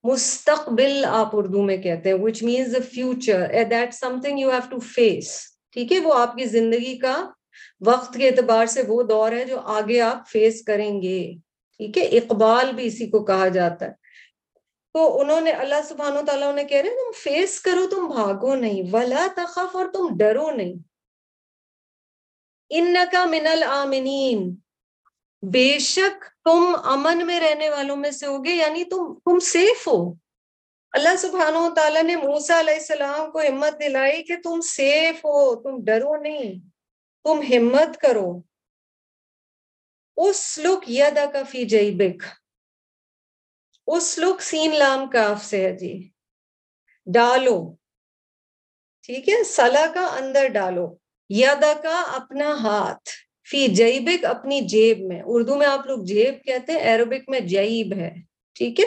مستقبل 0.03 1.05
آپ 1.09 1.31
اردو 1.33 1.62
میں 1.62 1.76
کہتے 1.76 2.09
ہیں 2.09 2.16
which 2.18 2.42
means 2.42 2.72
the 2.72 2.79
future 2.94 3.46
that 3.70 3.94
something 4.20 4.38
you 4.38 4.50
have 4.50 4.70
to 4.70 4.79
face 4.79 5.40
ٹھیک 5.72 5.92
ہے، 5.92 5.98
وہ 6.00 6.14
آپ 6.14 6.37
کی 6.37 6.44
زندگی 6.44 6.98
کا 6.98 7.31
وقت 7.87 8.14
کے 8.14 8.29
اعتبار 8.29 8.66
سے 8.66 8.83
وہ 8.88 9.03
دور 9.03 9.33
ہے 9.33 9.44
جو 9.44 9.61
آگے 9.61 10.00
آپ 10.00 10.29
فیس 10.29 10.62
کریں 10.64 11.03
گے۔ 11.03 11.33
ٹھیک 11.76 11.98
ہے، 11.98 12.03
اقبال 12.03 12.72
بھی 12.72 12.87
اسی 12.87 13.07
کو 13.07 13.24
کہا 13.24 13.48
جاتا 13.48 13.87
ہے۔ 13.87 13.92
تو 14.92 15.20
انہوں 15.20 15.40
نے 15.40 15.50
اللہ 15.50 15.74
سبحانہ 15.88 16.18
و 16.18 16.22
تعالیٰ 16.26 16.55
نے 16.55 16.64
کہہ 16.64 16.79
رہے 16.79 16.90
تم 16.90 17.12
فیس 17.22 17.61
کرو، 17.61 17.88
تم 17.88 18.09
بھاگو 18.09 18.55
نہیں، 18.55 18.83
ولا 18.92 19.26
تخف 19.37 19.76
اور 19.76 19.87
تم 19.92 20.09
ڈرو 20.16 20.50
نہیں۔ 20.50 20.72
ان 22.70 22.96
کا 23.12 23.24
من 23.24 23.46
العامنین 23.46 24.55
بے 25.42 25.79
شک 25.79 26.24
تم 26.44 26.76
امن 26.85 27.26
میں 27.26 27.40
رہنے 27.40 27.68
والوں 27.68 27.96
میں 27.96 28.11
سے 28.11 28.26
ہوگے 28.26 28.50
یعنی 28.50 28.85
تم 28.85 29.14
تم 29.14 29.38
سیف 29.38 29.88
ہو۔ 29.88 30.14
اللہ 30.92 31.16
سبحانہ 31.18 31.59
و 31.59 31.74
تعالیٰ 31.74 32.03
نے 32.03 32.16
موسا 32.16 32.61
علیہ 32.61 32.74
السلام 32.74 33.31
کو 33.31 33.38
ہمت 33.38 33.81
دلائی 33.81 34.22
کہ 34.22 34.35
تم 34.44 34.61
سیف 34.61 35.16
ہو، 35.16 35.55
تم 35.55 35.85
ڈرو 35.85 36.16
نہیں۔ 36.16 36.53
تم 37.24 37.40
ہمت 37.42 37.96
کرو۔ 37.96 38.42
اس 40.16 40.59
لک 40.59 40.90
یدا 40.90 41.26
کا 41.33 41.42
فی 41.50 41.64
جئی 41.64 41.90
بک 43.90 43.96
اس 43.96 44.18
سین 44.40 44.74
لام 44.74 45.11
کاف 45.11 45.44
سے 45.44 45.64
ہے 45.64 45.76
جی۔ 45.76 46.09
ڈالو۔ 47.07 47.74
ٹھیک 49.03 49.29
ہے؟ 49.29 49.44
سلا 49.44 49.87
کا 49.94 50.16
اندر 50.20 50.48
ڈالو۔ 50.48 50.96
یدا 51.29 51.72
کا 51.83 52.03
اپنا 52.16 52.50
ہاتھ۔ 52.50 53.11
فی 53.50 53.68
جیبک 53.68 54.24
اپنی 54.24 54.61
جیب 54.61 55.00
میں۔ 55.00 55.22
اردو 55.24 55.55
میں 55.55 55.66
آپ 55.66 55.87
لوگ 55.87 56.05
جیب 56.05 56.44
کہتے 56.44 56.72
ہیں، 56.72 56.94
عربک 56.94 57.29
میں 57.29 57.40
جیب 57.40 57.92
ہے۔ 57.96 58.14
ٹھیک 58.55 58.81
ہے؟ 58.81 58.85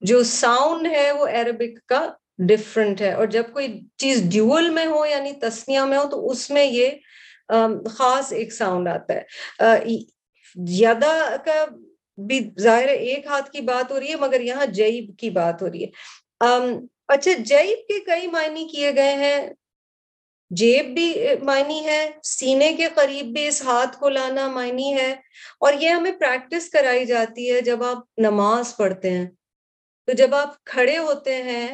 جو 0.00 0.22
ساؤنڈ 0.22 0.86
ہے، 0.86 1.12
وہ 1.12 1.26
عربک 1.26 1.86
کا 1.86 2.12
ڈفرنٹ 2.38 3.00
ہے۔ 3.00 3.12
اور 3.12 3.26
جب 3.26 3.42
کوئی 3.52 3.80
چیز 3.96 4.22
ڈیول 4.32 4.70
میں 4.70 4.86
ہو 4.86 5.06
یعنی 5.06 5.32
تسنیا 5.32 5.84
میں 5.84 5.98
ہو، 5.98 6.08
تو 6.10 6.30
اس 6.30 6.50
میں 6.50 6.64
یہ 6.64 6.90
خاص 7.90 8.32
ایک 8.32 8.52
ساؤنڈ 8.52 8.88
آتا 8.88 9.14
ہے۔ 9.14 9.22
یادا 10.68 11.36
کا 11.44 11.64
بھی 12.16 12.50
ظاہر 12.60 12.88
ایک 12.88 13.26
ہاتھ 13.26 13.50
کی 13.50 13.60
بات 13.60 13.90
ہو 13.92 14.00
رہی 14.00 14.10
ہے، 14.10 14.16
مگر 14.16 14.40
یہاں 14.40 14.66
جیب 14.66 15.18
کی 15.18 15.30
بات 15.30 15.62
ہو 15.62 15.70
رہی 15.70 15.84
ہے۔ 15.84 15.90
اچھا 17.08 17.30
جیب 17.38 17.78
کے 17.88 18.00
کئی 18.00 18.26
معنی 18.26 18.68
کیے 18.72 18.94
گئے 18.94 19.14
ہیں۔ 19.14 19.48
جیب 20.50 20.86
بھی 20.86 21.14
معنی 21.42 21.84
ہے، 21.84 22.10
سینے 22.22 22.72
کے 22.72 22.86
قریب 22.94 23.26
بھی 23.26 23.46
اس 23.48 23.62
ہاتھ 23.62 23.98
کو 23.98 24.08
لانا 24.08 24.48
معنی 24.48 24.94
ہے۔ 24.94 25.12
اور 25.60 25.72
یہ 25.80 25.88
ہمیں 25.88 26.12
پریکٹس 26.12 26.70
کرائی 26.70 27.04
جاتی 27.04 27.52
ہے 27.52 27.60
جب 27.60 27.82
آپ 27.82 27.98
نماز 28.18 28.76
پڑھتے 28.76 29.10
ہیں۔ 29.10 29.26
تو 30.06 30.12
جب 30.12 30.34
آپ 30.34 30.64
کھڑے 30.64 30.98
ہوتے 30.98 31.42
ہیں 31.42 31.66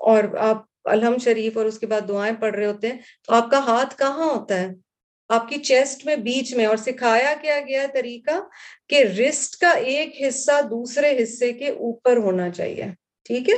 اور 0.00 0.24
آپ 0.38 0.62
الحم 0.84 1.18
شریف 1.18 1.56
اور 1.56 1.64
اس 1.66 1.78
کے 1.78 1.86
بعد 1.86 2.00
دعائیں 2.08 2.34
پڑھ 2.40 2.56
رہے 2.56 2.66
ہوتے 2.66 2.88
ہیں، 2.88 2.98
تو 3.26 3.34
آپ 3.34 3.50
کا 3.50 3.58
ہاتھ 3.58 3.98
کہاں 3.98 4.30
ہوتا 4.30 4.60
ہے؟ 4.60 4.83
آپ 5.30 5.48
کی 5.48 5.58
چیسٹ 5.58 6.04
میں 6.06 6.16
بیچ 6.16 6.54
میں 6.54 6.66
اور 6.66 6.76
سکھایا 6.76 7.34
کیا 7.42 7.58
گیا 7.68 7.86
طریقہ 7.94 8.40
کہ 8.88 9.02
رسٹ 9.18 9.56
کا 9.60 9.70
ایک 9.92 10.22
حصہ 10.22 10.60
دوسرے 10.70 11.12
حصے 11.22 11.52
کے 11.52 11.68
اوپر 11.68 12.16
ہونا 12.16 12.50
چاہیے، 12.50 12.86
ٹھیک 13.26 13.48
ہے؟ 13.50 13.54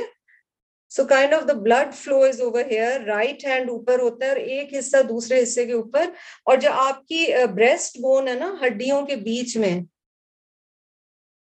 So 0.91 1.05
kind 1.05 1.33
of 1.33 1.47
the 1.47 1.53
blood 1.53 1.93
flow 1.93 2.21
is 2.23 2.41
over 2.41 2.63
here 2.71 3.01
right 3.05 3.45
hand 3.45 3.69
اوپر 3.69 3.99
ہوتا 3.99 4.25
ہے 4.25 4.29
اور 4.29 4.37
ایک 4.37 4.73
حصہ 4.79 5.01
دوسرے 5.09 5.41
حصے 5.43 5.65
کے 5.65 5.73
اوپر، 5.73 6.09
اور 6.45 6.57
جو 6.57 6.71
آپ 6.73 7.05
کی 7.07 7.25
uh, 7.33 7.45
بریسٹ 7.55 7.97
بون 8.01 8.27
ہے 8.27 8.33
نا، 8.33 8.53
ہڈیوں 8.61 9.05
کے 9.05 9.15
بیچ 9.15 9.57
میں 9.57 9.79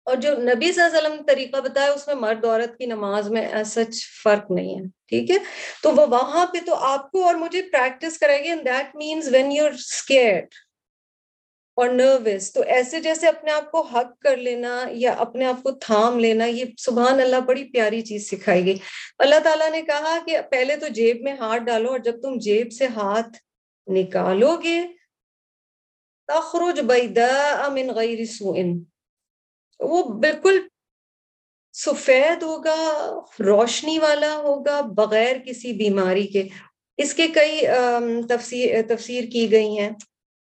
اور 0.06 0.16
جو 0.16 0.32
نبی 0.32 0.72
صلی 0.72 0.82
اللہ 0.82 0.96
علیہ 0.98 1.08
وسلم 1.08 1.24
طریقہ 1.26 1.60
بتایا، 1.60 1.92
اس 1.92 2.06
میں 2.06 2.14
مرد 2.14 2.44
عورت 2.44 2.76
کی 2.78 2.86
نماز 2.86 3.30
میں 3.30 3.46
سچ 3.66 4.04
فرق 4.22 4.50
نہیں 4.50 4.74
ہے، 4.74 4.84
ٹھیک 5.08 5.30
ہے؟ 5.30 5.36
تو 5.82 5.92
وہ 5.92 6.06
وہاں 6.10 6.46
پہ 6.52 6.58
تو 6.66 6.74
آپ 6.88 7.10
کو 7.12 7.24
اور 7.26 7.34
مجھے 7.34 7.62
پریکٹس 7.72 8.18
کرائے 8.18 8.42
گی 8.44 8.54
that 8.64 8.94
means 8.96 9.28
when 9.32 9.52
you 9.52 9.66
scared 9.66 10.54
اور 11.76 11.88
نروس 11.90 12.52
تو 12.52 12.62
ایسے 12.76 13.00
جیسے 13.00 13.28
اپنے 13.28 13.52
آپ 13.52 13.70
کو 13.70 13.80
حق 13.86 14.16
کر 14.24 14.36
لینا 14.36 14.72
یا 14.90 15.12
اپنے 15.18 15.44
آپ 15.46 15.62
کو 15.62 15.70
تھام 15.80 16.18
لینا، 16.18 16.44
یہ 16.44 16.64
سبحان 16.78 17.20
اللہ 17.20 17.40
بڑی 17.46 17.64
پیاری 17.72 18.00
چیز 18.02 18.30
سکھائی 18.30 18.64
گئی۔ 18.66 18.78
اللہ 19.18 19.40
تعالیٰ 19.44 19.70
نے 19.70 19.82
کہا 19.82 20.16
کہ 20.26 20.40
پہلے 20.50 20.76
تو 20.76 20.88
جیب 20.98 21.22
میں 21.22 21.36
ہاتھ 21.40 21.62
ڈالو 21.62 21.90
اور 21.90 21.98
جب 21.98 22.20
تم 22.22 22.38
جیب 22.40 22.72
سے 22.72 22.86
ہاتھ 22.96 23.36
نکالو 23.86 24.56
گے، 24.62 24.80
تخرج 26.28 26.80
بیدا 26.86 27.68
من 27.74 27.90
غیر 27.96 28.24
سوئن 28.32 28.78
وہ 29.80 30.02
بالکل 30.20 30.58
سفید 31.74 32.42
ہوگا، 32.42 32.76
روشنی 33.46 33.98
والا 33.98 34.36
ہوگا، 34.36 34.80
بغیر 34.96 35.36
کسی 35.46 35.72
بیماری 35.72 36.26
کے۔ 36.26 36.42
اس 36.98 37.14
کے 37.14 37.26
کئی 37.28 37.60
تفسیر 38.28 38.82
تفسیر 38.88 39.24
کی 39.32 39.50
گئی 39.50 39.78
ہیں 39.78 39.90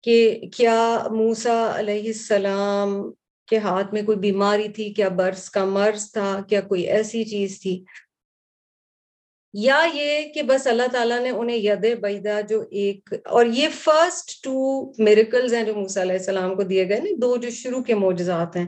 کہ 0.03 0.17
کیا 0.55 0.77
موسا 1.11 1.57
علیہ 1.75 2.07
السلام 2.07 2.89
کے 3.47 3.57
ہاتھ 3.57 3.93
میں 3.93 4.01
کوئی 4.01 4.17
بیماری 4.17 4.67
تھی، 4.69 4.93
کیا 4.93 5.09
برس 5.09 5.49
کا 5.49 5.65
مرض 5.65 6.11
تھا، 6.11 6.39
کیا 6.49 6.61
کوئی 6.61 6.83
ایسی 6.87 7.23
چیز 7.23 7.61
تھی۔ 7.61 7.83
یا 9.63 9.79
یہ 9.93 10.27
کہ 10.33 10.41
بس 10.43 10.65
اللہ 10.67 10.87
تعالیٰ 10.91 11.19
نے 11.19 11.29
انہیں 11.29 11.57
ید 11.57 11.85
بیدا 12.01 12.39
جو 12.49 12.59
ایک، 12.71 13.13
اور 13.25 13.45
یہ 13.45 13.67
فرسٹ 13.73 14.43
ٹو 14.43 14.55
میریکلز 15.03 15.53
ہیں 15.53 15.63
جو 15.63 15.75
موسیٰ 15.75 16.01
علیہ 16.03 16.15
السلام 16.15 16.55
کو 16.55 16.63
دیے 16.63 16.87
گئے 16.89 16.99
نا، 16.99 17.09
دو 17.21 17.35
جو 17.37 17.49
شروع 17.53 17.81
کے 17.83 17.95
معجزات 17.95 18.55
ہیں۔ 18.55 18.65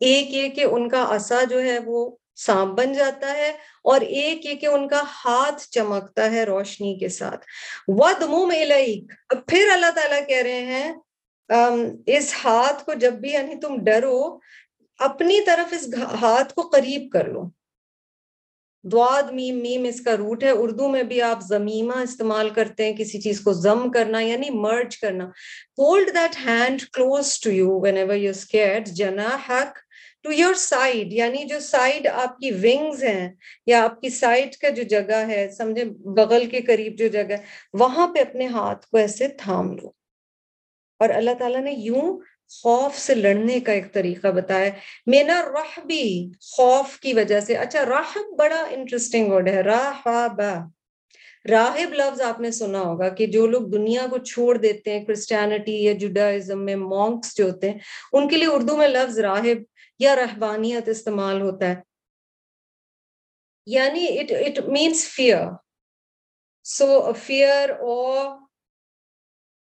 ایک 0.00 0.32
یہ 0.34 0.48
کہ 0.56 0.64
ان 0.64 0.88
کا 0.88 1.04
عصا 1.16 1.42
جو 1.50 1.62
ہے 1.64 1.78
وہ 1.86 2.08
سانپ 2.36 2.78
بن 2.78 2.92
جاتا 2.92 3.32
ہے، 3.36 3.50
اور 3.84 4.00
ایک 4.00 4.46
یہ 4.46 4.54
کہ 4.54 4.66
ان 4.66 4.88
کا 4.88 5.02
ہاتھ 5.16 5.68
چمکتا 5.68 6.30
ہے 6.30 6.44
روشنی 6.44 6.98
کے 6.98 7.08
ساتھ۔ 7.18 7.44
ود 7.88 8.22
منہ 8.30 8.72
اب 9.30 9.46
پھر 9.46 9.68
اللہ 9.72 9.90
تعالیٰ 9.94 10.26
کہہ 10.28 10.42
رہے 10.42 10.64
ہیں 10.72 10.92
اس 12.16 12.32
ہاتھ 12.44 12.84
کو 12.84 12.94
جب 13.00 13.14
بھی 13.20 13.30
یعنی 13.30 13.60
تم 13.60 13.76
ڈرو، 13.84 14.18
اپنی 15.00 15.40
طرف 15.46 15.72
اس 15.72 15.88
ہاتھ 16.20 16.54
کو 16.54 16.62
قریب 16.68 17.10
کر 17.12 17.28
لو۔ 17.28 17.48
دواد 18.82 19.22
میم 19.22 19.58
میم 19.58 19.84
اس 19.84 20.00
کا 20.00 20.16
روٹ 20.16 20.44
ہے، 20.44 20.50
اردو 20.50 20.88
میں 20.88 21.02
بھی 21.02 21.22
آپ 21.22 21.38
زمیمہ 21.48 21.94
استعمال 21.94 22.50
کرتے 22.50 22.84
ہیں، 22.84 22.96
کسی 22.96 23.20
چیز 23.20 23.40
کو 23.40 23.52
زم 23.52 23.90
کرنا 23.90 24.20
یعنی 24.20 24.50
مرج 24.50 24.98
کرنا۔ 24.98 25.24
Hold 25.78 26.08
that 26.08 26.36
hand 26.46 26.82
close 26.92 27.40
to 27.40 27.50
you 27.50 27.80
whenever 27.96 28.14
you 28.14 28.30
scare 28.30 28.80
جنا 28.80 29.28
ہیک 29.48 29.78
ٹو 30.22 30.32
یور 30.32 30.54
سائڈ 30.54 31.12
یعنی 31.12 31.44
جو 31.44 31.60
سائڈ 31.60 32.06
آپ 32.06 32.38
کی 32.38 32.50
ونگز 32.50 33.04
ہیں 33.04 33.32
یا 33.66 33.84
آپ 33.84 34.00
کی 34.00 34.08
سائڈ 34.08 34.56
کا 34.56 34.68
جو 34.68 34.82
جگہ 34.82 35.28
ہے 35.28 35.48
سمجھے 35.58 35.84
بغل 35.84 36.46
کے 36.46 36.60
قریب 36.60 36.98
جو 36.98 37.08
جگہ 37.08 37.30
ہے، 37.30 37.44
وہاں 37.72 38.08
پہ 38.08 38.20
اپنے 38.20 38.46
ہاتھ 38.46 38.86
کو 38.86 38.96
ایسے 38.96 39.28
تھام 39.28 39.72
لو۔ 39.72 39.90
اور 40.98 41.08
اللہ 41.08 41.30
تعالیٰ 41.38 41.60
نے 41.60 41.72
یوں 41.72 42.18
خوف 42.50 42.98
سے 42.98 43.14
لڑنے 43.14 43.60
کا 43.60 43.72
ایک 43.72 43.92
طریقہ 43.92 44.28
بتایا 44.28 44.70
مینا 45.06 45.42
رح 45.42 45.80
بھی 45.80 46.30
خوف 46.40 47.00
کی 47.00 47.12
وجہ 47.12 47.40
سے۔ 47.40 47.56
اچھا 47.56 47.84
راہب 47.84 48.36
بڑا 48.38 48.66
انٹرسٹنگ 48.70 49.32
ورڈ 49.32 49.48
ہے۔ 49.48 49.62
راہ 49.62 50.08
راہب 51.50 51.92
لفظ 51.92 52.20
آپ 52.20 52.40
نے 52.40 52.50
سنا 52.50 52.80
ہوگا 52.80 53.08
کہ 53.08 53.26
جو 53.26 53.46
لوگ 53.46 53.62
دنیا 53.62 54.06
کو 54.10 54.18
چھوڑ 54.18 54.56
دیتے 54.56 54.98
ہیں 54.98 55.04
کرسچینٹی 55.04 55.84
یا 55.84 55.92
جوڈائزم 55.92 56.64
میں 56.64 56.76
مونکس 56.76 57.36
جو 57.36 57.50
ہوتے 57.50 57.70
ہیں، 57.70 57.78
ان 58.12 58.28
کے 58.28 58.36
لیے 58.36 58.46
اردو 58.46 58.76
میں 58.76 58.88
لفظ 58.88 59.18
راہب 59.18 59.62
یا 59.98 60.16
رہبانیت 60.16 60.88
استعمال 60.88 61.40
ہوتا 61.40 61.68
ہے۔ 61.68 61.76
یعنی 63.66 64.18
it 64.18 64.32
it 64.32 64.68
means 64.68 65.04
fear 65.08 65.46
so 66.64 67.12
fear 67.12 67.70
اور 67.70 68.38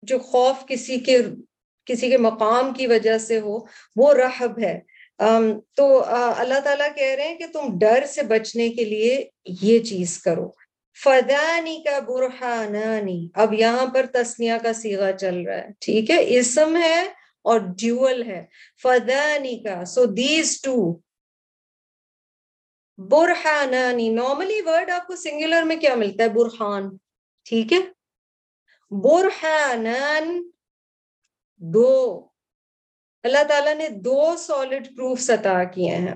جو 0.01 0.19
خوف 0.19 0.55
کسی 0.67 0.99
کے 0.99 1.17
کسی 1.85 2.09
کے 2.09 2.17
مقام 2.17 2.73
کی 2.73 2.87
وجہ 2.87 3.17
سے 3.17 3.39
ہو، 3.39 3.57
وہ 3.95 4.13
رحب 4.13 4.59
ہے۔ 4.59 4.79
تو 5.75 6.03
اللہ 6.37 6.59
تعالیٰ 6.63 6.95
کہہ 6.95 7.15
رہے 7.15 7.27
ہیں 7.27 7.37
کہ 7.37 7.45
تم 7.53 7.79
ڈر 7.79 8.05
سے 8.05 8.23
بچنے 8.23 8.69
کے 8.69 8.85
لیے 8.85 9.29
یہ 9.61 9.79
چیز 9.79 10.21
کرو۔ 10.21 10.51
فدانی 11.03 11.83
کا 11.85 11.99
برہانانی 11.99 13.29
اب 13.33 13.53
یہاں 13.53 13.85
پر 13.85 14.05
تسنیا 14.13 14.57
کا 14.57 14.73
سیگا 14.73 15.11
چل 15.11 15.41
رہا 15.41 15.57
ہے۔ 15.57 15.67
ٹھیک 15.79 16.11
ہے، 16.11 16.37
اسم 16.39 16.75
ہے 16.75 17.01
اور 17.41 17.59
ڈیول 17.59 18.23
ہے۔ 18.23 18.45
فدانی 18.83 19.57
کا 19.57 19.85
سو 19.85 20.05
دیز 20.05 20.61
ٹو 20.61 20.97
برہانانی 22.97 24.09
نارملی 24.09 24.61
ورڈ 24.61 24.89
آپ 24.89 25.07
کو 25.07 25.15
سنگولر 25.15 25.63
میں 25.63 25.75
کیا 25.75 25.95
ملتا 25.95 26.23
ہے؟ 26.23 26.29
برہان۔ 26.29 26.97
ٹھیک 27.43 27.73
ہے۔ 27.73 27.79
برہانان 28.91 30.49
دو۔ 31.57 32.21
اللہ 33.23 33.43
تعالیٰ 33.43 33.75
نے 33.75 33.89
دو 33.89 34.35
سالڈ 34.37 34.87
پروف 34.87 35.29
عطا 35.29 35.63
کیے 35.63 35.95
ہیں۔ 35.95 36.15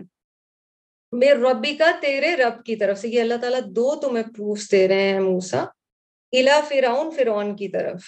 میرے 1.12 1.34
ربی 1.34 1.76
کا 1.76 1.92
تیرے 2.02 2.36
رب 2.36 2.66
کی 2.66 2.76
طرف 2.76 3.00
سے، 3.00 3.08
یہ 3.08 3.22
اللہ 3.22 3.34
تعالیٰ 3.42 3.60
دو 3.66 3.96
تمہیں 3.96 4.24
پروفس 4.24 4.72
دے 4.72 4.88
رہے 4.88 5.10
ہیں 5.10 5.20
موسا 5.20 5.66
الا 6.32 6.60
فرعون 6.68 7.12
فرعون 7.12 7.56
کی 7.56 7.70
طرف۔ 7.70 8.02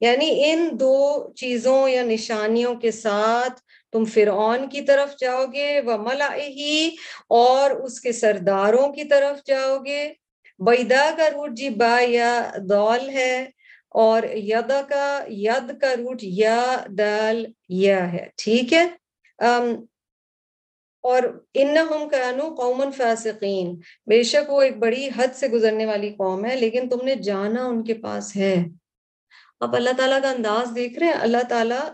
یعنی 0.00 0.42
ان 0.44 0.68
دو 0.72 1.32
چیزوں 1.32 1.88
یا 1.88 2.02
نشانیوں 2.02 2.74
کے 2.74 2.90
ساتھ 2.90 3.60
تم 3.92 4.04
فرعون 4.04 4.68
کی 4.68 4.80
طرف 4.80 5.18
جاؤ 5.18 5.46
گے 5.52 5.80
وہ 5.80 5.96
ملا 5.96 6.34
ہی 6.34 6.96
اور 7.28 7.70
اس 7.70 8.00
کے 8.00 8.12
سرداروں 8.12 8.92
کی 8.92 9.04
طرف 9.04 9.46
جاؤ 9.46 9.78
گے۔ 9.78 10.12
بیدا 10.58 11.10
کا 11.16 11.30
روٹ 11.30 11.50
جی 11.52 11.68
با 11.68 12.00
یا 12.00 12.52
دول 12.58 13.08
ہے 13.08 13.50
اور 13.94 14.22
ید 14.32 14.72
کا 14.88 15.24
ید 15.28 15.80
کا 15.80 15.96
روٹ 15.96 16.18
یا 16.22 16.76
دل 16.88 17.44
یا 17.68 18.12
ہے، 18.12 18.26
ٹھیک 18.36 18.72
ہے؟ 18.72 18.88
اور 21.02 21.22
ان 21.54 21.76
کانو 22.10 22.54
قومن 22.54 22.92
فاسقین۔ 22.92 23.76
بے 24.06 24.22
شک 24.22 24.50
وہ 24.50 24.62
ایک 24.62 24.76
بڑی 24.76 25.08
حد 25.16 25.34
سے 25.34 25.48
گزرنے 25.48 25.86
والی 25.86 26.10
قوم 26.10 26.44
ہے، 26.44 26.56
لیکن 26.56 26.88
تم 26.88 27.04
نے 27.04 27.14
جانا 27.14 27.64
ان 27.66 27.84
کے 27.84 27.94
پاس 27.94 28.36
ہے۔ 28.36 28.64
اب 29.60 29.76
اللہ 29.76 29.90
تعالیٰ 29.96 30.22
کا 30.22 30.30
انداز 30.30 30.74
دیکھ 30.76 30.98
رہے 30.98 31.06
ہیں۔ 31.06 31.20
اللہ 31.20 31.42
تعالیٰ 31.48 31.88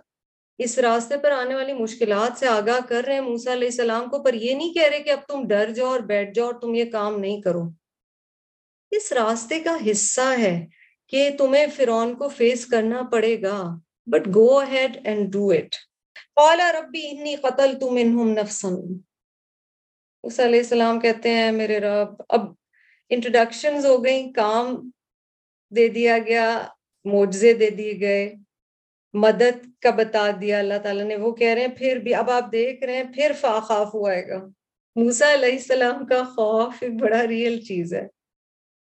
اس 0.58 0.78
راستے 0.78 1.16
پر 1.16 1.30
آنے 1.30 1.54
والی 1.54 1.72
مشکلات 1.72 2.38
سے 2.38 2.46
آگاہ 2.46 2.80
کر 2.88 3.04
رہے 3.04 3.14
ہیں۔ 3.14 3.20
موسا 3.20 3.52
علیہ 3.52 3.68
السلام 3.68 4.10
کو، 4.10 4.22
پر 4.22 4.34
یہ 4.34 4.54
نہیں 4.54 4.74
کہہ 4.74 4.88
رہے 4.90 5.00
کہ 5.00 5.10
اب 5.10 5.20
تم 5.28 5.46
ڈر 5.48 5.70
جاؤ 5.70 5.86
اور 5.86 6.00
بیٹھ 6.00 6.30
جاؤ 6.34 6.46
اور 6.46 6.54
تم 6.54 6.74
یہ 6.74 6.84
کام 6.84 7.20
نہیں 7.20 7.40
کرو۔ 7.40 7.62
اس 8.90 9.12
راستے 9.12 9.60
کا 9.60 9.76
حصہ 9.90 10.26
ہے۔ 10.38 10.66
کہ 11.08 11.30
تمہیں 11.38 11.66
فرعون 11.76 12.14
کو 12.14 12.28
فیس 12.28 12.66
کرنا 12.66 13.02
پڑے 13.02 13.42
گا 13.42 13.62
but 14.06 14.26
go 14.26 14.60
ahead 14.60 14.96
and 15.04 15.32
do 15.32 15.50
it 15.50 15.74
قالا 16.36 16.72
ربی 16.72 17.06
انی 17.10 17.36
قتل 17.36 17.78
تم 17.80 17.96
انہم 18.00 18.28
نفسن 18.30 18.74
اس 20.22 20.40
علیہ 20.40 20.58
السلام 20.58 21.00
کہتے 21.00 21.30
ہیں، 21.30 21.52
میرے 21.52 21.78
رب، 21.80 22.08
اب 22.28 22.40
انٹروڈکشنز 23.10 23.86
ہو 23.86 24.04
گئی 24.04 24.32
کام 24.32 24.90
دے 25.70 25.88
دیا 25.88 26.18
گیا، 26.18 26.66
معجزے 27.04 27.52
دے 27.52 27.70
دیے 27.70 28.00
گئے، 28.00 28.34
مدد 29.14 29.82
کا 29.82 29.90
بتا 29.90 30.30
دیا، 30.40 30.58
اللہ 30.58 30.78
تعالیٰ 30.82 31.04
نے 31.04 31.16
وہ 31.16 31.32
کہہ 31.32 31.48
رہے 31.48 31.60
ہیں، 31.60 31.74
پھر 31.78 31.96
بھی 31.96 32.14
اب 32.14 32.30
آپ 32.30 32.52
دیکھ 32.52 32.84
رہے 32.84 32.96
ہیں، 32.96 33.12
پھر 33.14 33.32
فا 33.40 33.60
خوف 33.60 33.94
ہوئے 33.94 34.28
گا۔ 34.28 34.44
موسا 34.96 35.32
علیہ 35.34 35.52
السلام 35.52 36.06
کا 36.06 36.22
خوف 36.24 36.74
ایک 36.80 37.00
بڑا 37.00 37.26
ریئل 37.26 37.60
چیز 37.60 37.94
ہے۔ 37.94 38.06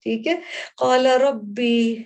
ٹھیک 0.08 0.28
ہے۔ 0.28 0.42
قالا 0.78 1.18
ربی، 1.18 2.04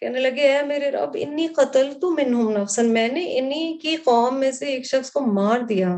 کہنے 0.00 0.20
لگے، 0.20 0.56
اے 0.56 0.62
میرے 0.62 0.90
رب، 0.90 1.10
انی 1.14 1.46
قتل 1.46 1.92
تو 2.00 2.10
منہم 2.10 2.50
نفسن 2.50 2.92
میں 2.92 3.08
نے 3.08 3.38
انہی 3.38 3.78
کی 3.78 3.96
قوم 3.96 4.40
میں 4.40 4.50
سے 4.50 4.66
ایک 4.66 4.86
شخص 4.86 5.10
کو 5.10 5.20
مار 5.20 5.60
دیا۔ 5.60 5.88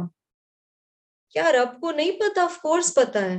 کیا 1.30 1.52
رب 1.52 1.80
کو 1.80 1.90
نہیں 1.90 2.11
پتا؟ 2.11 2.42
آف 2.42 2.59
کورس 2.59 2.94
پتا 2.94 3.24
ہے۔ 3.24 3.36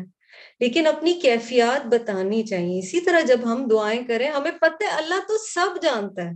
لیکن 0.60 0.88
اپنی 0.88 1.14
کیفیات 1.14 1.86
بتانی 1.86 2.44
چاہیے۔ 2.44 2.80
اسی 2.80 3.02
طرح 3.02 3.20
جب 3.20 3.40
ہم 3.44 3.68
دعائیں 3.68 4.04
کریں، 4.04 4.32
ہمیں 4.32 4.52
پتہ 4.52 4.84
ہے 4.84 4.90
اللہ 4.90 5.28
تو 5.28 5.38
سب 5.38 5.82
جانتا 5.82 6.22
ہے۔ 6.22 6.32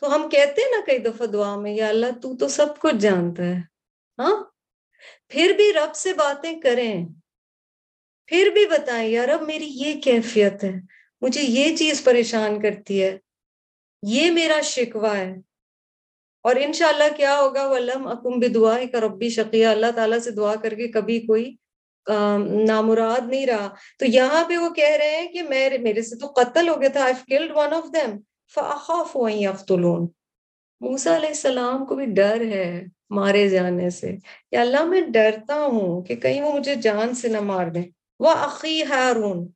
تو 0.00 0.14
ہم 0.14 0.28
کہتے 0.28 0.62
ہیں 0.62 0.70
نا 0.70 0.84
کئی 0.86 0.98
دفعہ 0.98 1.26
دعا 1.26 1.56
میں، 1.56 1.72
یا 1.72 1.88
اللہ 1.88 2.06
تو 2.22 2.36
تو 2.36 2.48
سب 2.48 2.78
کچھ 2.78 2.96
جانتا 2.96 3.42
ہے۔ 3.42 3.56
ہاں؟ 4.18 4.44
پھر 5.28 5.52
بھی 5.56 5.72
رب 5.72 5.94
سے 5.94 6.12
باتیں 6.12 6.60
کریں۔ 6.60 7.06
پھر 8.26 8.50
بھی 8.52 8.66
بتائیں، 8.66 9.10
یار، 9.10 9.28
اب 9.28 9.42
میری 9.42 9.66
یہ 9.68 10.00
کیفیت 10.00 10.64
ہے۔ 10.64 10.72
مجھے 11.20 11.42
یہ 11.42 11.76
چیز 11.76 12.04
پریشان 12.04 12.60
کرتی 12.60 13.02
ہے۔ 13.02 13.18
یہ 14.02 14.30
میرا 14.30 14.60
شکوہ 14.60 15.16
ہے۔ 15.16 15.34
اور 16.42 16.56
انشاءاللہ 16.56 17.16
کیا 17.16 17.40
ہوگا 17.40 17.66
وہ 17.66 17.76
علم 17.76 18.06
اکم 18.06 18.40
دعا 18.40 18.78
کا 18.92 19.00
ربی 19.00 19.28
شقیہ۔ 19.28 19.66
اللہ 19.66 19.86
تعالیٰ 19.94 20.18
سے 20.18 20.30
دعا 20.30 20.54
کر 20.54 20.74
کے 20.74 20.88
کبھی 20.88 21.20
کوئی 21.20 21.56
نامراد 22.68 23.28
نہیں 23.28 23.46
رہا۔ 23.46 23.74
تو 23.98 24.04
یہاں 24.04 24.44
پہ 24.48 24.56
وہ 24.56 24.70
کہہ 24.70 24.96
رہے 24.98 25.16
ہیں 25.16 25.28
کہ 25.28 25.42
میرے 25.42 26.02
سے 26.02 26.16
تو 26.16 26.26
قتل 26.26 26.68
ہو 26.68 26.80
گیا 26.80 26.88
تھا۔ 26.88 27.08
موسا 30.80 31.16
علیہ 31.16 31.28
السلام 31.28 31.86
کو 31.86 31.94
بھی 31.94 32.06
ڈر 32.06 32.40
ہے 32.40 32.84
مارے 33.10 33.48
جانے 33.48 33.90
سے۔ 33.90 34.16
یا 34.50 34.60
اللہ، 34.60 34.84
میں 34.84 35.00
ڈرتا 35.00 35.54
ہوں 35.54 36.02
کہ 36.02 36.16
کہیں 36.16 36.42
وہ 36.42 36.52
مجھے 36.52 36.74
جان 36.74 37.14
سے 37.14 37.28
نہ 37.28 37.40
مار 37.40 37.66
دیں۔ 37.66 38.03
وہ 38.20 38.32
عقی 38.38 38.82
ہارون 38.82 39.46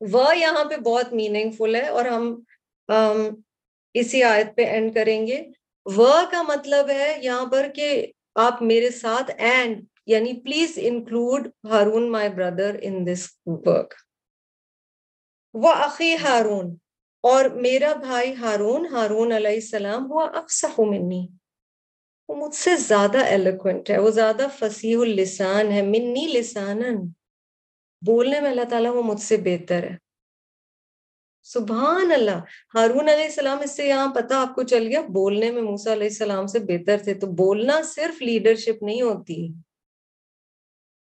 وہ 0.00 0.26
یہاں 0.36 0.64
پہ 0.64 0.76
بہت 0.76 1.12
میننگ 1.12 1.50
فل 1.50 1.74
ہے 1.74 1.88
اور 1.88 2.04
ہم 2.04 2.34
اسی 3.94 4.22
آیت 4.22 4.54
پہ 4.56 4.64
اینڈ 4.64 4.94
کریں 4.94 5.26
گے 5.26 5.42
وہ 5.86 6.12
کا 6.30 6.42
مطلب 6.42 6.90
ہے 6.90 7.14
یہاں 7.22 7.46
پر 7.46 7.68
کہ 7.74 7.90
آپ 8.34 8.62
میرے 8.62 8.90
ساتھ 8.90 9.30
اینڈ 9.38 9.84
یعنی 10.06 10.32
please 10.40 10.78
include 10.82 11.48
Haroon 11.64 12.10
my 12.12 12.28
brother 12.28 12.78
in 12.82 13.06
this 13.06 13.26
work 13.46 13.94
وہ 15.54 15.72
عقی 15.76 16.14
ہارون 16.14 16.74
اور 17.24 17.44
میرا 17.44 17.92
بھائی 17.94 18.34
ہارون 18.40 18.86
ہارون 18.86 19.32
علیہ 19.32 19.54
السلام 19.54 20.12
وہ 20.12 20.20
اکثر 20.20 20.80
منی 20.80 21.26
وہ 22.28 22.34
مجھ 22.36 22.54
سے 22.54 22.76
زیادہ 22.76 23.18
ایلیکوینٹ 23.26 23.90
ہے 23.90 23.98
وہ 23.98 24.10
زیادہ 24.10 24.46
فصیح 24.58 24.96
السان 24.98 25.72
ہے 25.72 25.82
منی 25.82 26.26
لسانن 26.34 27.00
بولنے 28.06 28.40
میں 28.40 28.50
اللہ 28.50 28.64
تعالیٰ 28.70 28.94
وہ 28.94 29.02
مجھ 29.02 29.20
سے 29.20 29.36
بہتر 29.36 29.82
ہے۔ 29.82 29.96
سبحان 31.42 32.12
اللہ، 32.12 32.38
ہارون 32.74 33.08
علیہ 33.08 33.24
السلام، 33.24 33.60
اس 33.60 33.70
سے 33.70 33.88
یہاں 33.88 34.14
پتا 34.14 34.42
آپ 34.42 34.54
کو 34.54 34.62
چل 34.62 34.86
گیا، 34.86 35.00
بولنے 35.00 35.50
میں 35.50 35.62
موسا 35.62 35.92
علیہ 35.92 36.06
السلام 36.06 36.46
سے 36.46 36.58
بہتر 36.58 36.98
تھے۔ 37.04 37.14
تو 37.14 37.26
بولنا 37.26 37.82
صرف 37.82 38.22
لیڈرشپ 38.22 38.82
نہیں 38.82 39.02
ہوتی۔ 39.02 39.48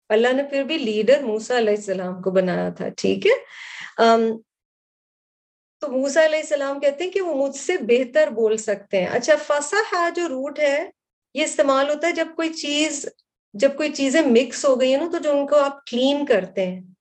اللہ 0.09 0.33
نے 0.33 0.43
پھر 0.43 0.63
بھی 0.63 0.77
لیڈر 0.77 1.21
موسا 1.23 1.57
علیہ 1.57 1.75
السلام 1.75 2.21
کو 2.21 2.31
بنایا 2.31 2.69
تھا، 2.69 2.89
ٹھیک 2.89 3.27
ہے؟ 3.27 3.31
تو 5.81 5.87
موسا 5.87 6.25
علیہ 6.25 6.39
السلام 6.39 6.79
کہتے 6.79 7.03
ہیں 7.03 7.11
کہ 7.11 7.21
وہ 7.21 7.47
مجھ 7.47 7.55
سے 7.55 7.77
بہتر 7.77 8.27
بول 8.27 8.57
سکتے 8.57 8.99
ہیں۔ 8.99 9.07
اچھا 9.07 9.33
فسا 9.47 10.09
جو 10.09 10.29
روٹ 10.29 10.59
ہے، 10.59 10.89
یہ 11.33 11.43
استعمال 11.43 11.89
ہوتا 11.89 12.07
ہے 12.07 12.11
جب 12.11 12.27
کوئی 12.35 12.53
چیز، 12.53 13.05
جب 13.53 13.77
کوئی 13.77 13.93
چیزیں 13.93 14.21
مکس 14.21 14.65
ہو 14.65 14.81
گئی 14.81 14.95
ہیں 14.95 15.01
نا، 15.01 15.09
تو 15.11 15.17
جو 15.17 15.31
ان 15.31 15.47
کو 15.47 15.55
آپ 15.55 15.85
کلین 15.85 16.25
کرتے 16.25 16.65
ہیں۔ 16.65 16.92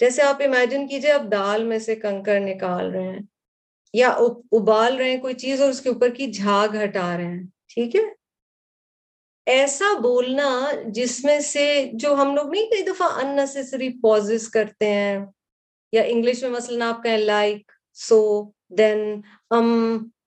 جیسے 0.00 0.22
آپ 0.22 0.42
امیجن 0.42 0.86
کیجیے 0.88 1.12
آپ 1.12 1.30
دال 1.32 1.64
میں 1.64 1.78
سے 1.78 1.96
کنکر 1.96 2.40
نکال 2.40 2.90
رہے 2.90 3.02
ہیں 3.02 3.18
یا 3.94 4.08
ابال 4.52 4.96
رہے 4.96 5.10
ہیں 5.10 5.20
کوئی 5.20 5.34
چیز 5.34 5.60
اور 5.60 5.70
اس 5.70 5.80
کے 5.80 5.88
اوپر 5.88 6.10
کی 6.10 6.30
جھاگ 6.32 6.76
ہٹا 6.84 7.16
رہے 7.16 7.24
ہیں، 7.24 7.42
ٹھیک 7.74 7.96
ہے؟ 7.96 8.00
ایسا 9.46 9.92
بولنا 10.02 10.48
جس 10.94 11.24
میں 11.24 11.38
سے 11.40 11.66
جو 11.94 12.14
ہم 12.14 12.34
لوگ 12.34 12.50
نہیں 12.50 12.66
کئی 12.70 12.82
دفعہ 12.82 13.08
انسری 13.20 13.88
پوز 14.02 14.48
کرتے 14.48 14.86
ہیں، 14.86 15.18
یا 15.92 16.02
انگلش 16.06 16.42
میں 16.42 16.50
مثلاً 16.50 16.82
آپ 16.82 17.02
کہیں 17.02 17.16
لائک 17.18 17.72
سو 17.98 18.20
دین 18.78 19.00
ام 19.50 19.70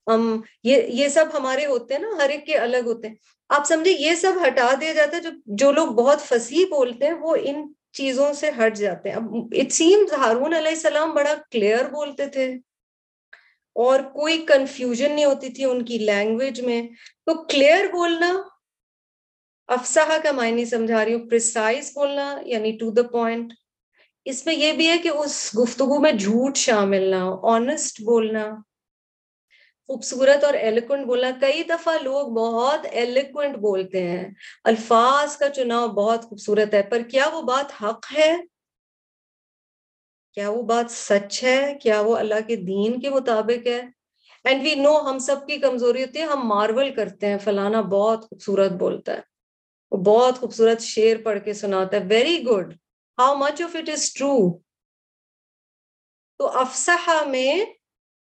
ام 0.08 0.24
یہ 0.64 0.82
یہ 0.92 1.08
سب 1.08 1.26
ہمارے 1.34 1.66
ہوتے 1.66 1.94
ہیں 1.94 2.02
نا، 2.02 2.08
ہر 2.18 2.30
ایک 2.30 2.46
کے 2.46 2.58
الگ 2.58 2.86
ہوتے 2.86 3.08
ہیں۔ 3.08 3.16
آپ 3.50 3.68
سمجھے 3.68 3.92
یہ 3.92 4.16
سب 4.16 4.34
ہٹا 4.48 4.74
دیا 4.82 4.94
جاتا 4.94 5.18
ہے 5.18 5.22
جو 5.22 5.30
جو 5.58 5.72
لوگ 5.72 5.88
بہت 5.96 6.22
فصیح 6.22 6.66
بولتے 6.70 7.06
ہیں، 7.06 7.14
وہ 7.14 7.36
ان 7.42 7.64
چیزوں 7.94 8.34
سے 8.34 8.50
ہٹ 8.58 8.78
جاتے 8.78 9.10
ہیں۔ 9.10 9.16
اب 9.16 9.24
اٹ 9.52 9.72
سیم 9.72 10.06
ہارون 10.18 10.54
علیہ 10.54 10.72
السلام 10.72 11.14
بڑا 11.14 11.34
کلیئر 11.52 11.86
بولتے 11.86 12.28
تھے 12.28 12.48
اور 13.76 14.00
کوئی 14.14 14.46
کنفیوژن 14.48 15.12
نہیں 15.12 15.26
ہوتی 15.26 15.50
تھی 15.50 15.66
ان 15.66 15.86
کی 15.86 15.98
لینگویج 15.98 16.62
میں۔ 16.62 16.82
تو 17.26 17.44
کلیئر 17.44 17.86
بولنا 17.92 18.34
افسہ 19.68 20.00
کا 20.24 20.32
معنی 20.32 20.66
سمجھا 20.66 21.06
رہی 21.06 21.14
ہوں 21.14 21.30
پرسائز 21.30 21.92
بولنا 21.96 22.26
یعنی 22.46 22.72
ٹو 22.72 22.92
دا 22.92 23.04
پوائنٹ 23.04 23.54
اس 24.26 24.46
میں 24.46 24.56
یہ 24.56 24.72
بھی 24.74 24.88
ہے 24.88 24.98
کہ 24.98 25.10
اس 25.10 25.52
گفتگو 25.60 26.00
میں 26.00 26.12
جھوٹ 26.12 26.58
شامل 26.58 27.02
نہ 27.02 27.16
ہو 27.16 27.48
آنےسٹ 27.48 28.02
بولنا۔ 28.02 28.46
خوبصورت 29.88 30.44
اور 30.44 30.54
ایلیکوینٹ 30.54 31.06
بولنا 31.06 31.32
کئی 31.42 31.64
دفعہ 31.64 31.98
لوگ 32.02 32.28
بہت 32.28 32.80
ایلیکوینٹ 32.92 33.56
بولتے 33.56 34.10
ہیں۔ 34.10 34.30
الفاظ 34.64 35.38
کا 35.38 35.50
چناؤ 35.50 35.88
بہت 35.88 36.24
خوبصورت 36.24 36.74
ہے، 36.74 36.82
پر 36.82 37.02
کیا 37.02 37.28
وہ 37.28 37.42
بات 37.42 37.84
حق 37.84 38.06
ہے؟ 38.18 38.38
کیا 40.34 40.50
وہ 40.50 40.62
بات 40.64 40.92
سچ 40.92 41.44
ہے؟ 41.44 41.78
کیا 41.82 42.02
وہ 42.02 42.18
اللہ 42.18 42.40
کے 42.48 42.56
دین 42.56 43.00
کے 43.00 43.10
مطابق 43.10 43.68
ہے؟ 43.68 43.82
اینڈ 44.44 44.64
وی 44.64 44.76
نو 44.76 45.10
ہم 45.10 45.20
سب 45.20 45.48
کی 45.48 45.58
کمزوری 45.58 46.04
ہوتی 46.04 46.20
ہے، 46.20 46.24
ہم 46.24 46.48
مارول 46.48 46.94
کرتے 46.94 47.28
ہیں۔ 47.28 47.38
فلانا 47.38 47.82
بہت 47.82 48.22
خوبصورت 48.30 48.72
بولتا 48.72 49.12
ہے، 49.14 49.22
وہ 49.92 49.98
بہت 49.98 50.40
خوبصورت 50.40 50.82
شعر 50.82 51.24
پڑھ 51.24 51.40
کے 51.46 51.54
سناتا 51.54 51.98
ہے۔ 51.98 52.02
Very 52.10 52.44
good 52.44 52.74
how 53.18 53.36
much 53.36 53.62
of 53.62 53.76
it 53.76 53.90
is 53.90 54.14
true 54.14 54.58
تو 56.38 56.48
افسحا 56.48 57.24
میں 57.26 57.66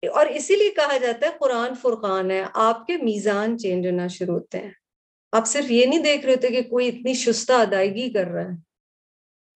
اور 0.07 0.27
اسی 0.27 0.57
لیے 0.57 0.71
کہا 0.71 0.97
جاتا 0.97 1.27
ہے 1.27 1.33
قرآن 1.41 1.75
فرقان 1.75 2.31
ہے، 2.31 2.45
آپ 2.55 2.87
کے 2.87 2.97
میزان 2.97 3.59
چینج 3.59 3.87
ہونا 3.87 4.07
شروع 4.07 4.35
ہوتے 4.35 4.59
ہیں۔ 4.59 4.71
آپ 5.33 5.47
صرف 5.47 5.71
یہ 5.71 5.87
نہیں 5.87 6.03
دیکھ 6.03 6.27
رہے 6.27 6.35
ہوتے 6.35 6.49
کہ 6.49 6.63
کوئی 6.63 6.89
اتنی 6.89 7.15
شستہ 7.15 7.53
ادائیگی 7.53 8.13
کر 8.13 8.27
رہا 8.27 8.45
ہے۔ 8.45 8.57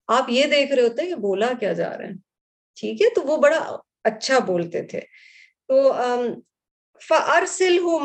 آپ 0.07 0.25
یہ 0.27 0.45
دیکھ 0.45 0.71
رہے 0.71 0.83
ہوتے 0.83 1.05
کہ 1.05 1.15
بولا 1.15 1.51
کیا 1.59 1.73
جا 1.73 1.97
رہا 1.97 2.05
ہے۔ 2.05 2.11
ٹھیک 2.75 3.01
ہے، 3.01 3.09
تو 3.09 3.21
وہ 3.21 3.37
بڑا 3.37 3.77
اچھا 4.03 4.39
بولتے 4.39 4.83
تھے۔ 4.83 4.99
تو 5.67 5.93
فرسل 7.09 7.77
ہوں 7.77 7.99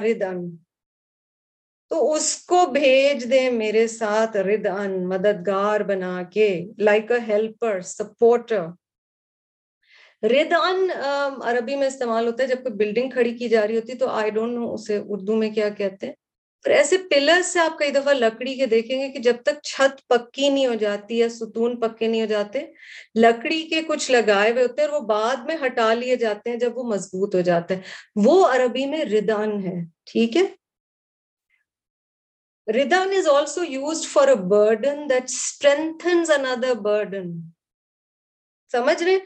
ردن 0.00 0.56
تو 1.88 2.12
اس 2.12 2.36
کو 2.36 2.66
بھیج 2.66 3.30
دیں 3.30 3.50
میرے 3.50 3.86
ساتھ 3.86 4.36
ردن 4.36 5.08
مددگار 5.08 5.80
بنا 5.80 6.22
کے 6.22 6.64
لائک 6.78 7.12
اے 7.12 7.18
ہیلپر 7.28 7.80
سپورٹر 7.80 8.66
رید 10.22 10.52
ان 10.52 10.90
عربی 11.42 11.76
میں 11.76 11.86
استعمال 11.86 12.26
ہوتا 12.26 12.42
ہے، 12.42 12.48
جب 12.48 12.62
کوئی 12.62 12.74
بلڈنگ 12.74 13.10
کھڑی 13.10 13.36
کی 13.38 13.48
جا 13.48 13.66
رہی 13.66 13.76
ہوتی 13.76 13.94
تو 13.94 14.08
آئی 14.10 14.30
ڈونٹ 14.30 14.54
نو 14.54 14.72
اسے 14.74 14.98
اردو 15.08 15.36
میں 15.36 15.50
کیا 15.50 15.68
کہتے 15.68 16.06
ہیں۔ 16.06 16.14
پھر 16.64 16.72
ایسے 16.72 16.96
پلر 17.10 17.42
سے 17.42 17.60
آپ 17.60 17.78
کئی 17.78 17.90
دفعہ 17.90 18.12
لکڑی 18.12 18.54
کے 18.54 18.66
دیکھیں 18.66 18.98
گے 19.00 19.08
کہ 19.12 19.18
جب 19.18 19.36
تک 19.42 19.62
چھت 19.62 20.06
پکی 20.08 20.48
نہیں 20.48 20.66
ہو 20.66 20.74
جاتی 20.74 21.18
یا 21.18 21.28
ستون 21.30 21.78
پکے 21.80 22.06
نہیں 22.06 22.20
ہو 22.20 22.26
جاتے، 22.26 22.64
لکڑی 23.14 23.62
کے 23.68 23.82
کچھ 23.88 24.10
لگائے 24.10 24.50
ہوئے 24.52 24.62
ہوتے 24.62 24.82
ہیں 24.82 24.88
اور 24.88 25.00
وہ 25.00 25.06
بعد 25.06 25.44
میں 25.46 25.56
ہٹا 25.66 25.92
لیے 25.94 26.16
جاتے 26.16 26.50
ہیں 26.50 26.56
جب 26.56 26.78
وہ 26.78 26.84
مضبوط 26.84 27.34
ہو 27.34 27.40
جاتے 27.40 27.74
ہیں۔ 27.74 27.82
وہ 28.24 28.46
عربی 28.46 28.86
میں 28.86 29.04
ردان 29.04 29.58
ہے، 29.64 29.74
ٹھیک 30.12 30.36
ہے؟ 30.36 30.42
ردان 32.66 33.12
is 33.16 33.28
also 33.28 33.64
used 33.64 34.08
for 34.08 34.28
a 34.28 34.34
burden 34.50 35.08
that 35.10 35.24
strengthens 35.24 36.30
another 36.30 36.74
burden 36.82 37.30
سمجھ 38.72 39.02
رہے 39.02 39.18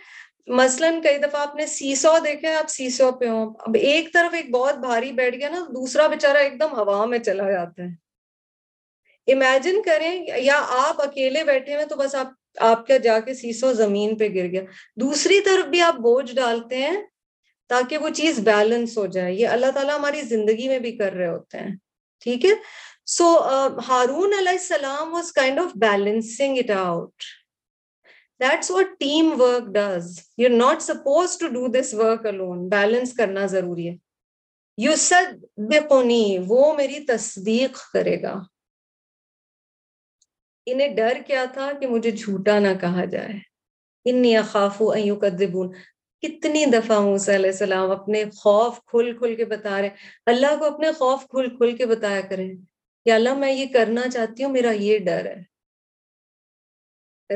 مثلاً 0.49 1.01
کئی 1.03 1.19
دفعہ 1.19 1.41
آپ 1.41 1.55
نے 1.57 1.67
سیسو 1.67 2.17
دیکھے 2.25 2.53
آپ 2.55 2.71
سیسو 2.71 3.11
پہ 3.13 3.29
ہو 3.29 3.43
اب 3.59 3.77
ایک 3.81 4.13
طرف 4.13 4.35
ایک 4.35 4.51
بہت 4.51 4.79
بھاری 4.79 5.13
بیٹھ 5.13 5.37
گیا 5.37 5.49
نا، 5.49 5.65
دوسرا 5.75 6.07
بےچارا 6.07 6.39
ایک 6.39 6.61
دم 6.61 6.73
ہوا 6.79 7.05
میں 7.07 7.19
چلا 7.19 7.51
جاتا 7.51 7.83
ہے۔ 7.83 7.89
امیجن 9.29 9.83
کریں، 9.83 10.13
یا 10.39 10.61
آپ 10.79 11.03
اکیلے 11.03 11.45
بیٹھے 11.45 11.75
ہوئے 11.75 11.87
تو 11.87 11.97
بس 11.97 12.15
آپ 12.15 12.31
آپ 12.61 12.87
کا 12.87 12.97
جا 12.97 13.19
کے 13.21 13.35
سیسو 13.35 13.73
زمین 13.73 14.17
پہ 14.19 14.29
گر 14.35 14.47
گیا۔ 14.47 14.63
دوسری 14.97 15.41
طرف 15.41 15.65
بھی 15.65 15.81
آپ 15.81 15.95
بوجھ 15.95 16.35
ڈالتے 16.35 16.77
ہیں 16.77 16.97
تاکہ 17.71 17.99
وہ 17.99 18.09
چیز 18.09 18.39
بیلنس 18.39 18.99
ہو 18.99 19.07
جائے۔ 19.07 19.33
یہ 19.35 19.49
اللہ 19.49 19.71
تعالیٰ 19.75 19.99
ہماری 19.99 20.23
زندگی 20.23 20.69
میں 20.69 20.79
بھی 20.79 20.97
کر 20.97 21.13
رہے 21.13 21.29
ہوتے 21.29 21.59
ہیں۔ 21.59 21.75
ٹھیک 22.23 22.45
ہے؟ 22.45 22.51
سو 23.07 23.27
ہارون 23.89 24.35
علیہ 24.39 24.53
السلام 24.53 25.15
was 25.15 25.33
kind 25.33 25.59
of 25.59 25.71
balancing 25.77 26.59
it 26.59 26.71
out 26.71 27.23
That's 28.43 28.71
what 28.71 28.99
teamwork 28.99 29.73
does. 29.73 30.29
You're 30.37 30.59
not 30.59 30.83
supposed 30.83 31.39
to 31.41 31.51
do 31.51 31.69
this 31.69 31.93
work 31.95 32.25
alone. 32.25 32.69
Balance 32.71 33.13
کرنا 33.17 33.47
ضروری 33.47 33.89
ہے 33.89 33.97
یو 34.79 34.93
یصدقنی 34.93 36.39
وہ 36.49 36.73
میری 36.77 36.99
تصدیق 37.07 37.79
کرے 37.93 38.21
گا 38.23 38.35
انہیں 40.67 40.95
ڈر 40.97 41.19
کیا 41.27 41.45
تھا 41.53 41.71
کہ 41.81 41.87
مجھے 41.87 42.11
جھوٹا 42.11 42.59
نہ 42.59 42.75
کہا 42.81 43.05
جائے 43.13 43.39
انی 44.07 44.37
اخاف 44.37 44.83
ان 44.83 45.01
یکذبون 45.01 45.73
کتنی 46.23 46.65
دفعہ 46.73 47.01
موسیٰ 47.01 47.35
علیہ 47.35 47.51
السلام 47.51 47.91
اپنے 47.91 48.25
خوف 48.37 48.79
کھل 48.87 49.13
کھل 49.19 49.35
کے 49.37 49.45
بتا 49.45 49.81
رہے 49.81 49.89
اللہ 50.27 50.59
کو 50.59 50.65
اپنے 50.65 50.93
خوف 50.99 51.27
کھل 51.29 51.49
کھل 51.57 51.77
کے 51.77 51.87
بتایا 51.87 52.21
کریں 52.31 52.49
کہ 53.07 53.13
اللہ 53.13 53.35
میں 53.37 53.53
یہ 53.53 53.73
کرنا 53.73 54.09
چاہتی 54.11 54.45
ہوں 54.45 54.53
میرا 54.53 54.71
یہ 54.81 54.99
ڈر 55.07 55.27
ہے 55.27 55.41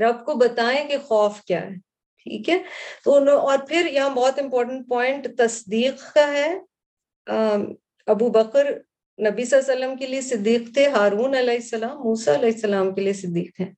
رب 0.01 0.25
کو 0.25 0.35
بتائیں 0.35 0.89
کہ 0.89 0.97
خوف 0.99 1.41
کیا 1.41 1.63
ہے۔ 1.63 1.75
ٹھیک 2.23 2.49
ہے؟ 2.49 2.59
تو 3.05 3.39
اور 3.39 3.59
پھر 3.69 3.89
یہاں 3.93 4.11
بہت 4.11 4.39
امپورٹنٹ 4.39 4.89
پوائنٹ 4.89 5.27
تصدیق 5.39 6.15
کا 6.15 6.33
ہے۔ 6.33 6.59
ابو 8.07 8.29
بکر 8.29 8.67
نبی 9.31 9.45
صلی 9.45 9.59
اللہ 9.59 9.73
علیہ 9.73 9.85
وسلم 9.85 9.97
کے 9.97 10.07
لیے 10.07 10.21
صدیق 10.21 10.75
تھے، 10.75 10.89
ہارون 10.89 11.35
علیہ 11.35 11.55
السلام، 11.55 11.99
موسیٰ 11.99 12.35
علیہ 12.35 12.51
السلام 12.55 12.95
کے 12.95 13.01
لیے 13.01 13.13
صدیق 13.13 13.61
ہیں۔ 13.61 13.71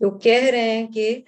وہ 0.00 0.18
کہہ 0.18 0.44
رہے 0.44 0.70
ہیں 0.70 0.86
کہ 0.86 1.20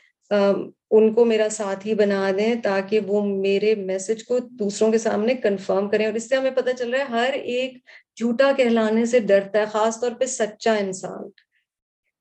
ان 0.91 1.15
کو 1.15 1.25
میرا 1.25 1.49
ساتھی 1.51 1.95
بنا 1.95 2.31
دیں 2.39 2.55
تاکہ 2.63 3.01
وہ 3.01 3.25
میرے 3.25 3.75
میسج 3.75 4.25
کو 4.25 4.39
دوسروں 4.39 4.93
کے 4.93 4.99
سامنے 4.99 5.35
کنفرم 5.35 5.89
کریں۔ 5.89 6.07
اور 6.07 6.15
اس 6.15 6.29
سے 6.29 6.37
ہمیں 6.37 6.51
پتہ 6.51 6.71
چل 6.79 6.91
رہا 6.91 6.99
ہے، 6.99 7.05
ہر 7.05 7.33
ایک 7.33 7.75
جھوٹا 8.17 8.53
کہلانے 8.57 9.07
سے 9.07 9.19
ڈرتا 9.19 9.59
ہے، 9.59 9.65
خاص 9.67 10.01
طور 10.01 10.11
پہ 10.11 10.25
سچا 10.25 10.75
انسان۔ 10.75 11.48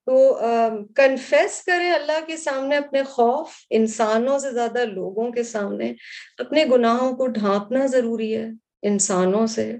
تو 0.07 0.17
کنفیس 0.95 1.61
کریں 1.65 1.91
اللہ 1.91 2.19
کے 2.27 2.37
سامنے 2.37 2.77
اپنے 2.77 3.03
خوف 3.03 3.55
انسانوں 3.69 4.37
سے 4.39 4.51
زیادہ 4.51 4.85
لوگوں 4.85 5.31
کے 5.31 5.43
سامنے، 5.43 5.93
اپنے 6.37 6.63
گناہوں 6.71 7.11
کو 7.15 7.27
ڈھانپنا 7.27 7.85
ضروری 7.85 8.35
ہے 8.35 8.47
انسانوں 8.81 9.45
سے، 9.47 9.71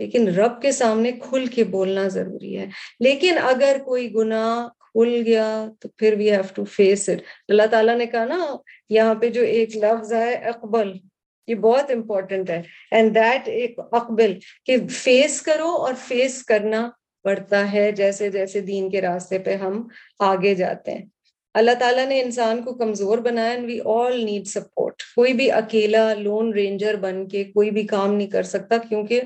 لیکن 0.00 0.28
رب 0.28 0.60
کے 0.62 0.72
سامنے 0.72 1.12
کھل 1.12 1.46
کے 1.46 1.64
بولنا 1.64 2.06
ضروری 2.08 2.56
ہے۔ 2.58 2.66
لیکن 3.00 3.38
اگر 3.42 3.76
کوئی 3.84 4.12
گناہ 4.14 4.68
کھل 4.80 5.22
گیا 5.26 5.66
تو 5.80 5.88
پھر 5.96 6.14
we 6.18 6.30
have 6.30 6.42
to 6.54 6.64
face 6.64 7.08
it 7.08 7.22
Allah 7.48 7.66
تعالیٰ 7.70 7.96
نے 7.96 8.06
کہا 8.06 8.24
نا، 8.24 8.44
یہاں 8.88 9.14
پہ 9.14 9.28
جو 9.28 9.42
ایک 9.42 9.76
لفظ 9.76 10.12
ہے، 10.12 10.34
اقبل، 10.34 10.92
یہ 11.48 11.54
بہت 11.54 11.90
امپورٹنٹ 11.90 12.50
ہے۔ 12.50 12.62
اینڈ 12.90 13.14
دیٹ 13.14 13.48
ایک 13.48 13.78
اقبل، 13.92 14.38
کہ 14.66 14.76
فیس 14.90 15.42
کرو 15.42 15.70
اور 15.76 15.94
فیس 16.08 16.42
کرنا 16.44 16.88
بڑھتا 17.24 17.72
ہے، 17.72 17.92
جیسے 17.92 18.30
جیسے 18.30 18.60
دین 18.60 18.90
کے 18.90 19.00
راستے 19.00 19.38
پہ 19.38 19.54
ہم 19.54 19.82
آگے 20.18 20.54
جاتے 20.54 20.92
ہیں۔ 20.92 21.04
اللہ 21.54 21.70
تعالیٰ 21.78 22.06
نے 22.06 22.20
انسان 22.20 22.62
کو 22.62 22.74
کمزور 22.74 23.18
بنایا 23.18 23.58
وی 23.66 23.78
آل 23.84 24.24
نیڈ 24.24 24.46
سپورٹ 24.46 25.02
کوئی 25.14 25.32
بھی 25.32 25.50
اکیلا 25.52 26.14
لون 26.14 26.52
رینجر 26.54 26.94
بن 26.94 27.28
کے 27.28 27.44
کوئی 27.44 27.70
بھی 27.70 27.86
کام 27.86 28.14
نہیں 28.14 28.28
کر 28.28 28.42
سکتا 28.42 28.76
کیونکہ 28.88 29.20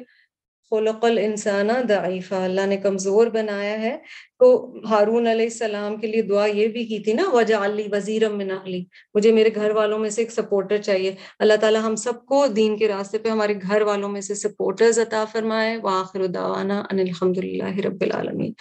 خلق 0.70 1.04
الانسانہ 1.04 1.72
ضعیفہ 1.88 2.34
اللہ 2.34 2.66
نے 2.66 2.76
کمزور 2.76 3.26
بنایا 3.26 3.80
ہے۔ 3.82 3.96
تو 4.38 4.74
ہارون 4.90 5.26
علیہ 5.26 5.46
السلام 5.46 5.96
کے 5.96 6.06
لیے 6.06 6.22
دعا 6.22 6.46
یہ 6.46 6.66
بھی 6.68 6.84
کی 6.86 6.98
تھی 6.98 7.12
نا 7.12 7.22
وجہ 7.32 7.54
علی 7.54 7.88
وزیر 7.92 8.28
من 8.28 8.50
علی 8.50 8.84
مجھے 9.14 9.32
میرے 9.32 9.50
گھر 9.54 9.70
والوں 9.70 9.98
میں 9.98 10.10
سے 10.10 10.22
ایک 10.22 10.30
سپورٹر 10.30 10.76
چاہیے۔ 10.76 11.14
اللہ 11.38 11.54
تعالیٰ 11.60 11.82
ہم 11.84 11.96
سب 11.96 12.26
کو 12.26 12.46
دین 12.46 12.76
کے 12.76 12.88
راستے 12.88 13.18
پہ 13.18 13.28
ہمارے 13.28 13.54
گھر 13.62 13.82
والوں 13.82 14.08
میں 14.08 14.20
سے 14.20 14.34
سپورٹرز 14.34 14.98
عطا 14.98 15.24
فرمائے۔ 15.32 15.76
وآخر 15.76 16.26
دعوانا 16.26 16.84
ان 16.92 16.98
الحمد 16.98 17.38
للہ 17.38 17.76
رب 17.84 18.00
العالمین۔ 18.00 18.52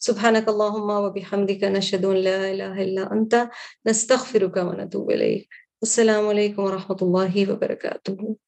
سبحانک 0.00 0.48
اللہم 0.48 0.90
و 0.90 1.12
بحمدک 1.12 1.62
نشہد 1.62 2.04
ان 2.04 2.16
لا 2.16 2.36
الہ 2.48 2.80
الا 2.80 3.02
انت، 3.10 3.34
نستغفرک 3.84 4.58
و 4.62 4.72
نتوب 4.72 5.10
الیک۔ 5.10 5.42
السلام 5.82 6.28
علیکم 6.28 6.62
ورحمۃ 6.62 7.00
اللہ 7.00 7.50
وبرکاتہ۔ 7.50 8.45